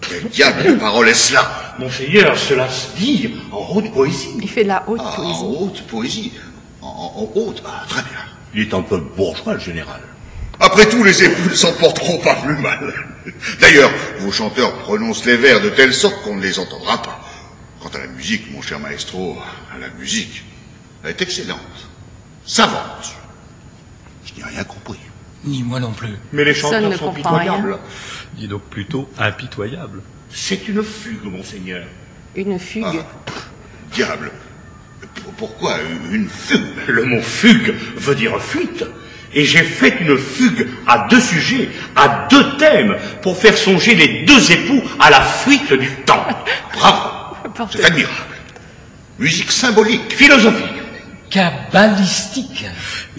Quel 0.00 0.24
diable 0.28 0.62
de 0.64 0.72
parole 0.74 1.08
est 1.08 1.14
cela 1.14 1.74
Monseigneur, 1.78 2.36
cela 2.38 2.68
se 2.68 2.96
dit 2.96 3.34
en 3.52 3.66
haute 3.76 3.92
poésie. 3.92 4.30
Il 4.40 4.48
fait 4.48 4.64
de 4.64 4.68
la 4.68 4.84
haute 4.88 5.00
Ah, 5.02 5.12
poésie. 5.16 5.40
En 5.40 5.46
haute 5.62 5.82
poésie. 5.86 6.32
En, 6.82 6.86
en- 6.86 7.22
en 7.22 7.30
haute, 7.40 7.62
ah, 7.66 7.84
très 7.88 8.02
bien. 8.02 8.20
Il 8.54 8.62
est 8.62 8.74
un 8.74 8.82
peu 8.82 8.98
bourgeois, 8.98 9.54
le 9.54 9.60
général. 9.60 10.00
Après 10.58 10.86
tout, 10.88 11.02
les 11.04 11.22
époux 11.24 11.48
ne 11.50 11.54
s'en 11.54 11.72
porteront 11.74 12.18
pas 12.18 12.34
plus 12.36 12.56
mal. 12.56 12.92
D'ailleurs, 13.60 13.90
vos 14.18 14.32
chanteurs 14.32 14.72
prononcent 14.80 15.24
les 15.24 15.36
vers 15.36 15.60
de 15.60 15.70
telle 15.70 15.94
sorte 15.94 16.22
qu'on 16.22 16.36
ne 16.36 16.42
les 16.42 16.58
entendra 16.58 17.00
pas. 17.00 17.20
Quant 17.80 17.88
à 17.94 17.98
la 17.98 18.06
musique, 18.08 18.50
mon 18.52 18.60
cher 18.60 18.78
maestro, 18.78 19.38
la 19.80 19.88
musique, 19.98 20.44
elle 21.02 21.10
est 21.10 21.22
excellente, 21.22 21.58
savante. 22.44 23.14
Je 24.24 24.38
n'ai 24.38 24.46
rien 24.46 24.64
compris. 24.64 24.98
Ni 25.44 25.62
moi 25.62 25.80
non 25.80 25.92
plus. 25.92 26.14
Mais 26.32 26.44
les 26.44 26.54
chanteurs 26.54 26.82
ne 26.82 26.96
sont 26.96 27.10
rien. 27.10 27.22
pitoyables. 27.22 27.78
Dis 28.34 28.48
donc 28.48 28.62
plutôt 28.62 29.08
impitoyable. 29.18 30.02
C'est 30.30 30.68
une 30.68 30.82
fugue, 30.82 31.24
monseigneur. 31.24 31.84
Une 32.36 32.58
fugue. 32.58 32.84
Ah. 32.86 33.32
Diable, 33.92 34.30
pourquoi 35.36 35.78
une 36.12 36.28
fugue? 36.28 36.60
Le 36.86 37.04
mot 37.04 37.20
fugue 37.20 37.74
veut 37.96 38.14
dire 38.14 38.40
fuite. 38.40 38.84
Et 39.32 39.44
j'ai 39.44 39.62
fait 39.62 39.96
une 40.00 40.16
fugue 40.18 40.68
à 40.86 41.06
deux 41.08 41.20
sujets, 41.20 41.68
à 41.94 42.26
deux 42.30 42.56
thèmes, 42.56 42.96
pour 43.22 43.36
faire 43.36 43.56
songer 43.56 43.94
les 43.94 44.24
deux 44.24 44.52
époux 44.52 44.82
à 44.98 45.10
la 45.10 45.20
fuite 45.22 45.72
du 45.72 45.88
temps. 46.04 46.26
Bravo, 46.74 47.36
c'est 47.70 47.84
admirable. 47.84 48.14
Musique 49.18 49.52
symbolique, 49.52 50.12
Philosophique. 50.12 50.66
Cabalistique. 51.30 52.66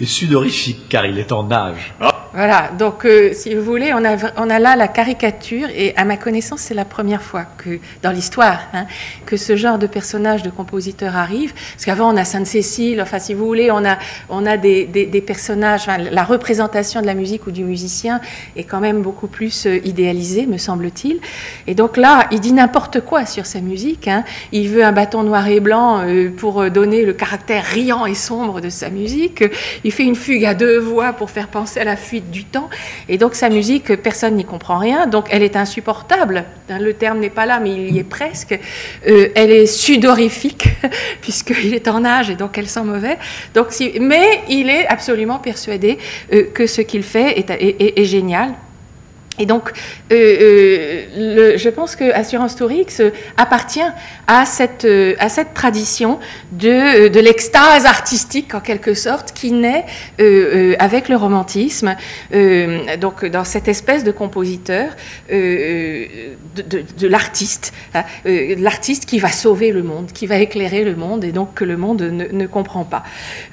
Et 0.02 0.06
sudorifique, 0.06 0.88
car 0.88 1.06
il 1.06 1.16
est 1.16 1.30
en 1.30 1.44
nage. 1.44 1.94
Voilà, 2.34 2.70
donc 2.78 3.04
euh, 3.04 3.34
si 3.34 3.54
vous 3.54 3.62
voulez, 3.62 3.92
on 3.92 4.02
a, 4.04 4.58
là 4.58 4.74
la 4.74 4.88
caricature, 4.88 5.68
et 5.74 5.94
à 5.96 6.06
ma 6.06 6.16
connaissance, 6.16 6.60
c'est 6.60 6.72
la 6.72 6.86
première 6.86 7.20
fois 7.20 7.44
que, 7.58 7.78
dans 8.02 8.10
l'histoire, 8.10 8.58
hein, 8.72 8.86
que 9.26 9.36
ce 9.36 9.54
genre 9.54 9.78
de 9.78 9.86
personnage 9.86 10.42
de 10.42 10.48
compositeur 10.48 11.14
arrive. 11.14 11.52
Parce 11.52 11.84
qu'avant, 11.84 12.10
on 12.10 12.16
a 12.16 12.24
Sainte-Cécile, 12.24 13.02
enfin, 13.02 13.18
si 13.18 13.34
vous 13.34 13.44
voulez, 13.44 13.70
on 13.70 13.84
a, 13.84 13.98
on 14.30 14.46
a 14.46 14.56
des, 14.56 14.86
des, 14.86 15.20
personnages, 15.20 15.86
la 15.86 16.24
représentation 16.24 17.02
de 17.02 17.06
la 17.06 17.12
musique 17.12 17.46
ou 17.46 17.50
du 17.50 17.64
musicien 17.64 18.22
est 18.56 18.64
quand 18.64 18.80
même 18.80 19.02
beaucoup 19.02 19.26
plus 19.26 19.66
euh, 19.66 19.78
idéalisée, 19.84 20.46
me 20.46 20.56
semble-t-il. 20.56 21.20
Et 21.66 21.74
donc 21.74 21.98
là, 21.98 22.28
il 22.30 22.40
dit 22.40 22.54
n'importe 22.54 23.02
quoi 23.02 23.26
sur 23.26 23.44
sa 23.44 23.60
musique. 23.60 24.08
hein. 24.08 24.24
Il 24.52 24.70
veut 24.70 24.84
un 24.84 24.92
bâton 24.92 25.22
noir 25.22 25.48
et 25.48 25.60
blanc 25.60 26.00
euh, 26.06 26.30
pour 26.34 26.70
donner 26.70 27.04
le 27.04 27.12
caractère 27.12 27.64
riant 27.64 28.06
et 28.06 28.14
sombre 28.14 28.62
de 28.62 28.70
sa 28.70 28.88
musique. 28.88 29.44
Il 29.84 29.92
fait 29.92 30.04
une 30.04 30.16
fugue 30.16 30.46
à 30.46 30.54
deux 30.54 30.78
voix 30.78 31.12
pour 31.12 31.28
faire 31.28 31.48
penser 31.48 31.78
à 31.80 31.84
la 31.84 31.96
fuite 31.96 32.21
du 32.30 32.44
temps. 32.44 32.68
Et 33.08 33.18
donc 33.18 33.34
sa 33.34 33.48
musique, 33.48 33.96
personne 33.96 34.36
n'y 34.36 34.44
comprend 34.44 34.78
rien. 34.78 35.06
Donc 35.06 35.26
elle 35.30 35.42
est 35.42 35.56
insupportable. 35.56 36.44
Hein, 36.70 36.78
le 36.78 36.94
terme 36.94 37.18
n'est 37.18 37.30
pas 37.30 37.46
là, 37.46 37.60
mais 37.60 37.72
il 37.72 37.94
y 37.94 37.98
est 37.98 38.04
presque. 38.04 38.58
Euh, 39.08 39.28
elle 39.34 39.50
est 39.50 39.66
sudorifique, 39.66 40.68
puisqu'il 41.20 41.74
est 41.74 41.88
en 41.88 42.04
âge 42.04 42.30
et 42.30 42.36
donc 42.36 42.58
elle 42.58 42.68
sent 42.68 42.84
mauvais. 42.84 43.18
Donc, 43.54 43.68
mais 44.00 44.42
il 44.48 44.70
est 44.70 44.86
absolument 44.86 45.38
persuadé 45.38 45.98
euh, 46.32 46.44
que 46.52 46.66
ce 46.66 46.80
qu'il 46.80 47.02
fait 47.02 47.44
est 47.48 48.04
génial. 48.04 48.54
Et 49.38 49.46
donc, 49.46 49.72
euh, 50.12 51.06
euh, 51.16 51.52
je 51.56 51.68
pense 51.70 51.96
que 51.96 52.12
Assurance 52.12 52.54
Tourix 52.54 53.00
euh, 53.00 53.10
appartient 53.38 53.80
à 54.26 54.44
cette, 54.44 54.86
à 55.18 55.28
cette 55.30 55.54
tradition 55.54 56.18
de, 56.52 57.08
de 57.08 57.20
l'extase 57.20 57.86
artistique, 57.86 58.54
en 58.54 58.60
quelque 58.60 58.92
sorte, 58.92 59.32
qui 59.32 59.52
naît 59.52 59.86
avec 60.78 61.08
le 61.08 61.16
romantisme, 61.16 61.96
donc 63.00 63.24
dans 63.24 63.44
cette 63.44 63.68
espèce 63.68 64.04
de 64.04 64.10
compositeur, 64.10 64.94
de, 65.28 66.06
de, 66.56 67.08
l'artiste, 67.08 67.72
hein, 67.94 68.04
l'artiste 68.24 69.06
qui 69.06 69.18
va 69.18 69.30
sauver 69.30 69.72
le 69.72 69.82
monde, 69.82 70.12
qui 70.12 70.26
va 70.26 70.38
éclairer 70.38 70.84
le 70.84 70.94
monde, 70.94 71.24
et 71.24 71.32
donc 71.32 71.54
que 71.54 71.64
le 71.64 71.76
monde 71.76 72.02
ne, 72.02 72.26
ne 72.26 72.46
comprend 72.46 72.84
pas. 72.84 73.02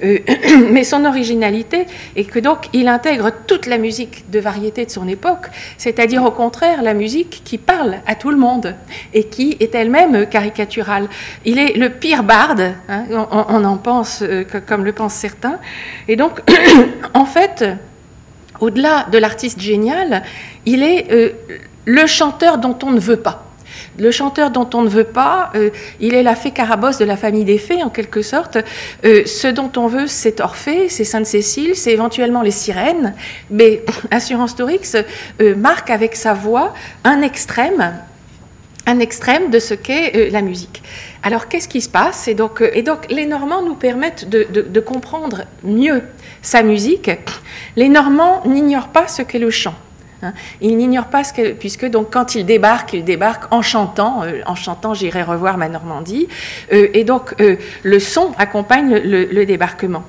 mais 0.70 0.84
son 0.84 1.04
originalité 1.04 1.86
est 2.16 2.24
que 2.24 2.38
donc 2.38 2.68
il 2.72 2.88
intègre 2.88 3.32
toute 3.46 3.66
la 3.66 3.78
musique 3.78 4.30
de 4.30 4.38
variété 4.40 4.84
de 4.84 4.90
son 4.90 5.08
époque, 5.08 5.48
c'est-à-dire 5.78 6.24
au 6.24 6.30
contraire 6.30 6.82
la 6.82 6.94
musique 6.94 7.42
qui 7.44 7.58
parle 7.58 7.96
à 8.06 8.14
tout 8.14 8.30
le 8.30 8.36
monde 8.36 8.74
et 9.14 9.24
qui 9.24 9.56
est 9.60 9.74
elle-même 9.74 10.26
caricaturale. 10.26 11.08
Il 11.44 11.58
est 11.58 11.76
le 11.76 11.90
pire 11.90 12.22
barde, 12.22 12.74
hein, 12.88 13.04
on, 13.10 13.64
en 13.64 13.76
pense 13.76 14.22
euh, 14.22 14.44
comme 14.66 14.84
le 14.84 14.92
pensent 14.92 15.14
certains, 15.14 15.58
et 16.08 16.16
donc 16.16 16.40
en 17.14 17.24
fait, 17.24 17.64
au-delà 18.60 19.06
de 19.10 19.18
l'artiste 19.18 19.60
génial, 19.60 20.22
il 20.66 20.82
est 20.82 21.12
euh, 21.12 21.30
le 21.84 22.06
chanteur 22.06 22.58
dont 22.58 22.78
on 22.82 22.90
ne 22.90 23.00
veut 23.00 23.20
pas. 23.20 23.49
Le 24.00 24.10
chanteur 24.10 24.50
dont 24.50 24.68
on 24.72 24.80
ne 24.82 24.88
veut 24.88 25.04
pas, 25.04 25.50
euh, 25.54 25.68
il 26.00 26.14
est 26.14 26.22
la 26.22 26.34
fée 26.34 26.52
carabosse 26.52 26.96
de 26.96 27.04
la 27.04 27.18
famille 27.18 27.44
des 27.44 27.58
fées, 27.58 27.82
en 27.82 27.90
quelque 27.90 28.22
sorte. 28.22 28.56
Euh, 29.04 29.24
ce 29.26 29.46
dont 29.46 29.70
on 29.76 29.88
veut, 29.88 30.06
c'est 30.06 30.40
Orphée, 30.40 30.88
c'est 30.88 31.04
Sainte-Cécile, 31.04 31.76
c'est 31.76 31.92
éventuellement 31.92 32.40
les 32.40 32.50
sirènes. 32.50 33.14
Mais 33.50 33.84
Assurance 34.10 34.56
Torix 34.56 34.96
euh, 35.40 35.54
marque 35.54 35.90
avec 35.90 36.16
sa 36.16 36.32
voix 36.32 36.72
un 37.04 37.20
extrême, 37.20 37.94
un 38.86 38.98
extrême 39.00 39.50
de 39.50 39.58
ce 39.58 39.74
qu'est 39.74 40.30
la 40.30 40.40
musique. 40.40 40.82
Alors, 41.22 41.48
qu'est-ce 41.48 41.68
qui 41.68 41.82
se 41.82 41.90
passe? 41.90 42.26
Et 42.26 42.34
donc, 42.34 43.06
les 43.10 43.26
Normands 43.26 43.62
nous 43.62 43.74
permettent 43.74 44.28
de 44.30 44.80
comprendre 44.80 45.42
mieux 45.62 46.02
sa 46.40 46.62
musique. 46.62 47.10
Les 47.76 47.90
Normands 47.90 48.42
n'ignorent 48.46 48.88
pas 48.88 49.06
ce 49.06 49.20
qu'est 49.20 49.38
le 49.38 49.50
chant. 49.50 49.74
Hein. 50.22 50.32
Il 50.60 50.76
n'ignore 50.76 51.06
pas 51.06 51.24
ce 51.24 51.32
que, 51.32 51.52
puisque 51.52 51.86
donc 51.86 52.10
quand 52.12 52.34
il 52.34 52.44
débarque, 52.44 52.92
il 52.92 53.04
débarque 53.04 53.52
en 53.52 53.62
chantant, 53.62 54.22
euh, 54.22 54.40
en 54.46 54.54
chantant 54.54 54.94
J'irai 54.94 55.22
revoir 55.22 55.56
ma 55.56 55.68
Normandie, 55.68 56.28
euh, 56.72 56.88
et 56.92 57.04
donc 57.04 57.34
euh, 57.40 57.56
le 57.82 58.00
son 58.00 58.32
accompagne 58.38 58.96
le, 58.96 59.44
débarquement. 59.44 60.02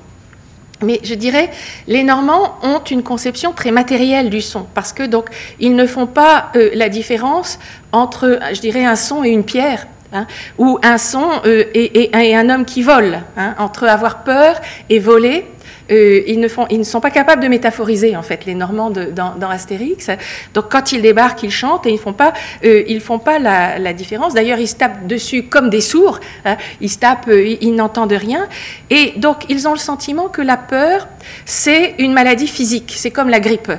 Mais 0.82 1.00
je 1.04 1.14
dirais, 1.14 1.50
les 1.86 2.02
Normands 2.02 2.56
ont 2.62 2.80
une 2.80 3.02
conception 3.02 3.52
très 3.52 3.70
matérielle 3.70 4.30
du 4.30 4.40
son, 4.40 4.66
parce 4.74 4.92
que 4.92 5.04
donc 5.04 5.26
ils 5.60 5.76
ne 5.76 5.86
font 5.86 6.06
pas 6.06 6.50
la 6.74 6.88
différence 6.88 7.60
entre, 7.92 8.40
je 8.52 8.60
dirais, 8.60 8.84
un 8.84 8.96
son 8.96 9.22
et 9.24 9.30
une 9.30 9.44
pierre. 9.44 9.86
Hein, 10.14 10.26
ou 10.58 10.78
un 10.82 10.98
son 10.98 11.40
et, 11.46 12.10
un 12.12 12.50
homme 12.50 12.66
qui 12.66 12.82
vole, 12.82 13.20
hein, 13.38 13.54
entre 13.58 13.84
avoir 13.84 14.24
peur 14.24 14.60
et 14.90 14.98
voler, 14.98 15.46
euh, 15.92 16.22
ils, 16.26 16.40
ne 16.40 16.48
ne 16.78 16.82
sont 16.82 17.00
pas 17.00 17.10
capables 17.10 17.42
de 17.42 17.48
métaphoriser 17.48 18.16
en 18.16 18.22
fait 18.22 18.46
les 18.46 18.54
Normands 18.54 18.90
dans, 18.90 19.50
Astérix. 19.50 20.10
Donc 20.54 20.66
quand 20.70 20.92
ils 20.92 21.02
débarquent, 21.02 21.42
ils 21.42 21.50
chantent 21.50 21.86
et 21.86 21.90
ils 21.90 21.98
font 21.98 22.14
pas, 22.14 22.32
euh, 22.64 22.82
ils 22.86 23.00
font 23.00 23.18
pas 23.18 23.38
la, 23.38 23.92
différence. 23.92 24.32
D'ailleurs, 24.32 24.58
ils 24.58 24.68
se 24.68 24.76
tapent 24.76 25.06
dessus 25.06 25.44
comme 25.44 25.68
des 25.68 25.82
sourds. 25.82 26.20
Hein. 26.46 26.56
Ils 26.80 26.88
se 26.88 26.98
tapent, 26.98 27.28
euh, 27.28 27.56
ils, 27.60 27.74
n'entendent 27.74 28.12
rien. 28.12 28.48
Et 28.88 29.12
donc 29.16 29.44
ils 29.48 29.68
ont 29.68 29.72
le 29.72 29.78
sentiment 29.78 30.28
que 30.28 30.40
la 30.40 30.56
peur, 30.56 31.08
c'est 31.44 31.94
une 31.98 32.12
maladie 32.12 32.48
physique. 32.48 32.94
C'est 32.96 33.10
comme 33.10 33.28
la 33.28 33.40
grippe. 33.40 33.72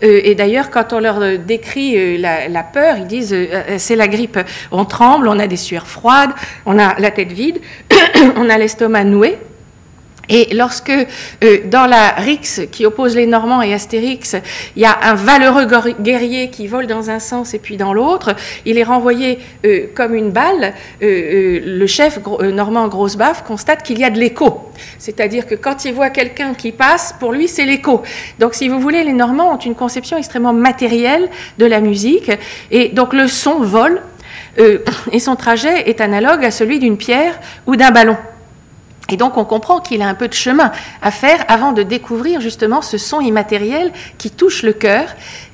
et 0.00 0.34
d'ailleurs, 0.34 0.70
quand 0.70 0.92
on 0.92 1.00
leur 1.00 1.38
décrit 1.38 2.18
la, 2.18 2.62
peur, 2.62 2.96
ils 2.98 3.06
disent 3.06 3.36
c'est 3.78 3.96
la 3.96 4.08
grippe. 4.08 4.38
On 4.70 4.84
tremble, 4.84 5.28
on 5.28 5.38
a 5.38 5.46
des 5.46 5.56
sueurs 5.56 5.86
froides, 5.86 6.30
on 6.66 6.78
a 6.78 6.98
la 6.98 7.10
tête 7.10 7.32
vide, 7.32 7.60
on 8.36 8.48
a 8.48 8.58
l'estomac 8.58 9.04
noué. 9.04 9.38
Et 10.28 10.54
lorsque, 10.54 10.90
euh, 10.90 11.58
dans 11.66 11.86
la 11.86 12.10
Rix 12.10 12.60
qui 12.70 12.86
oppose 12.86 13.16
les 13.16 13.26
Normands 13.26 13.60
et 13.60 13.74
Astérix, 13.74 14.36
il 14.76 14.82
y 14.82 14.84
a 14.84 14.96
un 15.02 15.14
valeureux 15.14 15.66
guerrier 16.00 16.48
qui 16.48 16.68
vole 16.68 16.86
dans 16.86 17.10
un 17.10 17.18
sens 17.18 17.54
et 17.54 17.58
puis 17.58 17.76
dans 17.76 17.92
l'autre, 17.92 18.34
il 18.64 18.78
est 18.78 18.84
renvoyé 18.84 19.40
euh, 19.64 19.86
comme 19.94 20.14
une 20.14 20.30
balle, 20.30 20.74
euh, 21.02 21.60
le 21.64 21.86
chef 21.86 22.20
normand 22.40 22.86
Grossbaf 22.86 23.42
constate 23.42 23.82
qu'il 23.82 23.98
y 23.98 24.04
a 24.04 24.10
de 24.10 24.18
l'écho. 24.18 24.70
C'est-à-dire 24.98 25.46
que 25.46 25.56
quand 25.56 25.84
il 25.84 25.92
voit 25.92 26.10
quelqu'un 26.10 26.54
qui 26.54 26.70
passe, 26.70 27.14
pour 27.18 27.32
lui, 27.32 27.48
c'est 27.48 27.64
l'écho. 27.64 28.02
Donc, 28.38 28.54
si 28.54 28.68
vous 28.68 28.78
voulez, 28.78 29.02
les 29.02 29.12
Normands 29.12 29.54
ont 29.54 29.58
une 29.58 29.74
conception 29.74 30.16
extrêmement 30.16 30.52
matérielle 30.52 31.28
de 31.58 31.66
la 31.66 31.80
musique. 31.80 32.30
Et 32.70 32.90
donc, 32.90 33.12
le 33.12 33.26
son 33.26 33.60
vole 33.60 34.00
et 35.10 35.18
son 35.18 35.34
trajet 35.34 35.88
est 35.88 36.00
analogue 36.00 36.44
à 36.44 36.50
celui 36.50 36.78
d'une 36.78 36.96
pierre 36.96 37.38
ou 37.66 37.76
d'un 37.76 37.90
ballon. 37.90 38.16
Et 39.12 39.18
donc 39.18 39.36
on 39.36 39.44
comprend 39.44 39.80
qu'il 39.80 40.00
a 40.00 40.08
un 40.08 40.14
peu 40.14 40.26
de 40.26 40.32
chemin 40.32 40.72
à 41.02 41.10
faire 41.10 41.44
avant 41.48 41.72
de 41.72 41.82
découvrir 41.82 42.40
justement 42.40 42.80
ce 42.80 42.96
son 42.96 43.20
immatériel 43.20 43.92
qui 44.16 44.30
touche 44.30 44.62
le 44.62 44.72
cœur 44.72 45.04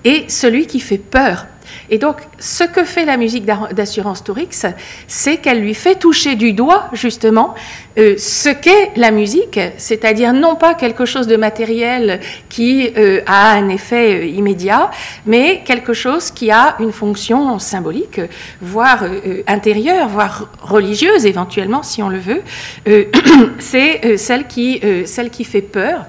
et 0.04 0.26
celui 0.28 0.68
qui 0.68 0.78
fait 0.78 0.96
peur 0.96 1.46
et 1.90 1.98
donc, 1.98 2.16
ce 2.38 2.64
que 2.64 2.84
fait 2.84 3.04
la 3.04 3.16
musique 3.16 3.44
d'assurance 3.44 4.22
Tourix, 4.22 4.66
c'est 5.06 5.38
qu'elle 5.38 5.60
lui 5.60 5.74
fait 5.74 5.94
toucher 5.94 6.34
du 6.36 6.52
doigt, 6.52 6.88
justement, 6.92 7.54
euh, 7.98 8.14
ce 8.16 8.50
qu'est 8.50 8.92
la 8.96 9.10
musique, 9.10 9.58
c'est-à-dire 9.76 10.32
non 10.32 10.54
pas 10.54 10.74
quelque 10.74 11.04
chose 11.04 11.26
de 11.26 11.36
matériel 11.36 12.20
qui 12.48 12.90
euh, 12.96 13.20
a 13.26 13.52
un 13.52 13.68
effet 13.70 14.20
euh, 14.20 14.26
immédiat, 14.26 14.90
mais 15.26 15.62
quelque 15.64 15.92
chose 15.92 16.30
qui 16.30 16.50
a 16.50 16.76
une 16.78 16.92
fonction 16.92 17.58
symbolique, 17.58 18.20
voire 18.60 19.04
intérieure, 19.46 20.08
voire 20.08 20.48
religieuse 20.60 21.26
éventuellement, 21.26 21.82
si 21.82 22.02
on 22.02 22.08
le 22.08 22.18
veut. 22.18 22.42
c'est 23.58 24.16
celle, 24.16 24.46
qui, 24.46 24.80
celle 25.06 25.30
qui 25.30 25.44
fait 25.44 25.62
peur. 25.62 26.06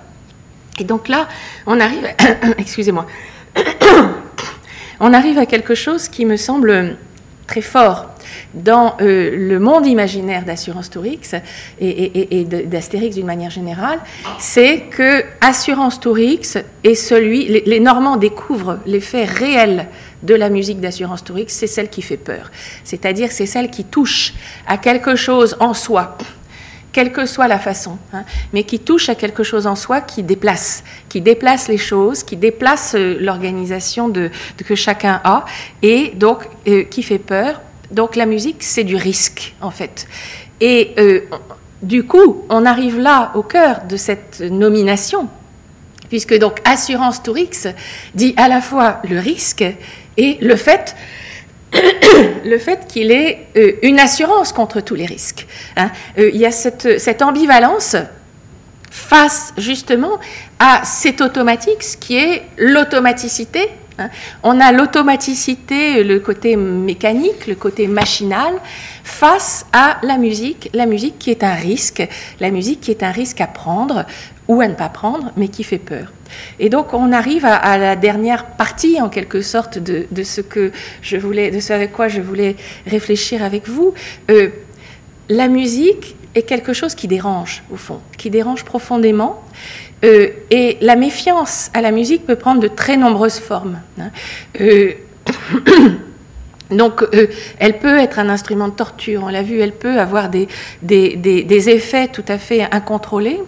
Et 0.80 0.84
donc 0.84 1.08
là, 1.08 1.28
on 1.66 1.80
arrive, 1.80 2.08
excusez-moi, 2.58 3.06
on 5.00 5.14
arrive 5.14 5.38
à 5.38 5.46
quelque 5.46 5.76
chose 5.76 6.08
qui 6.08 6.26
me 6.26 6.38
semble 6.38 6.98
très 7.50 7.62
fort 7.62 8.06
dans 8.54 8.96
euh, 9.02 9.36
le 9.36 9.60
monde 9.60 9.88
imaginaire 9.88 10.46
d'Assurance 10.46 10.92
Tourix 10.92 11.34
et, 11.82 12.46
d'Astérix 12.46 13.16
d'une 13.16 13.26
manière 13.26 13.50
générale, 13.50 14.00
c'est 14.38 14.82
que 14.92 15.24
Assurance 15.42 16.00
Tourix 16.00 16.58
est 16.84 16.96
celui, 16.96 17.48
les, 17.48 17.64
les 17.66 17.80
Normands 17.80 18.18
découvrent 18.18 18.78
l'effet 18.86 19.26
réel 19.26 19.88
de 20.22 20.36
la 20.36 20.50
musique 20.50 20.80
d'Assurance 20.80 21.24
Tourix, 21.24 21.46
c'est 21.48 21.68
celle 21.68 21.90
qui 21.90 22.04
fait 22.04 22.18
peur. 22.18 22.52
C'est-à-dire, 22.84 23.32
c'est 23.32 23.48
celle 23.48 23.72
qui 23.72 23.84
touche 23.86 24.34
à 24.68 24.78
quelque 24.78 25.16
chose 25.16 25.58
en 25.60 25.74
soi, 25.74 26.18
quelle 27.00 27.14
que 27.14 27.26
soit 27.26 27.48
la 27.48 27.60
façon, 27.60 27.98
hein, 28.12 28.26
mais 28.52 28.64
qui 28.64 28.78
touche 28.78 29.08
à 29.08 29.16
quelque 29.16 29.42
chose 29.42 29.68
en 29.68 29.78
soi 29.78 30.02
qui 30.02 30.22
déplace, 30.22 30.84
qui 31.08 31.22
déplace 31.22 31.70
les 31.70 31.78
choses, 31.78 32.24
qui 32.24 32.36
déplace 32.36 32.94
euh, 32.94 33.16
l'organisation 33.22 34.10
de, 34.10 34.30
que 34.58 34.76
chacun 34.76 35.22
a, 35.24 35.46
et 35.82 36.12
donc 36.16 36.40
euh, 36.68 36.84
qui 36.84 37.02
fait 37.02 37.18
peur. 37.18 37.62
Donc 37.90 38.18
la 38.18 38.26
musique, 38.26 38.64
c'est 38.64 38.84
du 38.84 38.98
risque, 38.98 39.56
en 39.62 39.72
fait. 39.72 40.10
Et 40.60 40.92
euh, 40.98 41.22
du 41.82 42.04
coup, 42.04 42.44
on 42.50 42.66
arrive 42.66 43.00
là 43.00 43.32
au 43.34 43.44
cœur 43.44 43.84
de 43.88 43.96
cette 43.96 44.42
nomination, 44.42 45.30
puisque 46.10 46.38
donc 46.38 46.60
Assurance 46.66 47.24
Tourix 47.24 47.66
dit 48.14 48.34
à 48.36 48.50
la 48.50 48.60
fois 48.60 49.00
le 49.10 49.20
risque 49.20 49.64
et 50.18 50.38
le 50.42 50.58
fait 50.58 50.98
le 52.46 52.58
fait 52.58 52.88
qu'il 52.88 53.12
ait 53.12 53.48
euh, 53.56 53.74
une 53.84 54.00
assurance 54.00 54.52
contre 54.52 54.82
tous 54.82 54.96
les 54.96 55.06
risques. 55.06 55.48
Hein. 55.76 55.92
Euh, 56.18 56.30
il 56.34 56.40
y 56.40 56.46
a 56.46 56.52
cette, 56.52 57.22
ambivalence 57.22 57.96
face 58.90 59.54
justement 59.58 60.20
à 60.60 60.84
cet 60.84 61.22
automatique, 61.22 61.84
ce 61.84 61.98
qui 61.98 62.18
est 62.18 62.44
l'automaticité. 62.58 63.70
Hein. 64.00 64.10
On 64.44 64.60
a 64.60 64.72
l'automaticité, 64.72 66.04
le 66.04 66.20
côté 66.20 66.56
mécanique, 66.56 67.48
le 67.48 67.56
côté 67.56 67.88
machinal, 67.88 68.54
face 69.04 69.66
à 69.74 70.00
la 70.04 70.18
musique, 70.18 70.70
la 70.74 70.86
musique 70.86 71.20
qui 71.20 71.32
est 71.32 71.44
un 71.44 71.54
risque, 71.54 72.08
la 72.40 72.52
musique 72.52 72.82
qui 72.82 72.92
est 72.92 73.04
un 73.04 73.12
risque 73.12 73.42
à 73.42 73.48
prendre 73.48 74.06
ou 74.48 74.62
à 74.62 74.68
ne 74.68 74.74
pas 74.74 74.90
prendre, 74.90 75.32
mais 75.38 75.48
qui 75.48 75.64
fait 75.64 75.78
peur. 75.78 76.12
Et 76.60 76.70
donc 76.70 76.94
on 76.94 77.12
arrive 77.12 77.46
à, 77.46 77.78
la 77.78 77.96
dernière 77.96 78.46
partie 78.46 79.02
en 79.02 79.10
quelque 79.10 79.42
sorte 79.42 79.78
de, 79.78 80.24
ce 80.24 80.42
que 80.42 80.72
je 81.02 81.18
voulais, 81.18 81.52
de 81.52 81.60
ce 81.60 81.74
avec 81.74 81.92
quoi 81.92 82.08
je 82.08 82.22
voulais 82.22 82.56
réfléchir 82.88 83.44
avec 83.44 83.68
vous. 83.68 83.94
Euh, 84.30 84.50
la 85.30 85.48
musique 85.48 86.16
est 86.36 86.44
quelque 86.44 86.74
chose 86.74 86.96
qui 86.96 87.08
dérange, 87.08 87.64
au 87.72 87.76
fond, 87.76 88.00
qui 88.18 88.30
dérange 88.30 88.64
profondément. 88.66 89.44
Euh, 90.04 90.30
et 90.50 90.78
la 90.82 90.96
méfiance 90.96 91.70
à 91.74 91.82
la 91.82 91.92
musique 91.92 92.26
peut 92.26 92.36
prendre 92.36 92.62
de 92.62 92.68
très 92.68 92.98
nombreuses 92.98 93.40
formes. 93.40 93.80
Hein. 94.00 94.12
Euh, 94.62 94.94
donc, 96.72 97.04
euh, 97.04 97.28
elle 97.60 97.80
peut 97.80 97.98
être 97.98 98.20
un 98.20 98.30
instrument 98.30 98.68
de 98.68 98.74
torture, 98.74 99.24
on 99.26 99.30
l'a 99.30 99.42
vu, 99.42 99.60
elle 99.60 99.74
peut 99.74 100.00
avoir 100.00 100.30
des, 100.30 100.48
des, 100.82 101.16
des, 101.16 101.44
des, 101.44 101.70
effets 101.70 102.08
tout 102.08 102.26
à 102.28 102.38
fait 102.38 102.68
incontrôlés. 102.72 103.42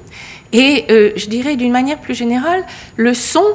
Et 0.53 0.85
je 0.89 1.27
dirais 1.27 1.55
d'une 1.55 1.71
manière 1.71 1.97
plus 1.97 2.13
générale, 2.13 2.65
le 2.97 3.13
son 3.13 3.45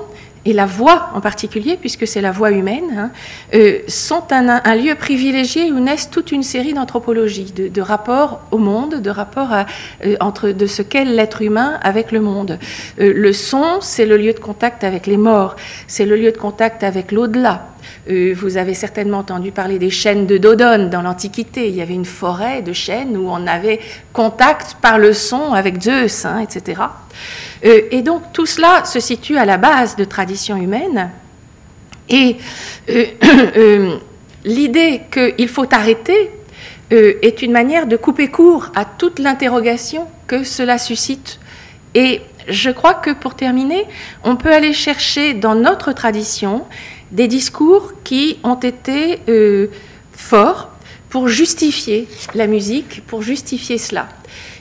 et 0.47 0.53
la 0.53 0.65
voix 0.65 1.11
en 1.15 1.21
particulier, 1.21 1.77
puisque 1.79 2.07
c'est 2.07 2.21
la 2.21 2.31
voix 2.31 2.53
humaine, 2.53 2.95
hein, 2.97 3.11
euh, 3.53 3.81
sont 3.89 4.23
un, 4.31 4.77
lieu 4.77 4.95
privilégié 4.95 5.73
où 5.73 5.81
naissent 5.81 6.09
toute 6.09 6.31
une 6.31 6.45
série 6.45 6.73
d'anthropologies, 6.73 7.53
de, 7.53 7.81
rapports 7.81 8.41
au 8.53 8.59
monde, 8.59 9.03
de 9.03 9.11
rapports 9.11 9.53
euh, 9.53 10.17
entre 10.21 10.51
de 10.51 10.67
ce 10.67 10.83
qu'est 10.83 11.05
l'être 11.05 11.43
humain 11.43 11.79
avec 11.83 12.13
le 12.13 12.21
monde. 12.21 12.59
Euh, 13.01 13.13
le 13.13 13.33
son, 13.33 13.81
c'est 13.81 14.07
le 14.07 14.17
lieu 14.17 14.33
de 14.33 14.39
contact 14.39 14.85
avec 14.85 15.07
les 15.07 15.17
morts, 15.17 15.57
c'est 15.89 16.07
le 16.07 16.17
lieu 16.17 16.31
de 16.31 16.39
contact 16.39 16.85
avec 16.85 17.11
l'au-delà. 17.11 17.67
Vous 18.09 18.57
avez 18.57 18.75
certainement 18.75 19.19
entendu 19.19 19.53
parler 19.53 19.79
des 19.79 19.91
chênes 19.91 20.27
de 20.27 20.39
Dodone 20.39 20.91
dans 20.91 21.03
l'Antiquité. 21.03 21.69
Il 21.69 21.75
y 21.75 21.83
avait 21.83 21.95
une 21.95 22.05
forêt 22.05 22.63
de 22.63 22.73
chênes 22.73 23.17
où 23.17 23.29
on 23.29 23.47
avait 23.47 23.81
contact 24.13 24.77
par 24.81 24.99
le 24.99 25.13
son 25.13 25.53
avec 25.53 25.83
Zeus, 25.83 26.27
etc. 26.43 26.83
Euh, 27.65 27.83
et 27.91 28.03
donc 28.03 28.33
tout 28.33 28.47
cela 28.47 28.85
se 28.85 29.01
situe 29.01 29.37
à 29.37 29.45
la 29.45 29.57
base 29.57 29.97
de 29.97 30.05
traditions 30.05 30.57
humaines. 30.57 31.11
Et 32.09 32.37
euh, 32.91 33.07
euh, 33.57 33.97
l'idée 34.45 35.03
qu'il 35.11 35.49
faut 35.49 35.67
arrêter 35.73 36.31
est 36.89 37.43
une 37.43 37.51
manière 37.51 37.89
de 37.89 37.97
couper 37.97 38.29
court 38.29 38.71
à 38.77 38.85
toute 38.85 39.19
l'interrogation 39.19 40.07
que 40.29 40.45
cela 40.45 40.79
suscite. 40.79 41.41
Et 41.97 42.21
je 42.47 42.71
crois 42.71 42.95
que 42.95 43.11
pour 43.11 43.35
terminer, 43.35 43.87
on 44.23 44.37
peut 44.37 44.53
aller 44.53 44.73
chercher 44.73 45.35
dans 45.35 45.57
notre 45.57 45.91
tradition 45.91 46.65
des 47.17 47.27
discours 47.27 47.95
qui 48.05 48.39
ont 48.45 48.55
été 48.55 49.21
forts 50.13 50.71
pour 51.09 51.29
justifier 51.29 52.07
la 52.35 52.47
musique, 52.47 53.05
pour 53.07 53.23
justifier 53.23 53.79
cela. 53.79 54.09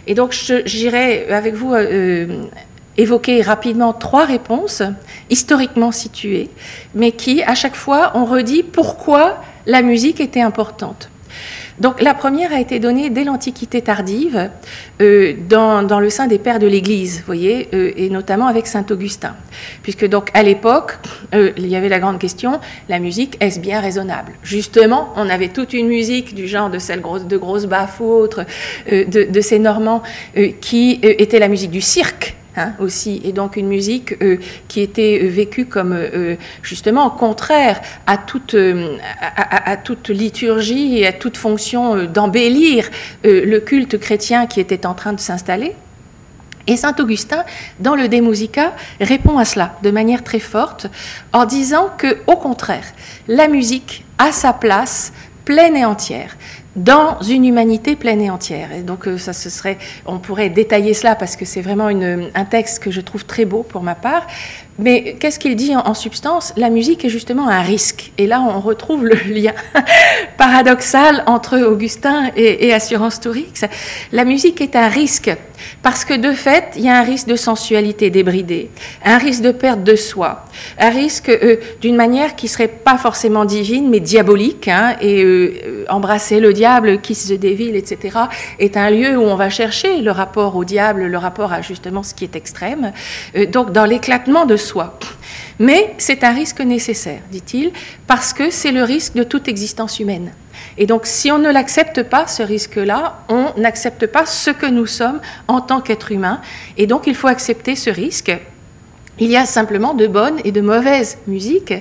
Et 0.07 0.15
donc 0.15 0.31
j'irai 0.65 1.31
avec 1.31 1.53
vous 1.53 1.75
évoquer 2.97 3.41
rapidement 3.41 3.91
trois 3.91 4.25
réponses 4.25 4.81
historiquement 5.29 5.91
situées, 5.91 6.49
mais 6.93 7.11
qui, 7.11 7.43
à 7.43 7.55
chaque 7.55 7.75
fois, 7.75 8.15
ont 8.15 8.25
redit 8.25 8.63
pourquoi 8.63 9.43
la 9.65 9.81
musique 9.81 10.21
était 10.21 10.41
importante. 10.41 11.09
Donc 11.79 12.01
la 12.01 12.13
première 12.13 12.53
a 12.53 12.59
été 12.59 12.79
donnée 12.79 13.09
dès 13.09 13.23
l'Antiquité 13.23 13.81
tardive 13.81 14.49
euh, 15.01 15.33
dans, 15.49 15.99
le 15.99 16.09
sein 16.09 16.27
des 16.27 16.39
pères 16.39 16.59
de 16.59 16.67
l'Église, 16.67 17.23
voyez, 17.25 17.67
euh, 17.73 17.91
et 17.97 18.09
notamment 18.09 18.47
avec 18.47 18.65
saint 18.67 18.85
Augustin, 18.89 19.35
puisque 19.83 20.07
donc 20.07 20.29
à 20.33 20.43
l'époque 20.43 20.97
euh, 21.33 21.51
il 21.57 21.67
y 21.67 21.75
avait 21.75 21.89
la 21.89 21.99
grande 21.99 22.19
question 22.19 22.59
la 22.87 22.99
musique 22.99 23.35
est-ce 23.41 23.59
bien 23.59 23.81
raisonnable? 23.81 24.33
Justement, 24.41 25.09
on 25.15 25.29
avait 25.29 25.49
toute 25.49 25.73
une 25.73 25.87
musique 25.87 26.33
du 26.33 26.47
genre 26.47 26.69
de 26.69 26.79
celle 26.79 27.01
autres, 27.05 28.45
de, 28.89 29.31
de, 29.31 29.41
ces 29.41 29.59
Normands 29.59 30.01
qui 30.61 30.99
était 31.03 31.39
la 31.39 31.47
musique 31.47 31.71
du 31.71 31.81
cirque 31.81 32.35
Hein, 32.57 32.71
aussi, 32.79 33.21
et 33.25 33.33
donc 33.33 33.57
une 33.57 33.67
musique 33.67 34.15
euh, 34.21 34.37
qui 34.69 34.79
était 34.79 35.19
euh, 35.21 35.27
vécue 35.27 35.65
comme 35.65 35.91
euh, 35.91 36.37
justement 36.61 37.09
contraire 37.09 37.81
à 38.07 38.15
toute, 38.15 38.55
à, 38.55 39.75
toute 39.75 40.07
liturgie 40.07 40.99
et 40.99 41.07
à 41.07 41.11
toute 41.11 41.35
fonction 41.35 42.05
d'embellir 42.05 42.89
le 43.25 43.59
culte 43.59 43.99
chrétien 43.99 44.45
qui 44.47 44.61
était 44.61 44.85
en 44.85 44.93
train 44.93 45.11
de 45.11 45.19
s'installer. 45.19 45.75
Et 46.67 46.77
saint 46.77 46.95
Augustin, 46.97 47.43
dans 47.81 47.95
le 47.95 48.07
De 48.07 48.21
Musica, 48.21 48.73
répond 49.01 49.37
à 49.37 49.43
cela 49.43 49.77
de 49.83 49.91
manière 49.91 50.23
très 50.23 50.39
forte 50.39 50.87
en 51.33 51.43
disant 51.43 51.89
que, 51.97 52.19
au 52.25 52.37
contraire, 52.37 52.85
la 53.27 53.49
musique 53.49 54.05
a 54.17 54.31
sa 54.31 54.53
place 54.53 55.11
pleine 55.43 55.75
et 55.75 55.85
entière 55.85 56.37
dans 56.75 57.21
une 57.21 57.45
humanité 57.45 57.95
pleine 57.95 58.21
et 58.21 58.29
entière. 58.29 58.71
Et 58.73 58.81
donc 58.81 59.07
euh, 59.07 59.17
ça 59.17 59.33
ce 59.33 59.49
serait, 59.49 59.77
on 60.05 60.19
pourrait 60.19 60.49
détailler 60.49 60.93
cela 60.93 61.15
parce 61.15 61.35
que 61.35 61.45
c'est 61.45 61.61
vraiment 61.61 61.89
une, 61.89 62.29
un 62.33 62.45
texte 62.45 62.83
que 62.83 62.91
je 62.91 63.01
trouve 63.01 63.25
très 63.25 63.45
beau 63.45 63.63
pour 63.63 63.81
ma 63.81 63.95
part. 63.95 64.27
Mais 64.77 65.15
qu'est-ce 65.19 65.39
qu'il 65.39 65.55
dit 65.55 65.73
en, 65.73 65.93
substance? 65.93 66.53
La 66.57 66.69
musique 66.69 67.05
est 67.05 67.09
justement 67.09 67.47
un 67.47 67.61
risque. 67.61 68.11
Et 68.17 68.27
là, 68.27 68.41
on 68.41 68.59
retrouve 68.59 69.05
le 69.05 69.15
lien 69.33 69.53
paradoxal 70.37 71.23
entre 71.27 71.59
Augustin 71.59 72.31
et, 72.35 72.67
et 72.67 72.73
Assurance 72.73 73.21
Tourix. 73.21 73.63
La 74.11 74.25
musique 74.25 74.59
est 74.59 74.75
un 74.75 74.89
risque 74.89 75.31
parce 75.81 76.05
que 76.05 76.13
de 76.13 76.31
fait, 76.31 76.73
il 76.75 76.83
y 76.83 76.89
a 76.89 76.97
un 76.97 77.03
risque 77.03 77.27
de 77.27 77.35
sensualité 77.35 78.09
débridée, 78.09 78.69
un 79.03 79.17
risque 79.17 79.41
de 79.41 79.51
perte 79.51 79.83
de 79.83 79.95
soi, 79.95 80.45
un 80.79 80.89
risque 80.89 81.29
euh, 81.29 81.57
d'une 81.81 81.95
manière 81.95 82.35
qui 82.35 82.47
serait 82.47 82.67
pas 82.67 82.97
forcément 82.97 83.45
divine, 83.45 83.89
mais 83.89 83.99
diabolique. 83.99 84.67
Hein, 84.67 84.95
et 85.01 85.23
euh, 85.23 85.53
euh, 85.65 85.85
embrasser 85.89 86.39
le 86.39 86.53
diable, 86.53 87.01
kiss 87.01 87.27
the 87.27 87.39
devil, 87.39 87.75
etc., 87.75 88.17
est 88.59 88.77
un 88.77 88.89
lieu 88.89 89.17
où 89.17 89.21
on 89.21 89.35
va 89.35 89.49
chercher 89.49 90.01
le 90.01 90.11
rapport 90.11 90.55
au 90.55 90.65
diable, 90.65 91.05
le 91.05 91.17
rapport 91.17 91.53
à 91.53 91.61
justement 91.61 92.03
ce 92.03 92.13
qui 92.13 92.23
est 92.23 92.35
extrême. 92.35 92.91
donc 93.51 93.71
dans 93.71 93.85
l'éclatement 93.85 94.45
de 94.45 94.57
soi. 94.57 94.97
Mais 95.59 95.93
c'est 95.97 96.23
un 96.23 96.33
risque 96.33 96.61
nécessaire, 96.61 97.21
dit-il, 97.31 97.71
parce 98.07 98.33
que 98.33 98.49
c'est 98.49 98.71
le 98.71 98.83
risque 98.83 99.13
de 99.13 99.23
toute 99.23 99.47
existence 99.47 99.99
humaine. 99.99 100.31
Et 100.77 100.85
donc, 100.85 101.05
si 101.05 101.31
on 101.31 101.37
ne 101.37 101.51
l'accepte 101.51 102.03
pas, 102.03 102.27
ce 102.27 102.43
risque-là, 102.43 103.19
on 103.29 103.47
n'accepte 103.57 104.07
pas 104.07 104.25
ce 104.25 104.51
que 104.51 104.65
nous 104.65 104.85
sommes 104.85 105.21
en 105.47 105.61
tant 105.61 105.81
qu'être 105.81 106.11
humain. 106.11 106.41
Et 106.77 106.87
donc, 106.87 107.07
il 107.07 107.15
faut 107.15 107.27
accepter 107.27 107.75
ce 107.75 107.89
risque. 107.89 108.31
Il 109.17 109.31
y 109.31 109.37
a 109.37 109.45
simplement 109.45 109.93
de 109.93 110.07
bonnes 110.07 110.39
et 110.43 110.51
de 110.51 110.59
mauvaises 110.59 111.17
musiques. 111.27 111.73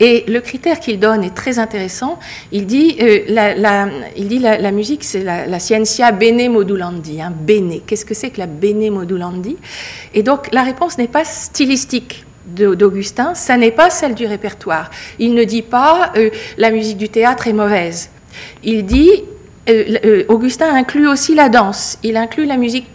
Et 0.00 0.24
le 0.26 0.40
critère 0.40 0.80
qu'il 0.80 0.98
donne 0.98 1.22
est 1.22 1.34
très 1.34 1.60
intéressant. 1.60 2.18
Il 2.50 2.66
dit, 2.66 2.96
euh, 3.00 3.20
la, 3.28 3.88
il 4.16 4.26
dit 4.26 4.40
la, 4.40 4.72
musique, 4.72 5.04
c'est 5.04 5.22
la, 5.22 5.46
la, 5.46 5.60
scientia 5.60 6.10
bene 6.10 6.50
modulandi. 6.50 7.20
Hein, 7.20 7.32
bene. 7.40 7.80
Qu'est-ce 7.86 8.04
que 8.04 8.14
c'est 8.14 8.30
que 8.30 8.40
la 8.40 8.48
bene 8.48 8.90
modulandi? 8.90 9.56
Et 10.12 10.24
donc, 10.24 10.52
la 10.52 10.64
réponse 10.64 10.98
n'est 10.98 11.06
pas 11.06 11.24
stylistique 11.24 12.24
d'Augustin, 12.46 13.34
ça 13.34 13.56
n'est 13.56 13.70
pas 13.70 13.90
celle 13.90 14.14
du 14.14 14.26
répertoire. 14.26 14.90
Il 15.18 15.34
ne 15.34 15.44
dit 15.44 15.62
pas 15.62 16.12
euh, 16.16 16.30
la 16.58 16.70
musique 16.70 16.98
du 16.98 17.08
théâtre 17.08 17.48
est 17.48 17.52
mauvaise. 17.52 18.10
Il 18.64 18.84
dit 18.84 19.24
euh, 19.68 19.98
euh, 20.04 20.24
Augustin 20.28 20.74
inclut 20.74 21.06
aussi 21.06 21.34
la 21.34 21.48
danse, 21.48 21.98
il 22.02 22.16
inclut 22.16 22.46
la 22.46 22.56
musique 22.56 22.86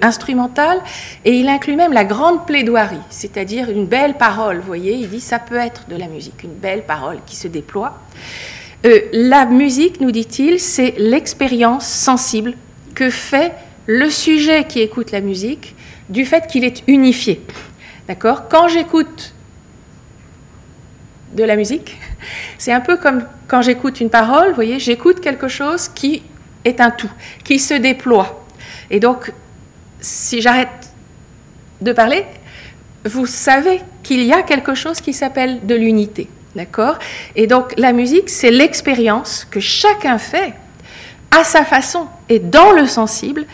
instrumentale 0.00 0.78
et 1.26 1.32
il 1.32 1.46
inclut 1.46 1.76
même 1.76 1.92
la 1.92 2.06
grande 2.06 2.46
plaidoirie, 2.46 2.96
c'est-à-dire 3.10 3.68
une 3.68 3.84
belle 3.84 4.14
parole. 4.14 4.60
Vous 4.60 4.66
voyez, 4.66 4.94
il 4.94 5.10
dit 5.10 5.20
ça 5.20 5.38
peut 5.38 5.56
être 5.56 5.84
de 5.90 5.96
la 5.96 6.06
musique, 6.06 6.42
une 6.42 6.54
belle 6.54 6.84
parole 6.86 7.18
qui 7.26 7.36
se 7.36 7.48
déploie. 7.48 7.98
la 9.12 9.44
musique, 9.44 10.00
nous 10.00 10.10
dit-il, 10.10 10.58
c'est 10.58 10.94
l'expérience 10.96 11.86
sensible 11.86 12.54
que 12.94 13.10
fait 13.10 13.52
le 13.84 14.08
sujet 14.08 14.64
qui 14.64 14.80
écoute 14.80 15.12
la 15.12 15.20
musique 15.20 15.74
du 16.08 16.24
fait 16.24 16.46
qu'il 16.46 16.64
est 16.64 16.82
unifié. 16.86 17.42
D'accord? 18.08 18.48
Quand 18.48 18.68
j'écoute 18.68 19.34
de 21.34 21.44
la 21.44 21.56
musique, 21.56 21.98
c'est 22.58 22.72
un 22.72 22.80
peu 22.80 22.96
comme 22.96 23.24
quand 23.46 23.60
j'écoute 23.60 24.00
une 24.00 24.08
parole, 24.08 24.48
vous 24.48 24.54
voyez, 24.54 24.80
j'écoute 24.80 25.20
quelque 25.20 25.46
chose 25.46 25.88
qui 25.88 26.22
est 26.64 26.80
un 26.80 26.90
tout, 26.90 27.10
qui 27.44 27.58
se 27.58 27.74
déploie. 27.74 28.44
Et 28.90 28.98
donc, 28.98 29.30
si 30.00 30.40
j'arrête 30.40 30.90
de 31.82 31.92
parler, 31.92 32.24
vous 33.04 33.26
savez 33.26 33.80
qu'il 34.02 34.22
y 34.24 34.32
a 34.32 34.42
quelque 34.42 34.74
chose 34.74 35.02
qui 35.02 35.12
s'appelle 35.12 35.66
de 35.66 35.74
l'unité. 35.74 36.28
D'accord? 36.56 36.98
Et 37.36 37.46
donc, 37.46 37.74
la 37.76 37.92
musique, 37.92 38.30
c'est 38.30 38.50
l'expérience 38.50 39.46
que 39.50 39.60
chacun 39.60 40.16
fait 40.16 40.54
à 41.30 41.44
sa 41.44 41.64
façon 41.64 42.06
et 42.30 42.38
dans 42.38 42.72
le 42.72 42.86
sensible 42.86 43.44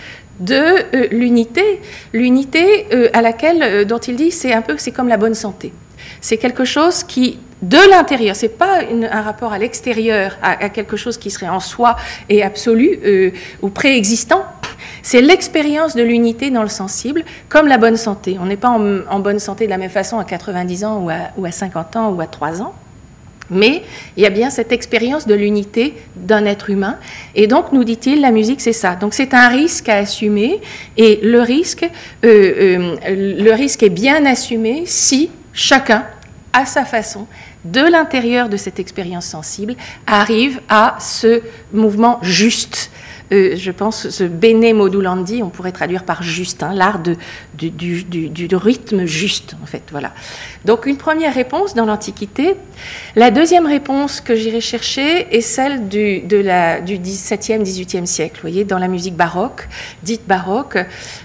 de 0.41 0.55
euh, 0.55 1.09
l'unité, 1.11 1.81
l'unité 2.13 2.87
euh, 2.93 3.09
à 3.13 3.23
laquelle, 3.23 3.63
euh, 3.63 3.85
dont 3.85 3.99
il 3.99 4.17
dit, 4.17 4.31
c'est 4.31 4.53
un 4.53 4.63
peu, 4.63 4.77
c'est 4.79 4.93
comme 4.93 5.09
la 5.09 5.17
bonne 5.17 5.35
santé. 5.35 5.73
C'est 6.21 6.39
quelque 6.39 6.65
chose 6.65 7.03
qui, 7.05 7.39
de 7.63 7.79
l'intérieur, 7.91 8.37
c'est 8.37 8.49
pas 8.59 8.81
un 9.11 9.23
rapport 9.23 9.53
à 9.53 9.59
l'extérieur, 9.59 10.37
à, 10.43 10.69
quelque 10.69 10.97
chose 10.97 11.17
qui 11.17 11.31
serait 11.31 11.49
en 11.49 11.61
soi 11.61 11.97
et 12.29 12.43
absolu 12.43 13.33
ou 13.63 13.71
préexistant. 13.71 14.45
C'est 15.03 15.23
l'expérience 15.23 15.95
de 15.95 16.03
l'unité 16.03 16.51
dans 16.51 16.63
le 16.63 16.69
sensible, 16.69 17.25
comme 17.49 17.67
la 17.67 17.79
bonne 17.79 17.97
santé. 17.97 18.37
On 18.39 18.47
n'est 18.47 18.59
pas 18.59 18.69
en, 18.69 19.21
bonne 19.21 19.39
santé 19.39 19.65
de 19.65 19.71
la 19.71 19.79
même 19.79 19.91
façon 19.91 20.19
à 20.19 20.25
90 20.25 20.85
ans 20.85 20.99
ou 21.03 21.11
à, 21.11 21.31
ou 21.39 21.47
à 21.47 21.53
50 21.53 21.97
ans 21.97 22.11
ou 22.11 22.21
à 22.21 22.27
3 22.27 22.61
ans. 22.61 22.75
Mais 23.51 23.83
il 24.17 24.23
y 24.23 24.27
a 24.27 24.31
bien 24.31 24.51
cette 24.51 24.73
expérience 24.73 25.27
de 25.27 25.35
l'unité 25.35 25.95
d'un 26.17 26.47
être 26.47 26.71
humain. 26.71 26.99
Et 27.35 27.47
donc, 27.47 27.73
nous 27.73 27.85
dit-il, 27.85 28.21
la 28.21 28.31
musique, 28.31 28.61
c'est 28.61 28.73
ça. 28.73 28.97
Donc, 28.97 29.15
c'est 29.15 29.35
un 29.35 29.49
risque 29.49 29.89
à 29.89 29.97
assumer. 29.97 30.61
Et 30.97 31.21
le 31.23 31.41
risque, 31.41 31.85
euh, 32.25 32.27
euh, 32.27 32.97
le 33.07 33.53
risque 33.53 33.83
est 33.83 33.91
bien 33.91 34.25
assumé 34.25 34.85
si 34.87 35.31
chacun, 35.53 36.07
à 36.53 36.67
sa 36.67 36.85
façon, 36.85 37.27
de 37.65 37.81
l'intérieur 37.81 38.49
de 38.49 38.57
cette 38.57 38.79
expérience 38.79 39.27
sensible, 39.27 39.75
arrive 40.07 40.61
à 40.69 40.97
ce 41.01 41.43
mouvement 41.73 42.19
juste 42.23 42.91
euh, 43.33 43.57
je 43.57 43.71
pense, 43.71 44.11
ce 44.11 44.25
bene 44.25 44.75
modulandi, 44.75 45.43
on 45.43 45.49
pourrait 45.49 45.73
traduire 45.73 46.05
par 46.05 46.23
juste, 46.23 46.63
hein, 46.63 46.75
l'art 46.75 47.01
du, 47.01 47.17
rythme 48.53 49.07
juste, 49.07 49.57
en 49.63 49.67
fait. 49.67 49.83
Voilà. 49.91 50.13
Donc 50.65 50.87
une 50.87 50.97
première 50.97 51.35
réponse 51.35 51.75
dans 51.75 51.87
l'Antiquité. 51.87 52.55
La 53.17 53.31
deuxième 53.31 53.67
réponse 53.67 54.21
que 54.21 54.35
j'irai 54.35 54.61
chercher 54.61 55.35
est 55.35 55.41
celle 55.41 55.89
du, 55.89 56.21
de 56.21 56.37
la, 56.37 56.81
du 56.81 56.99
17e, 56.99 57.63
18e 57.63 58.07
siècle, 58.07 58.41
voyez, 58.43 58.65
dans 58.65 58.79
la 58.79 58.89
musique 58.89 59.17
baroque, 59.17 59.69
dite 60.03 60.27
baroque, 60.27 60.79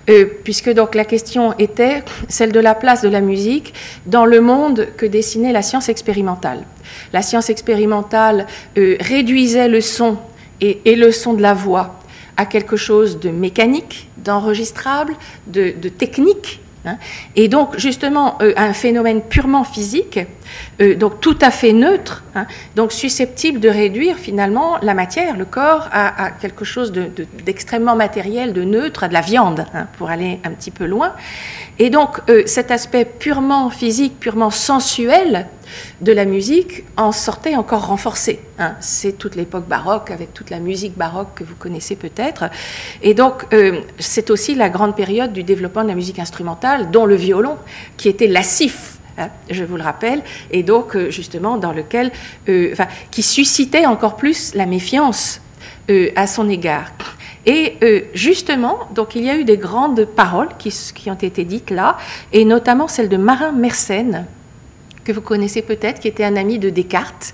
euh, 0.09 0.25
puisque 0.43 0.71
donc 0.71 0.95
la 0.95 1.05
question 1.05 1.53
était 1.57 2.03
celle 2.29 2.51
de 2.51 2.59
la 2.59 2.75
place 2.75 3.01
de 3.01 3.09
la 3.09 3.21
musique 3.21 3.73
dans 4.05 4.25
le 4.25 4.39
monde 4.39 4.87
que 4.95 5.05
dessinait 5.05 5.51
la 5.51 5.61
science 5.61 5.89
expérimentale. 5.89 6.63
La 7.13 7.21
science 7.21 7.49
expérimentale 7.49 8.47
euh, 8.77 8.95
réduisait 8.99 9.67
le 9.67 9.81
son 9.81 10.17
et, 10.61 10.95
le 10.95 11.11
son 11.11 11.33
de 11.33 11.41
la 11.41 11.53
voix 11.53 11.99
à 12.37 12.45
quelque 12.45 12.77
chose 12.77 13.19
de 13.19 13.29
mécanique, 13.29 14.09
d'enregistrable, 14.17 15.13
de, 15.47 15.71
technique. 15.89 16.61
Hein. 16.85 16.97
et 17.35 17.49
donc 17.49 17.77
justement 17.77 18.37
euh, 18.41 18.53
un 18.55 18.71
phénomène 18.71 19.21
purement 19.21 19.65
physique, 19.65 20.17
euh, 20.79 20.95
donc 20.95 21.19
tout 21.19 21.37
à 21.41 21.51
fait 21.51 21.73
neutre, 21.73 22.23
hein, 22.35 22.45
donc 22.77 22.93
susceptible 22.93 23.59
de 23.59 23.67
réduire 23.67 24.15
finalement 24.15 24.77
la 24.81 24.93
matière, 24.93 25.35
le 25.35 25.43
corps, 25.43 25.89
à, 25.91 26.31
quelque 26.31 26.63
chose 26.63 26.93
d'extrêmement 26.93 27.97
matériel, 27.97 28.53
de 28.53 28.63
neutre, 28.63 29.03
à 29.03 29.09
de 29.09 29.13
la 29.13 29.19
viande, 29.19 29.65
hein, 29.73 29.87
pour 29.97 30.09
aller 30.09 30.39
un 30.45 30.51
petit 30.51 30.71
peu 30.71 30.85
loin. 30.85 31.11
Et 31.79 31.89
donc 31.89 32.21
cet 32.45 32.71
aspect 32.71 33.03
purement 33.03 33.69
physique, 33.69 34.17
purement 34.17 34.49
sensuel, 34.49 35.47
de 36.01 36.11
la 36.11 36.25
musique 36.25 36.83
en 36.97 37.11
sortait 37.11 37.55
encore 37.55 37.87
renforcée. 37.87 38.39
Hein. 38.57 38.75
C'est 38.79 39.17
toute 39.17 39.35
l'époque 39.35 39.67
baroque, 39.67 40.11
avec 40.11 40.33
toute 40.33 40.49
la 40.49 40.59
musique 40.59 40.97
baroque 40.97 41.35
que 41.35 41.43
vous 41.43 41.55
connaissez 41.55 41.95
peut-être. 41.95 42.45
Et 43.01 43.13
donc, 43.13 43.45
euh, 43.53 43.81
c'est 43.99 44.29
aussi 44.29 44.55
la 44.55 44.69
grande 44.69 44.95
période 44.95 45.33
du 45.33 45.43
développement 45.43 45.83
de 45.83 45.89
la 45.89 45.95
musique 45.95 46.19
instrumentale, 46.19 46.91
dont 46.91 47.05
le 47.05 47.15
violon, 47.15 47.57
qui 47.97 48.09
était 48.09 48.27
lascif. 48.27 48.97
Hein, 49.17 49.29
je 49.49 49.63
vous 49.63 49.75
le 49.75 49.83
rappelle, 49.83 50.21
et 50.51 50.63
donc 50.63 50.95
euh, 50.95 51.09
justement 51.09 51.57
dans 51.57 51.73
lequel, 51.73 52.11
euh, 52.47 52.73
qui 53.11 53.21
suscitait 53.21 53.85
encore 53.85 54.15
plus 54.15 54.55
la 54.55 54.65
méfiance 54.65 55.41
à 56.15 56.27
son 56.27 56.47
égard. 56.47 56.91
Et 57.47 57.77
justement, 58.13 58.77
donc 58.93 59.15
il 59.15 59.23
y 59.23 59.29
a 59.31 59.35
eu 59.35 59.43
des 59.43 59.57
grandes 59.57 60.05
paroles 60.05 60.49
qui, 60.59 60.69
qui, 60.93 61.09
ont 61.09 61.15
été 61.15 61.45
dites 61.45 61.71
là, 61.71 61.97
et 62.31 62.45
notamment 62.45 62.87
celle 62.87 63.09
de 63.09 63.17
Marin 63.17 63.53
Mersenne, 63.53 64.27
que 65.09 65.15
vous 65.15 65.21
connaissez 65.21 65.63
peut-être, 65.63 65.99
qui 65.99 66.07
était 66.07 66.23
un 66.23 66.35
ami 66.35 66.59
de 66.59 66.69
Descartes, 66.69 67.33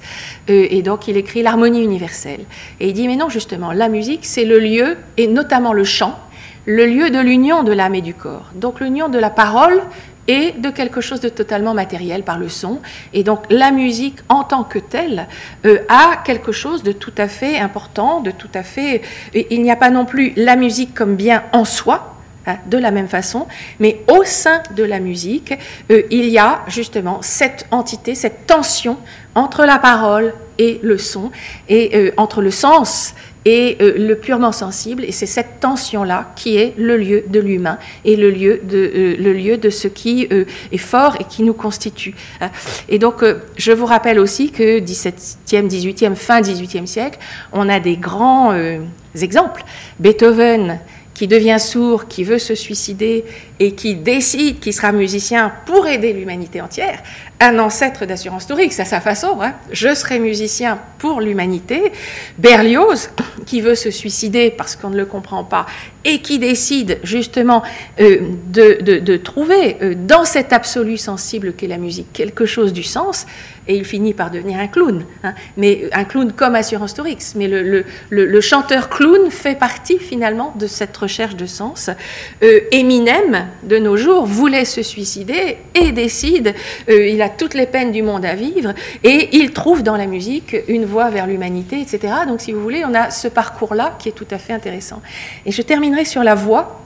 euh, 0.49 0.65
et 0.69 0.81
donc 0.81 1.09
il 1.09 1.17
écrit 1.17 1.43
l'harmonie 1.43 1.83
universelle. 1.83 2.45
Et 2.79 2.87
il 2.87 2.93
dit, 2.93 3.05
mais 3.07 3.17
non, 3.17 3.27
justement, 3.27 3.73
la 3.73 3.89
musique, 3.89 4.25
c'est 4.25 4.45
le 4.45 4.59
lieu, 4.59 4.95
et 5.17 5.27
notamment 5.27 5.73
le 5.73 5.83
chant, 5.83 6.17
le 6.65 6.85
lieu 6.85 7.09
de 7.09 7.19
l'union 7.19 7.63
de 7.63 7.73
l'âme 7.73 7.95
et 7.95 8.01
du 8.01 8.13
corps. 8.13 8.49
Donc 8.55 8.79
l'union 8.79 9.09
de 9.09 9.19
la 9.19 9.29
parole 9.29 9.81
et 10.29 10.53
de 10.53 10.69
quelque 10.69 11.01
chose 11.01 11.19
de 11.19 11.27
totalement 11.27 11.73
matériel 11.73 12.23
par 12.23 12.39
le 12.39 12.47
son. 12.47 12.79
Et 13.13 13.23
donc 13.23 13.43
la 13.49 13.71
musique 13.71 14.19
en 14.29 14.43
tant 14.43 14.63
que 14.63 14.79
telle 14.79 15.27
euh, 15.65 15.79
a 15.89 16.23
quelque 16.23 16.53
chose 16.53 16.81
de 16.81 16.93
tout 16.93 17.13
à 17.17 17.27
fait 17.27 17.59
important, 17.59 18.21
de 18.21 18.31
tout 18.31 18.49
à 18.53 18.63
fait... 18.63 19.01
il 19.33 19.61
n'y 19.61 19.69
a 19.69 19.75
pas 19.75 19.91
non 19.91 20.05
plus 20.05 20.31
la 20.37 20.55
musique 20.55 20.93
comme 20.95 21.15
bien 21.15 21.43
en 21.51 21.65
soi, 21.65 22.14
Hein, 22.47 22.57
de 22.67 22.77
la 22.77 22.91
même 22.91 23.07
façon, 23.07 23.47
mais 23.79 24.01
au 24.07 24.23
sein 24.23 24.61
de 24.75 24.83
la 24.83 24.99
musique, 24.99 25.51
euh, 25.91 26.03
il 26.11 26.25
y 26.29 26.37
a 26.37 26.61
justement 26.67 27.19
cette 27.23 27.65
entité, 27.71 28.13
cette 28.13 28.45
tension 28.45 28.97
entre 29.33 29.65
la 29.65 29.79
parole 29.79 30.31
et 30.59 30.79
le 30.83 30.99
son, 30.99 31.31
et 31.69 31.97
euh, 31.97 32.11
entre 32.17 32.43
le 32.43 32.51
sens 32.51 33.15
et 33.45 33.77
euh, 33.81 33.95
le 33.97 34.15
purement 34.15 34.51
sensible, 34.51 35.03
et 35.05 35.11
c'est 35.11 35.25
cette 35.25 35.59
tension-là 35.59 36.33
qui 36.35 36.57
est 36.57 36.75
le 36.77 36.97
lieu 36.97 37.23
de 37.27 37.39
l'humain 37.39 37.79
et 38.03 38.15
le 38.15 38.29
lieu 38.29 38.61
de, 38.63 39.15
le 39.19 39.33
lieu 39.33 39.57
de 39.57 39.71
ce 39.71 39.87
qui 39.87 40.27
est 40.71 40.77
fort 40.77 41.15
et 41.19 41.23
qui 41.23 41.41
nous 41.41 41.55
constitue. 41.55 42.13
Hein. 42.41 42.51
Et 42.89 42.99
donc, 42.99 43.23
je 43.57 43.71
vous 43.71 43.87
rappelle 43.87 44.19
aussi 44.19 44.51
que 44.51 44.79
17e, 44.79 45.67
18e, 45.67 46.13
fin 46.13 46.41
18e 46.41 46.85
siècle, 46.85 47.17
on 47.53 47.69
a 47.69 47.79
des 47.79 47.97
grands 47.97 48.53
exemples. 49.15 49.63
Beethoven, 49.99 50.79
qui 51.15 51.27
devient 51.27 51.57
sourd, 51.59 52.07
qui 52.07 52.23
veut 52.23 52.37
se 52.37 52.53
suicider 52.53 53.25
et 53.59 53.73
qui 53.73 53.95
décide 53.95 54.59
qu'il 54.59 54.73
sera 54.73 54.91
musicien 54.91 55.51
pour 55.65 55.87
aider 55.87 56.13
l'humanité 56.13 56.61
entière, 56.61 57.01
un 57.39 57.59
ancêtre 57.59 58.05
d'assurance 58.05 58.47
Tourix 58.47 58.79
à 58.79 58.85
sa 58.85 59.01
façon. 59.01 59.39
Hein. 59.41 59.53
Je 59.71 59.93
serai 59.93 60.19
musicien 60.19 60.79
pour 60.97 61.21
l'humanité. 61.21 61.91
Berlioz, 62.37 63.09
qui 63.45 63.61
veut 63.61 63.75
se 63.75 63.91
suicider 63.91 64.51
parce 64.51 64.75
qu'on 64.75 64.89
ne 64.89 64.97
le 64.97 65.05
comprend 65.05 65.43
pas 65.43 65.65
et 66.05 66.19
qui 66.19 66.37
décide 66.39 66.99
justement 67.03 67.63
euh, 67.99 68.19
de, 68.47 69.17
trouver 69.17 69.77
euh, 69.81 69.95
dans 69.95 70.23
cet 70.23 70.53
absolu 70.53 70.97
sensible 70.97 71.53
qu'est 71.53 71.67
la 71.67 71.77
musique 71.77 72.13
quelque 72.13 72.45
chose 72.45 72.73
du 72.73 72.83
sens, 72.83 73.25
et 73.67 73.75
il 73.75 73.85
finit 73.85 74.13
par 74.13 74.29
devenir 74.29 74.59
un 74.59 74.67
clown. 74.67 75.03
Hein. 75.23 75.33
Mais 75.57 75.89
un 75.91 76.03
clown 76.03 76.31
comme 76.31 76.55
Assurance 76.55 76.93
Torix. 76.93 77.33
Mais 77.35 77.47
le, 77.47 77.83
le, 78.09 78.41
chanteur 78.41 78.89
clown 78.89 79.31
fait 79.31 79.57
partie 79.57 79.97
finalement 79.97 80.53
de 80.59 80.67
cette 80.67 80.95
recherche 80.95 81.35
de 81.35 81.47
sens. 81.47 81.89
Euh, 82.43 82.59
Eminem, 82.71 83.47
de 83.63 83.79
nos 83.79 83.97
jours, 83.97 84.25
voulait 84.25 84.65
se 84.65 84.83
suicider 84.83 85.57
et 85.73 85.91
décide, 85.91 86.53
euh, 86.89 87.07
il 87.07 87.21
a 87.21 87.24
toutes 87.29 87.53
les 87.53 87.65
peines 87.65 87.91
du 87.91 88.03
monde 88.03 88.25
à 88.25 88.35
vivre, 88.35 88.73
et 89.03 89.29
il 89.37 89.51
trouve 89.53 89.83
dans 89.83 89.97
la 89.97 90.07
musique 90.07 90.55
une 90.67 90.85
voie 90.85 91.09
vers 91.09 91.27
l'humanité, 91.27 91.81
etc. 91.81 92.13
Donc 92.27 92.41
si 92.41 92.51
vous 92.51 92.61
voulez, 92.61 92.83
on 92.85 92.93
a 92.93 93.09
ce 93.09 93.27
parcours-là 93.27 93.95
qui 93.99 94.09
est 94.09 94.13
tout 94.13 94.27
à 94.31 94.37
fait 94.37 94.53
intéressant. 94.53 95.01
Et 95.45 95.51
je 95.51 95.61
terminerai 95.61 96.05
sur 96.05 96.23
la 96.23 96.35
voix 96.35 96.85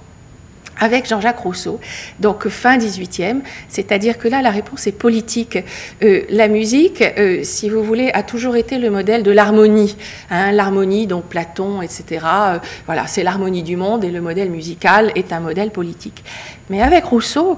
avec 0.79 1.07
Jean-Jacques 1.07 1.39
Rousseau, 1.39 1.79
donc 2.19 2.47
fin 2.47 2.77
18e, 2.77 3.41
c'est-à-dire 3.67 4.17
que 4.17 4.27
là 4.27 4.41
la 4.41 4.49
réponse 4.49 4.87
est 4.87 4.93
politique. 4.93 5.59
Euh, 6.03 6.21
la 6.29 6.47
musique, 6.47 7.01
euh, 7.01 7.41
si 7.43 7.69
vous 7.69 7.83
voulez, 7.83 8.09
a 8.13 8.23
toujours 8.23 8.55
été 8.55 8.77
le 8.77 8.89
modèle 8.89 9.23
de 9.23 9.31
l'harmonie. 9.31 9.97
Hein, 10.31 10.51
l'harmonie, 10.51 11.05
donc 11.05 11.25
Platon, 11.25 11.81
etc. 11.81 12.03
Euh, 12.23 12.59
voilà, 12.85 13.07
c'est 13.07 13.23
l'harmonie 13.23 13.63
du 13.63 13.75
monde 13.75 14.03
et 14.03 14.11
le 14.11 14.21
modèle 14.21 14.49
musical 14.49 15.11
est 15.15 15.33
un 15.33 15.41
modèle 15.41 15.71
politique. 15.71 16.23
Mais 16.69 16.81
avec 16.81 17.03
Rousseau, 17.05 17.57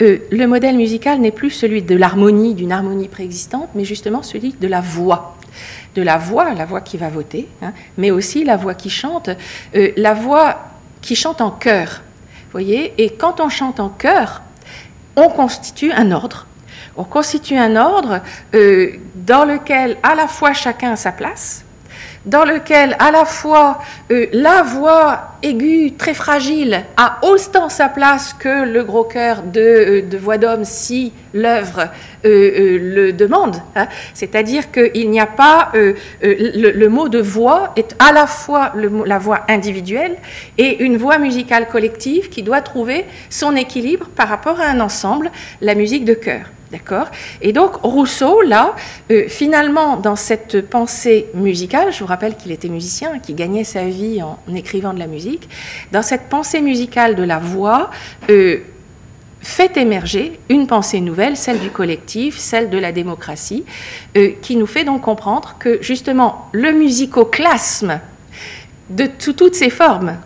le 0.00 0.46
modèle 0.46 0.76
musical 0.76 1.20
n'est 1.20 1.32
plus 1.32 1.50
celui 1.50 1.82
de 1.82 1.96
l'harmonie, 1.96 2.54
d'une 2.54 2.72
harmonie 2.72 3.08
préexistante, 3.08 3.68
mais 3.74 3.84
justement 3.84 4.22
celui 4.22 4.52
de 4.52 4.68
la 4.68 4.80
voix 4.80 5.34
de 5.94 6.02
la 6.02 6.18
voix, 6.18 6.54
la 6.54 6.66
voix 6.66 6.80
qui 6.80 6.98
va 6.98 7.08
voter, 7.08 7.48
hein, 7.62 7.72
mais 7.96 8.12
aussi 8.12 8.44
la 8.44 8.56
voix 8.56 8.74
qui 8.74 8.90
chante, 8.90 9.30
la 9.74 10.14
voix 10.14 10.58
qui 11.00 11.16
chante 11.16 11.40
en 11.40 11.50
chœur 11.50 12.02
voyez 12.52 12.94
Et 12.98 13.10
quand 13.10 13.40
on 13.40 13.48
chante 13.48 13.80
en 13.80 13.88
chœur, 13.88 14.42
on 15.16 15.28
constitue 15.28 15.92
un 15.92 16.10
ordre. 16.12 16.46
On 16.96 17.04
constitue 17.04 17.56
un 17.56 17.76
ordre 17.76 18.20
euh, 18.54 18.92
dans 19.14 19.44
lequel 19.44 19.96
à 20.02 20.14
la 20.14 20.26
fois 20.26 20.52
chacun 20.52 20.92
a 20.92 20.96
sa 20.96 21.12
place, 21.12 21.64
dans 22.28 22.44
lequel 22.44 22.96
à 22.98 23.10
la 23.10 23.24
fois 23.24 23.78
euh, 24.10 24.26
la 24.32 24.62
voix 24.62 25.36
aiguë, 25.42 25.94
très 25.96 26.14
fragile, 26.14 26.84
a 26.96 27.18
autant 27.22 27.68
sa 27.68 27.88
place 27.88 28.34
que 28.38 28.64
le 28.64 28.84
gros 28.84 29.04
cœur 29.04 29.42
de, 29.42 29.60
euh, 29.60 30.18
voix 30.20 30.38
d'homme 30.38 30.64
si 30.64 31.12
l'œuvre 31.34 31.88
euh, 32.24 32.78
le 32.80 33.12
demande. 33.12 33.56
Hein. 33.76 33.88
C'est-à-dire 34.14 34.70
qu'il 34.70 35.10
n'y 35.10 35.20
a 35.20 35.26
pas... 35.26 35.72
Le, 36.22 36.88
mot 36.88 37.08
de 37.08 37.18
voix 37.18 37.72
est 37.76 37.94
à 37.98 38.12
la 38.12 38.26
fois 38.26 38.72
la 39.04 39.18
voix 39.18 39.42
individuelle 39.48 40.16
et 40.56 40.82
une 40.82 40.96
voix 40.96 41.18
musicale 41.18 41.68
collective 41.68 42.28
qui 42.28 42.42
doit 42.42 42.60
trouver 42.60 43.04
son 43.30 43.56
équilibre 43.56 44.08
par 44.14 44.28
rapport 44.28 44.60
à 44.60 44.64
un 44.64 44.80
ensemble, 44.80 45.30
la 45.60 45.74
musique 45.74 46.04
de 46.04 46.14
chœur. 46.14 46.46
D'accord? 46.70 47.06
Et 47.40 47.52
donc 47.52 47.76
Rousseau, 47.82 48.42
là, 48.42 48.74
euh, 49.10 49.26
finalement, 49.28 49.96
dans 49.96 50.16
cette 50.16 50.68
pensée 50.68 51.28
musicale, 51.32 51.92
je 51.92 52.00
vous 52.00 52.06
rappelle 52.06 52.36
qu'il 52.36 52.52
était 52.52 52.68
musicien, 52.68 53.18
qu'il 53.20 53.36
gagnait 53.36 53.64
sa 53.64 53.84
vie 53.84 54.22
en, 54.22 54.38
écrivant 54.54 54.92
de 54.92 54.98
la 54.98 55.06
musique, 55.06 55.48
dans 55.92 56.02
cette 56.02 56.28
pensée 56.28 56.60
musicale 56.60 57.14
de 57.14 57.22
la 57.22 57.38
voix, 57.38 57.90
euh, 58.28 58.58
fait 59.40 59.76
émerger 59.76 60.38
une 60.48 60.66
pensée 60.66 61.00
nouvelle, 61.00 61.36
celle 61.36 61.60
du 61.60 61.70
collectif, 61.70 62.38
celle 62.38 62.70
de 62.70 62.78
la 62.78 62.92
démocratie, 62.92 63.64
euh, 64.16 64.30
qui 64.42 64.56
nous 64.56 64.66
fait 64.66 64.84
donc 64.84 65.02
comprendre 65.02 65.56
que 65.58 65.78
justement 65.82 66.48
le 66.52 66.72
musicoclasme 66.72 68.00
de 68.90 69.06
toutes 69.06 69.54
ses 69.54 69.70
formes, 69.70 70.16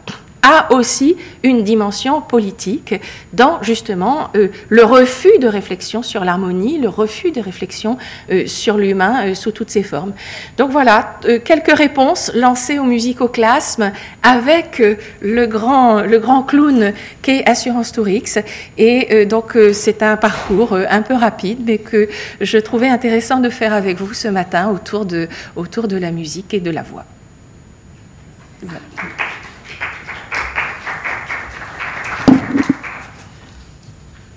a 0.43 0.73
aussi 0.73 1.17
une 1.45 1.63
dimension 1.63 2.21
politique 2.21 2.95
dans 3.33 3.63
justement 3.63 4.31
euh, 4.35 4.49
le 4.69 4.85
refus 4.85 5.39
de 5.39 5.47
réflexion 5.47 6.03
sur 6.03 6.25
l'harmonie, 6.25 6.79
le 6.79 6.89
refus 6.89 7.31
de 7.31 7.41
réflexion 7.41 7.97
euh, 8.31 8.47
sur 8.47 8.77
l'humain 8.77 9.29
euh, 9.29 9.35
sous 9.35 9.53
toutes 9.53 9.71
ses 9.71 9.85
formes. 9.85 10.13
Donc 10.59 10.71
voilà, 10.71 11.21
quelques 11.45 11.77
réponses 11.77 12.33
lancées 12.35 12.79
au 12.79 12.85
musicoclasme 12.85 13.93
avec 14.23 14.83
le, 15.21 15.47
grand, 15.47 16.03
le 16.03 16.19
grand 16.19 16.43
clown 16.43 16.93
qu'est 17.23 17.49
Assurance 17.49 17.93
Tourix. 17.93 18.39
Et 18.79 19.27
donc 19.27 19.57
c'est 19.73 20.03
un 20.03 20.17
parcours 20.17 20.75
un 20.75 21.03
peu 21.03 21.15
rapide, 21.15 21.61
mais 21.67 21.79
que 21.79 22.09
je 22.41 22.59
trouvais 22.59 22.89
intéressant 22.89 23.39
de 23.39 23.49
faire 23.49 23.73
avec 23.73 23.99
vous 23.99 24.15
ce 24.15 24.29
matin 24.29 24.71
autour 24.71 25.07
de, 25.07 25.29
autour 25.57 25.89
de 25.89 25.97
la 25.97 26.11
musique 26.11 26.53
et 26.55 26.61
de 26.61 26.71
la 26.71 26.83
voix. 26.83 27.05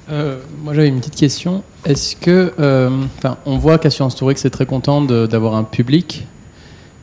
Euh, 0.10 0.38
moi 0.64 0.74
j'avais 0.74 0.88
une 0.88 1.00
petite 1.00 1.16
question. 1.16 1.64
Est-ce 1.86 2.16
que, 2.16 2.54
euh, 2.60 2.90
enfin, 3.18 3.38
on 3.46 3.58
voit 3.58 3.78
qu'Assurance 3.78 4.16
Tourix 4.16 4.46
est 4.46 4.50
très 4.50 4.66
content 4.66 5.02
d'avoir 5.02 5.56
un 5.56 5.64
public. 5.64 6.28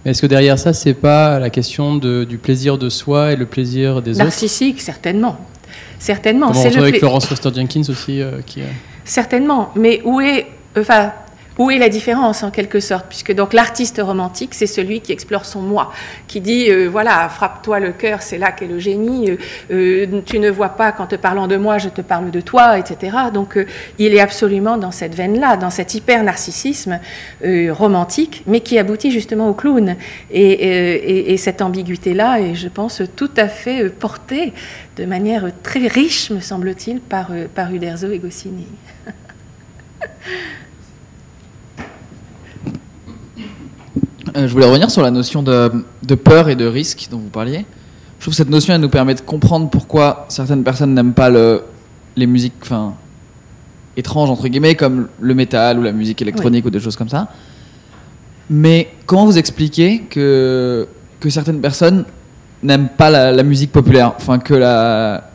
Mais 0.04 0.12
est-ce 0.12 0.22
que 0.22 0.26
derrière 0.26 0.58
ça, 0.58 0.72
c'est 0.72 0.94
pas 0.94 1.38
la 1.38 1.50
question 1.50 1.96
de, 1.96 2.24
du 2.24 2.38
plaisir 2.38 2.78
de 2.78 2.88
soi 2.88 3.32
et 3.32 3.36
le 3.36 3.46
plaisir 3.46 4.02
des 4.02 4.12
autres? 4.12 4.24
Narcissique, 4.24 4.80
certainement. 4.80 5.38
Certainement. 5.98 6.52
C'est 6.52 6.76
avec 6.76 6.98
Florence 6.98 7.26
Foster 7.26 7.50
Jenkins 7.54 7.82
aussi 7.88 8.20
euh, 8.20 8.40
qui. 8.44 8.62
Certainement. 9.04 9.70
Mais 9.76 10.00
où 10.04 10.20
est, 10.20 10.46
enfin, 10.76 11.12
où 11.58 11.70
est 11.70 11.78
la 11.78 11.88
différence 11.88 12.42
en 12.42 12.50
quelque 12.50 12.80
sorte? 12.80 13.06
Puisque 13.08 13.32
donc 13.32 13.52
l'artiste 13.52 14.00
romantique, 14.02 14.54
c'est 14.54 14.66
celui 14.66 15.00
qui 15.00 15.12
explore 15.12 15.44
son 15.44 15.60
moi, 15.60 15.92
qui 16.26 16.40
dit 16.40 16.70
euh, 16.70 16.88
voilà, 16.88 17.28
frappe-toi 17.28 17.80
le 17.80 17.92
cœur, 17.92 18.22
c'est 18.22 18.38
là 18.38 18.52
qu'est 18.52 18.66
le 18.66 18.78
génie. 18.78 19.30
Euh, 19.30 19.36
euh, 19.70 20.20
tu 20.24 20.38
ne 20.38 20.50
vois 20.50 20.70
pas 20.70 20.92
qu'en 20.92 21.06
te 21.06 21.16
parlant 21.16 21.46
de 21.48 21.56
moi, 21.56 21.78
je 21.78 21.88
te 21.88 22.00
parle 22.00 22.30
de 22.30 22.40
toi, 22.40 22.78
etc. 22.78 23.16
Donc 23.32 23.58
il 23.98 24.14
est 24.14 24.20
absolument 24.20 24.76
dans 24.76 24.90
cette 24.90 25.14
veine-là, 25.14 25.56
dans 25.56 25.70
cet 25.70 25.94
hyper 25.94 26.22
narcissisme 26.22 27.00
romantique, 27.70 28.42
mais 28.46 28.60
qui 28.60 28.78
aboutit 28.78 29.10
justement 29.10 29.48
au 29.48 29.54
clown. 29.54 29.96
Et, 30.30 31.32
et 31.32 31.36
cette 31.36 31.62
ambiguïté-là 31.62 32.40
est, 32.40 32.54
je 32.54 32.68
pense, 32.68 33.02
tout 33.16 33.30
à 33.36 33.48
fait 33.48 33.88
portée 33.88 34.52
de 34.96 35.04
manière 35.04 35.46
très 35.62 35.86
riche, 35.86 36.30
me 36.30 36.40
semble-t-il, 36.40 37.00
par, 37.00 37.30
par 37.54 37.72
Uderzo 37.72 38.10
et 38.10 38.18
Goscinny. 38.18 38.66
Euh, 44.36 44.48
je 44.48 44.52
voulais 44.52 44.66
revenir 44.66 44.90
sur 44.90 45.02
la 45.02 45.10
notion 45.10 45.42
de, 45.42 46.14
peur 46.14 46.48
et 46.48 46.56
de 46.56 46.64
risque 46.64 47.08
dont 47.10 47.18
vous 47.18 47.28
parliez. 47.28 47.66
Je 48.18 48.24
trouve 48.24 48.32
que 48.32 48.36
cette 48.36 48.50
notion, 48.50 48.74
elle 48.74 48.80
nous 48.80 48.88
permet 48.88 49.14
de 49.14 49.20
comprendre 49.20 49.68
pourquoi 49.68 50.26
certaines 50.28 50.62
personnes 50.62 50.94
n'aiment 50.94 51.12
pas 51.12 51.28
le, 51.28 51.62
les 52.16 52.26
musiques 52.26 52.54
enfin, 52.62 52.94
étranges, 53.96 54.30
entre 54.30 54.48
guillemets, 54.48 54.74
comme 54.74 55.08
le 55.20 55.34
métal 55.34 55.78
ou 55.78 55.82
la 55.82 55.92
musique 55.92 56.22
électronique 56.22 56.64
ou 56.64 56.70
des 56.70 56.80
choses 56.80 56.96
comme 56.96 57.08
ça. 57.08 57.28
Mais 58.48 58.90
comment 59.06 59.26
vous 59.26 59.38
expliquez 59.38 60.00
que, 60.02 60.86
que 61.20 61.30
certaines 61.30 61.60
personnes 61.60 62.04
n'aiment 62.62 62.88
pas 62.88 63.10
la, 63.10 63.42
musique 63.42 63.72
populaire? 63.72 64.14
Enfin, 64.16 64.38
que 64.38 64.54
la... 64.54 65.28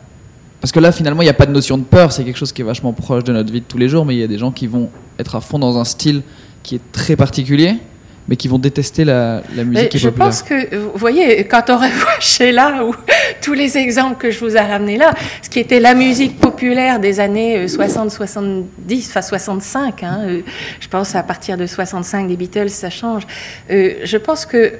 Parce 0.60 0.72
que 0.72 0.80
là, 0.80 0.90
finalement, 0.90 1.22
il 1.22 1.26
n'y 1.26 1.30
a 1.30 1.34
pas 1.34 1.46
de 1.46 1.52
notion 1.52 1.78
de 1.78 1.84
peur, 1.84 2.10
c'est 2.10 2.24
quelque 2.24 2.38
chose 2.38 2.52
qui 2.52 2.62
est 2.62 2.64
vachement 2.64 2.92
proche 2.92 3.22
de 3.22 3.32
notre 3.32 3.52
vie 3.52 3.60
de 3.60 3.66
tous 3.66 3.78
les 3.78 3.88
jours, 3.88 4.04
mais 4.04 4.16
il 4.16 4.18
y 4.18 4.24
a 4.24 4.26
des 4.26 4.38
gens 4.38 4.50
qui 4.50 4.66
vont 4.66 4.88
être 5.18 5.36
à 5.36 5.40
fond 5.40 5.60
dans 5.60 5.78
un 5.78 5.84
style 5.84 6.22
qui 6.64 6.74
est 6.74 6.92
très 6.92 7.14
particulier 7.14 7.76
mais 8.28 8.36
qui 8.36 8.46
vont 8.46 8.58
détester 8.58 9.04
la, 9.04 9.42
la 9.56 9.64
musique 9.64 9.96
Je 9.96 10.08
pense 10.10 10.42
que, 10.42 10.76
vous 10.76 10.92
voyez, 10.94 11.44
quand 11.44 11.70
on 11.70 11.76
revoit 11.78 12.20
Sheila 12.20 12.84
ou 12.84 12.94
tous 13.40 13.54
les 13.54 13.78
exemples 13.78 14.16
que 14.16 14.30
je 14.30 14.38
vous 14.38 14.54
ai 14.54 14.60
ramenés 14.60 14.98
là, 14.98 15.14
ce 15.42 15.48
qui 15.48 15.58
était 15.58 15.80
la 15.80 15.94
musique 15.94 16.38
populaire 16.38 17.00
des 17.00 17.20
années 17.20 17.66
60-70, 17.66 18.38
euh, 18.38 18.62
enfin 18.98 19.22
65, 19.22 20.02
hein, 20.02 20.20
euh, 20.24 20.40
je 20.78 20.88
pense 20.88 21.14
à 21.14 21.22
partir 21.22 21.56
de 21.56 21.66
65 21.66 22.28
des 22.28 22.36
Beatles, 22.36 22.68
ça 22.68 22.90
change. 22.90 23.22
Euh, 23.70 23.94
je 24.04 24.16
pense 24.18 24.44
que 24.44 24.74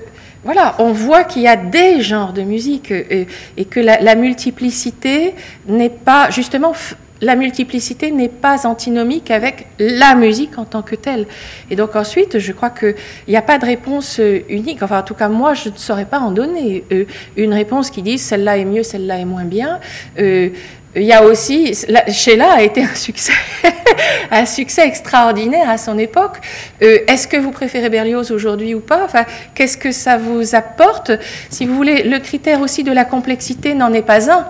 voilà, 0.44 0.76
on 0.78 0.92
voit 0.92 1.24
qu'il 1.24 1.42
y 1.42 1.48
a 1.48 1.56
des 1.56 2.00
genres 2.00 2.32
de 2.32 2.42
musique 2.42 2.92
et 2.92 3.64
que 3.64 3.80
la, 3.80 4.00
la 4.00 4.14
multiplicité 4.14 5.34
n'est 5.66 5.90
pas 5.90 6.30
justement 6.30 6.72
la 7.20 7.36
multiplicité 7.36 8.10
n'est 8.10 8.28
pas 8.28 8.66
antinomique 8.66 9.30
avec 9.30 9.66
la 9.78 10.14
musique 10.14 10.58
en 10.58 10.64
tant 10.64 10.82
que 10.82 10.94
telle. 10.94 11.26
Et 11.70 11.76
donc 11.76 11.96
ensuite, 11.96 12.38
je 12.38 12.52
crois 12.52 12.70
qu'il 12.70 12.94
n'y 13.26 13.36
a 13.36 13.42
pas 13.42 13.58
de 13.58 13.66
réponse 13.66 14.20
euh, 14.20 14.40
unique. 14.48 14.82
Enfin, 14.82 15.00
en 15.00 15.02
tout 15.02 15.14
cas, 15.14 15.28
moi, 15.28 15.54
je 15.54 15.70
ne 15.70 15.76
saurais 15.76 16.04
pas 16.04 16.20
en 16.20 16.30
donner 16.30 16.84
euh, 16.92 17.04
une 17.36 17.52
réponse 17.52 17.90
qui 17.90 18.02
dise 18.02 18.22
celle-là 18.22 18.58
est 18.58 18.64
mieux, 18.64 18.82
celle-là 18.82 19.18
est 19.18 19.24
moins 19.24 19.44
bien. 19.44 19.80
Euh, 20.18 20.50
il 20.96 21.02
y 21.02 21.12
a 21.12 21.22
aussi, 21.22 21.74
Sheila 22.08 22.52
a 22.52 22.62
été 22.62 22.82
un 22.82 22.94
succès, 22.94 23.32
un 24.30 24.46
succès 24.46 24.86
extraordinaire 24.86 25.68
à 25.68 25.76
son 25.76 25.98
époque. 25.98 26.38
Euh, 26.82 27.00
est-ce 27.06 27.28
que 27.28 27.36
vous 27.36 27.50
préférez 27.50 27.90
Berlioz 27.90 28.30
aujourd'hui 28.32 28.74
ou 28.74 28.80
pas? 28.80 29.04
Enfin, 29.04 29.24
qu'est-ce 29.54 29.76
que 29.76 29.92
ça 29.92 30.16
vous 30.16 30.54
apporte? 30.54 31.12
Si 31.50 31.66
vous 31.66 31.74
voulez, 31.74 32.04
le 32.04 32.18
critère 32.18 32.62
aussi 32.62 32.84
de 32.84 32.92
la 32.92 33.04
complexité 33.04 33.74
n'en 33.74 33.92
est 33.92 34.02
pas 34.02 34.30
un. 34.30 34.46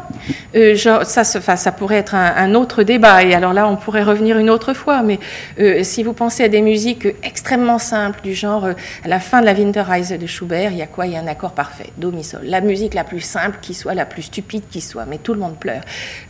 Euh, 0.54 0.76
ça, 0.76 1.22
enfin, 1.36 1.56
ça 1.56 1.72
pourrait 1.72 1.96
être 1.96 2.14
un, 2.14 2.54
autre 2.54 2.84
débat. 2.84 3.24
Et 3.24 3.34
alors 3.34 3.52
là, 3.52 3.66
on 3.66 3.76
pourrait 3.76 4.04
revenir 4.04 4.38
une 4.38 4.50
autre 4.50 4.74
fois. 4.74 5.02
Mais 5.02 5.18
euh, 5.58 5.82
si 5.82 6.04
vous 6.04 6.12
pensez 6.12 6.44
à 6.44 6.48
des 6.48 6.62
musiques 6.62 7.08
extrêmement 7.24 7.78
simples, 7.78 8.20
du 8.22 8.34
genre 8.34 8.66
à 9.04 9.08
la 9.08 9.18
fin 9.18 9.40
de 9.40 9.46
la 9.46 9.54
Winterreise 9.54 10.10
de 10.10 10.26
Schubert, 10.26 10.70
il 10.70 10.78
y 10.78 10.82
a 10.82 10.86
quoi? 10.86 11.06
Il 11.06 11.14
y 11.14 11.16
a 11.16 11.20
un 11.20 11.26
accord 11.26 11.52
parfait, 11.52 11.90
do 11.96 12.12
mi 12.12 12.22
sol. 12.22 12.42
La 12.44 12.60
musique 12.60 12.94
la 12.94 13.04
plus 13.04 13.20
simple 13.20 13.58
qui 13.60 13.74
soit, 13.74 13.94
la 13.94 14.06
plus 14.06 14.22
stupide 14.22 14.62
qui 14.70 14.80
soit, 14.80 15.04
mais 15.04 15.18
tout 15.18 15.34
le 15.34 15.40
monde 15.40 15.58
pleure. 15.58 15.82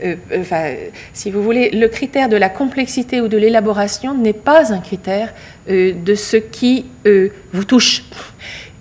Euh, 0.02 0.16
enfin, 0.38 0.74
si 1.12 1.30
vous 1.30 1.42
voulez, 1.42 1.70
le 1.70 1.88
critère 1.88 2.28
de 2.28 2.36
la 2.36 2.48
complexité 2.48 3.20
ou 3.20 3.28
de 3.28 3.36
l'élaboration 3.36 4.14
n'est 4.14 4.32
pas 4.32 4.72
un 4.72 4.78
critère 4.78 5.34
euh, 5.68 5.92
de 5.92 6.14
ce 6.14 6.36
qui 6.36 6.86
euh, 7.06 7.30
vous 7.52 7.64
touche. 7.64 8.04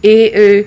Et 0.07 0.31
euh, 0.37 0.63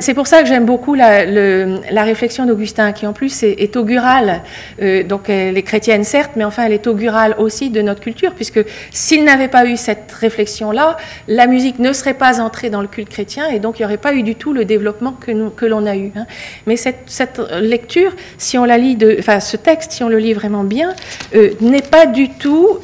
c'est 0.00 0.14
pour 0.14 0.26
ça 0.26 0.42
que 0.42 0.48
j'aime 0.48 0.64
beaucoup 0.64 0.94
la, 0.94 2.02
réflexion 2.02 2.44
d'Augustin, 2.44 2.90
qui 2.90 3.06
en 3.06 3.12
plus 3.12 3.44
est, 3.44 3.76
augurale. 3.76 4.42
Euh, 4.82 5.04
donc 5.04 5.28
elle 5.28 5.56
est 5.56 5.62
chrétienne, 5.62 6.02
certes, 6.02 6.32
mais 6.34 6.42
enfin 6.42 6.64
elle 6.64 6.72
est 6.72 6.88
augurale 6.88 7.36
aussi 7.38 7.70
de 7.70 7.80
notre 7.82 8.00
culture, 8.00 8.34
puisque 8.34 8.60
s'il 8.90 9.22
n'avait 9.22 9.46
pas 9.46 9.66
eu 9.66 9.76
cette 9.76 10.10
réflexion-là, 10.10 10.96
la 11.28 11.46
musique 11.46 11.78
ne 11.78 11.92
serait 11.92 12.14
pas 12.14 12.40
entrée 12.40 12.68
dans 12.68 12.82
le 12.82 12.88
culte 12.88 13.10
chrétien, 13.10 13.46
et 13.46 13.60
donc 13.60 13.78
il 13.78 13.82
n'y 13.82 13.86
aurait 13.86 13.96
pas 13.96 14.12
eu 14.12 14.24
du 14.24 14.34
tout 14.34 14.52
le 14.52 14.64
développement 14.64 15.12
que, 15.12 15.66
l'on 15.66 15.86
a 15.86 15.94
eu. 15.94 16.10
Hein. 16.16 16.26
Mais 16.66 16.76
cette, 16.76 17.40
lecture, 17.60 18.12
si 18.38 18.58
on 18.58 18.64
la 18.64 18.76
lit, 18.76 18.96
de, 18.96 19.16
enfin 19.20 19.38
ce 19.38 19.56
texte, 19.56 19.92
si 19.92 20.02
on 20.02 20.08
le 20.08 20.18
lit 20.18 20.32
vraiment 20.32 20.64
bien, 20.64 20.94
euh, 21.36 21.50
n'est 21.60 21.80
pas 21.80 22.06
du 22.06 22.28
tout 22.28 22.80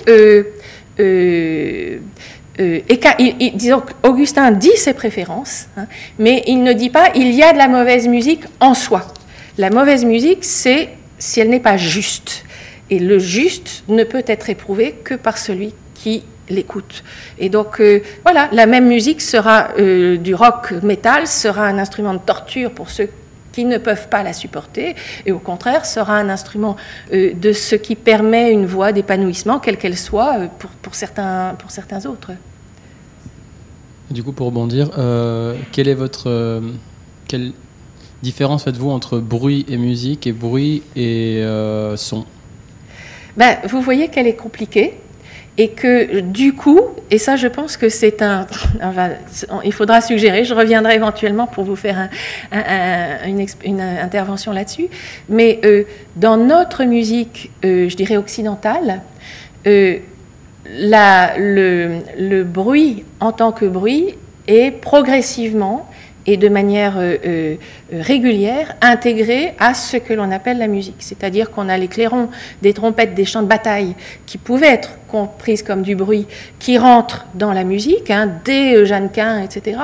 disons 2.58 3.82
Augustin 4.02 4.50
dit 4.50 4.76
ses 4.76 4.94
préférences, 4.94 5.66
hein, 5.76 5.86
mais 6.18 6.42
il 6.46 6.62
ne 6.62 6.72
dit 6.72 6.90
pas 6.90 7.10
il 7.14 7.32
y 7.32 7.42
a 7.42 7.52
de 7.52 7.58
la 7.58 7.68
mauvaise 7.68 8.06
musique 8.08 8.42
en 8.60 8.74
soi. 8.74 9.06
La 9.58 9.70
mauvaise 9.70 10.04
musique, 10.04 10.44
c'est 10.44 10.90
si 11.18 11.40
elle 11.40 11.50
n'est 11.50 11.60
pas 11.60 11.76
juste. 11.76 12.44
Et 12.90 12.98
le 12.98 13.18
juste 13.18 13.84
ne 13.88 14.04
peut 14.04 14.24
être 14.26 14.50
éprouvé 14.50 14.96
que 15.04 15.14
par 15.14 15.38
celui 15.38 15.74
qui 15.94 16.24
l'écoute. 16.48 17.04
Et 17.38 17.48
donc, 17.48 17.80
euh, 17.80 18.02
voilà, 18.24 18.48
la 18.52 18.66
même 18.66 18.86
musique 18.86 19.20
sera 19.20 19.68
euh, 19.78 20.16
du 20.16 20.34
rock 20.34 20.72
metal, 20.82 21.26
sera 21.26 21.66
un 21.66 21.78
instrument 21.78 22.14
de 22.14 22.18
torture 22.18 22.72
pour 22.72 22.90
ceux 22.90 23.08
qui 23.52 23.64
ne 23.64 23.78
peuvent 23.78 24.08
pas 24.08 24.22
la 24.22 24.32
supporter, 24.32 24.94
et 25.26 25.32
au 25.32 25.38
contraire 25.38 25.86
sera 25.86 26.16
un 26.16 26.28
instrument 26.28 26.76
de 27.12 27.52
ce 27.52 27.74
qui 27.74 27.96
permet 27.96 28.52
une 28.52 28.66
voie 28.66 28.92
d'épanouissement, 28.92 29.58
quelle 29.58 29.76
qu'elle 29.76 29.98
soit, 29.98 30.48
pour, 30.58 30.70
pour, 30.70 30.94
certains, 30.94 31.56
pour 31.58 31.70
certains 31.70 32.06
autres. 32.06 32.32
Du 34.10 34.24
coup, 34.24 34.32
pour 34.32 34.46
rebondir, 34.46 34.90
euh, 34.98 35.54
quelle 35.70 35.86
est 35.86 35.94
votre 35.94 36.28
euh, 36.28 36.60
quelle 37.28 37.52
différence 38.24 38.64
faites-vous 38.64 38.90
entre 38.90 39.18
bruit 39.18 39.64
et 39.68 39.76
musique 39.76 40.26
et 40.26 40.32
bruit 40.32 40.82
et 40.96 41.38
euh, 41.38 41.96
son? 41.96 42.24
Ben, 43.36 43.58
Vous 43.68 43.80
voyez 43.80 44.08
qu'elle 44.08 44.26
est 44.26 44.34
compliquée 44.34 44.94
et 45.60 45.68
que 45.68 46.20
du 46.20 46.54
coup, 46.54 46.80
et 47.10 47.18
ça 47.18 47.36
je 47.36 47.46
pense 47.46 47.76
que 47.76 47.90
c'est 47.90 48.22
un, 48.22 48.46
il 49.64 49.74
faudra 49.74 50.00
suggérer, 50.00 50.44
je 50.44 50.54
reviendrai 50.54 50.94
éventuellement 50.94 51.46
pour 51.46 51.64
vous 51.64 51.76
faire 51.76 52.08
une, 52.50 53.44
une, 53.62 53.80
intervention 53.82 54.52
là-dessus, 54.52 54.88
mais 55.28 55.60
dans 56.16 56.38
notre 56.38 56.84
musique, 56.84 57.50
je 57.62 57.94
dirais 57.94 58.16
occidentale, 58.16 59.02
le, 60.78 62.42
bruit 62.42 63.04
en 63.20 63.32
tant 63.32 63.52
que 63.52 63.66
bruit 63.66 64.14
est 64.46 64.70
progressivement 64.70 65.89
et 66.30 66.36
de 66.36 66.48
manière 66.48 66.94
euh, 66.96 67.16
euh, 67.26 67.56
régulière 67.92 68.76
intégré 68.80 69.54
à 69.58 69.74
ce 69.74 69.96
que 69.96 70.14
l'on 70.14 70.30
appelle 70.30 70.58
la 70.58 70.68
musique. 70.68 71.00
C'est-à-dire 71.00 71.50
qu'on 71.50 71.68
a 71.68 71.76
les 71.76 71.88
clairons 71.88 72.28
des 72.62 72.72
trompettes, 72.72 73.14
des 73.14 73.24
chants 73.24 73.42
de 73.42 73.48
bataille 73.48 73.96
qui 74.26 74.38
pouvaient 74.38 74.68
être 74.68 74.90
comprises 75.08 75.64
comme 75.64 75.82
du 75.82 75.96
bruit, 75.96 76.28
qui 76.60 76.78
rentrent 76.78 77.26
dans 77.34 77.52
la 77.52 77.64
musique, 77.64 78.12
hein, 78.12 78.30
des 78.44 78.86
Jeannequin, 78.86 79.42
etc. 79.42 79.76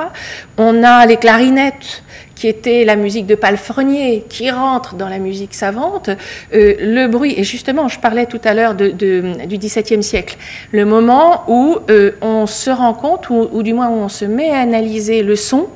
On 0.56 0.84
a 0.84 1.04
les 1.04 1.16
clarinettes 1.16 2.04
qui 2.36 2.46
était 2.46 2.84
la 2.84 2.94
musique 2.94 3.26
de 3.26 3.34
palefrenier, 3.34 4.24
qui 4.28 4.50
rentre 4.52 4.94
dans 4.94 5.08
la 5.08 5.18
musique 5.18 5.52
savante, 5.54 6.10
euh, 6.54 6.74
le 6.78 7.08
bruit, 7.08 7.34
et 7.36 7.42
justement, 7.42 7.88
je 7.88 7.98
parlais 7.98 8.26
tout 8.26 8.40
à 8.44 8.54
l'heure 8.54 8.74
du 8.74 9.34
XVIIe 9.58 10.02
siècle, 10.02 10.36
le 10.70 10.84
moment 10.84 11.42
où 11.48 11.78
on 12.20 12.46
se 12.46 12.70
rend 12.70 12.92
compte, 12.92 13.30
ou, 13.30 13.62
du 13.62 13.72
moins 13.72 13.88
où 13.88 13.94
on 13.94 14.08
se 14.08 14.26
met 14.26 14.50
à 14.50 14.60
analyser 14.60 15.22
le 15.22 15.34
son 15.34 15.66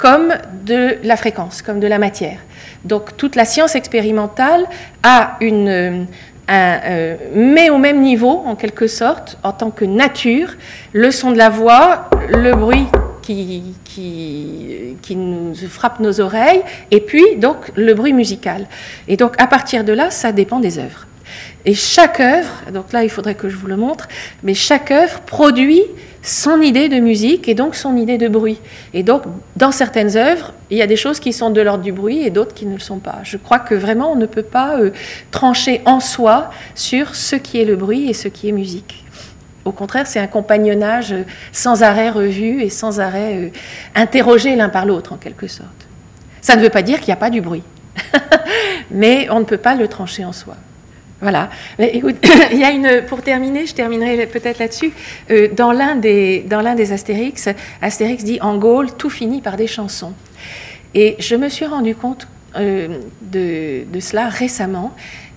comme 0.00 0.32
de 0.64 0.96
la 1.04 1.16
fréquence, 1.16 1.62
comme 1.62 1.78
de 1.78 1.86
la 1.86 1.98
matière. 1.98 2.38
Donc 2.84 3.16
toute 3.16 3.36
la 3.36 3.44
science 3.44 3.74
expérimentale 3.74 4.66
a 5.02 5.36
une, 5.40 5.68
euh, 5.68 6.04
un, 6.48 7.16
met 7.34 7.70
au 7.70 7.78
même 7.78 8.00
niveau, 8.00 8.42
en 8.46 8.56
quelque 8.56 8.86
sorte, 8.86 9.38
en 9.42 9.52
tant 9.52 9.70
que 9.70 9.84
nature, 9.84 10.54
le 10.92 11.10
son 11.10 11.32
de 11.32 11.38
la 11.38 11.50
voix, 11.50 12.08
le 12.30 12.54
bruit 12.54 12.86
qui, 13.22 13.74
qui, 13.84 15.16
nous 15.16 15.54
frappe 15.68 16.00
nos 16.00 16.20
oreilles, 16.20 16.62
et 16.90 17.00
puis 17.00 17.36
donc 17.36 17.56
le 17.76 17.94
bruit 17.94 18.12
musical. 18.12 18.66
Et 19.06 19.16
donc 19.16 19.34
à 19.38 19.46
partir 19.46 19.84
de 19.84 19.92
là, 19.92 20.10
ça 20.10 20.32
dépend 20.32 20.58
des 20.60 20.78
œuvres. 20.78 21.06
Et 21.64 21.74
chaque 21.74 22.20
œuvre, 22.20 22.62
donc 22.72 22.92
là 22.92 23.04
il 23.04 23.10
faudrait 23.10 23.34
que 23.34 23.48
je 23.48 23.56
vous 23.56 23.66
le 23.66 23.76
montre, 23.76 24.08
mais 24.42 24.54
chaque 24.54 24.90
œuvre 24.90 25.20
produit 25.20 25.82
son 26.22 26.60
idée 26.60 26.88
de 26.88 27.00
musique 27.00 27.48
et 27.48 27.54
donc 27.54 27.74
son 27.74 27.96
idée 27.96 28.18
de 28.18 28.28
bruit. 28.28 28.58
Et 28.94 29.02
donc 29.02 29.22
dans 29.56 29.72
certaines 29.72 30.16
œuvres, 30.16 30.52
il 30.70 30.78
y 30.78 30.82
a 30.82 30.86
des 30.86 30.96
choses 30.96 31.20
qui 31.20 31.32
sont 31.32 31.50
de 31.50 31.60
l'ordre 31.60 31.82
du 31.82 31.92
bruit 31.92 32.24
et 32.24 32.30
d'autres 32.30 32.54
qui 32.54 32.66
ne 32.66 32.74
le 32.74 32.80
sont 32.80 32.98
pas. 32.98 33.18
Je 33.22 33.36
crois 33.36 33.58
que 33.58 33.74
vraiment 33.74 34.12
on 34.12 34.16
ne 34.16 34.26
peut 34.26 34.42
pas 34.42 34.78
euh, 34.78 34.90
trancher 35.30 35.80
en 35.84 36.00
soi 36.00 36.50
sur 36.74 37.14
ce 37.14 37.36
qui 37.36 37.60
est 37.60 37.64
le 37.64 37.76
bruit 37.76 38.08
et 38.08 38.12
ce 38.12 38.28
qui 38.28 38.48
est 38.48 38.52
musique. 38.52 39.04
Au 39.64 39.72
contraire, 39.72 40.06
c'est 40.06 40.20
un 40.20 40.26
compagnonnage 40.26 41.12
euh, 41.12 41.24
sans 41.52 41.82
arrêt 41.82 42.10
revu 42.10 42.62
et 42.62 42.70
sans 42.70 43.00
arrêt 43.00 43.36
euh, 43.36 43.48
interrogé 43.94 44.56
l'un 44.56 44.68
par 44.68 44.86
l'autre 44.86 45.12
en 45.12 45.16
quelque 45.16 45.46
sorte. 45.46 45.68
Ça 46.40 46.56
ne 46.56 46.62
veut 46.62 46.70
pas 46.70 46.82
dire 46.82 46.98
qu'il 46.98 47.08
n'y 47.08 47.12
a 47.12 47.16
pas 47.16 47.30
du 47.30 47.42
bruit, 47.42 47.62
mais 48.90 49.28
on 49.30 49.40
ne 49.40 49.44
peut 49.44 49.58
pas 49.58 49.74
le 49.74 49.88
trancher 49.88 50.24
en 50.24 50.32
soi. 50.32 50.56
Voilà. 51.20 51.50
Il 51.78 52.58
y 52.58 52.64
a 52.64 52.70
une, 52.70 53.04
pour 53.06 53.22
terminer, 53.22 53.66
je 53.66 53.74
terminerai 53.74 54.26
peut-être 54.26 54.58
là-dessus. 54.58 54.92
Euh, 55.30 55.48
dans 55.54 55.72
l'un 55.72 55.96
des, 55.96 56.46
Astérix, 56.92 57.48
Astérix 57.82 58.24
dit 58.24 58.38
en 58.40 58.56
Gaule, 58.56 58.92
tout 58.92 59.10
finit 59.10 59.40
par 59.40 59.56
des 59.56 59.66
chansons. 59.66 60.14
Et 60.94 61.16
je 61.18 61.36
me 61.36 61.48
suis 61.48 61.66
rendu 61.66 61.94
compte 61.94 62.26
euh, 62.56 62.98
de, 63.22 64.00
cela 64.00 64.28
récemment. 64.28 64.92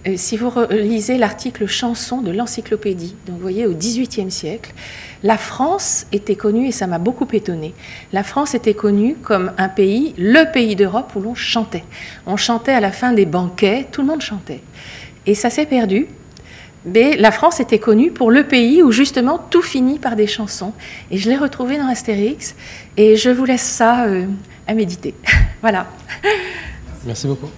Euh, 0.08 0.14
si 0.18 0.36
vous 0.36 0.52
lisez 0.70 1.18
l'article 1.18 1.66
chanson 1.68 2.22
de 2.22 2.32
l'encyclopédie, 2.32 3.16
donc 3.26 3.36
vous 3.36 3.42
voyez 3.42 3.66
au 3.66 3.74
XVIIIe 3.74 4.32
siècle, 4.32 4.74
la 5.22 5.38
France 5.38 6.08
était 6.12 6.36
connue, 6.36 6.68
et 6.68 6.72
ça 6.74 6.88
m'a 6.88 6.98
beaucoup 6.98 7.28
étonné, 7.32 7.74
la 8.12 8.24
France 8.24 8.56
était 8.56 8.74
connue 8.74 9.16
comme 9.16 9.54
un 9.58 9.70
pays, 9.70 10.14
le 10.18 10.52
pays 10.52 10.76
d'Europe 10.76 11.14
où 11.16 11.22
l'on 11.22 11.36
chantait. 11.36 11.86
On 12.26 12.36
chantait 12.36 12.74
à 12.74 12.82
la 12.82 12.92
fin 12.92 13.14
des 13.14 13.26
banquets, 13.26 13.88
tout 13.90 14.02
le 14.02 14.08
monde 14.08 14.22
chantait. 14.22 14.62
Et 15.26 15.36
ça 15.36 15.50
s'est 15.50 15.66
perdu. 15.66 16.08
Mais 16.86 17.16
la 17.16 17.32
France 17.32 17.60
était 17.60 17.80
connue 17.80 18.12
pour 18.12 18.30
le 18.30 18.46
pays 18.46 18.84
où 18.84 18.92
justement 18.92 19.38
tout 19.38 19.62
finit 19.62 20.00
par 20.00 20.16
des 20.16 20.28
chansons. 20.28 20.74
Et 21.12 21.18
je 21.18 21.30
l'ai 21.30 21.38
retrouvé 21.38 21.78
dans 21.78 21.88
Astérix. 21.88 22.56
Et 22.98 23.16
je 23.16 23.30
vous 23.30 23.46
laisse 23.46 23.62
ça 23.62 24.06
euh, 24.06 24.26
à 24.68 24.74
méditer. 24.74 25.14
voilà. 25.62 25.88
Merci 27.06 27.28
beaucoup. 27.28 27.50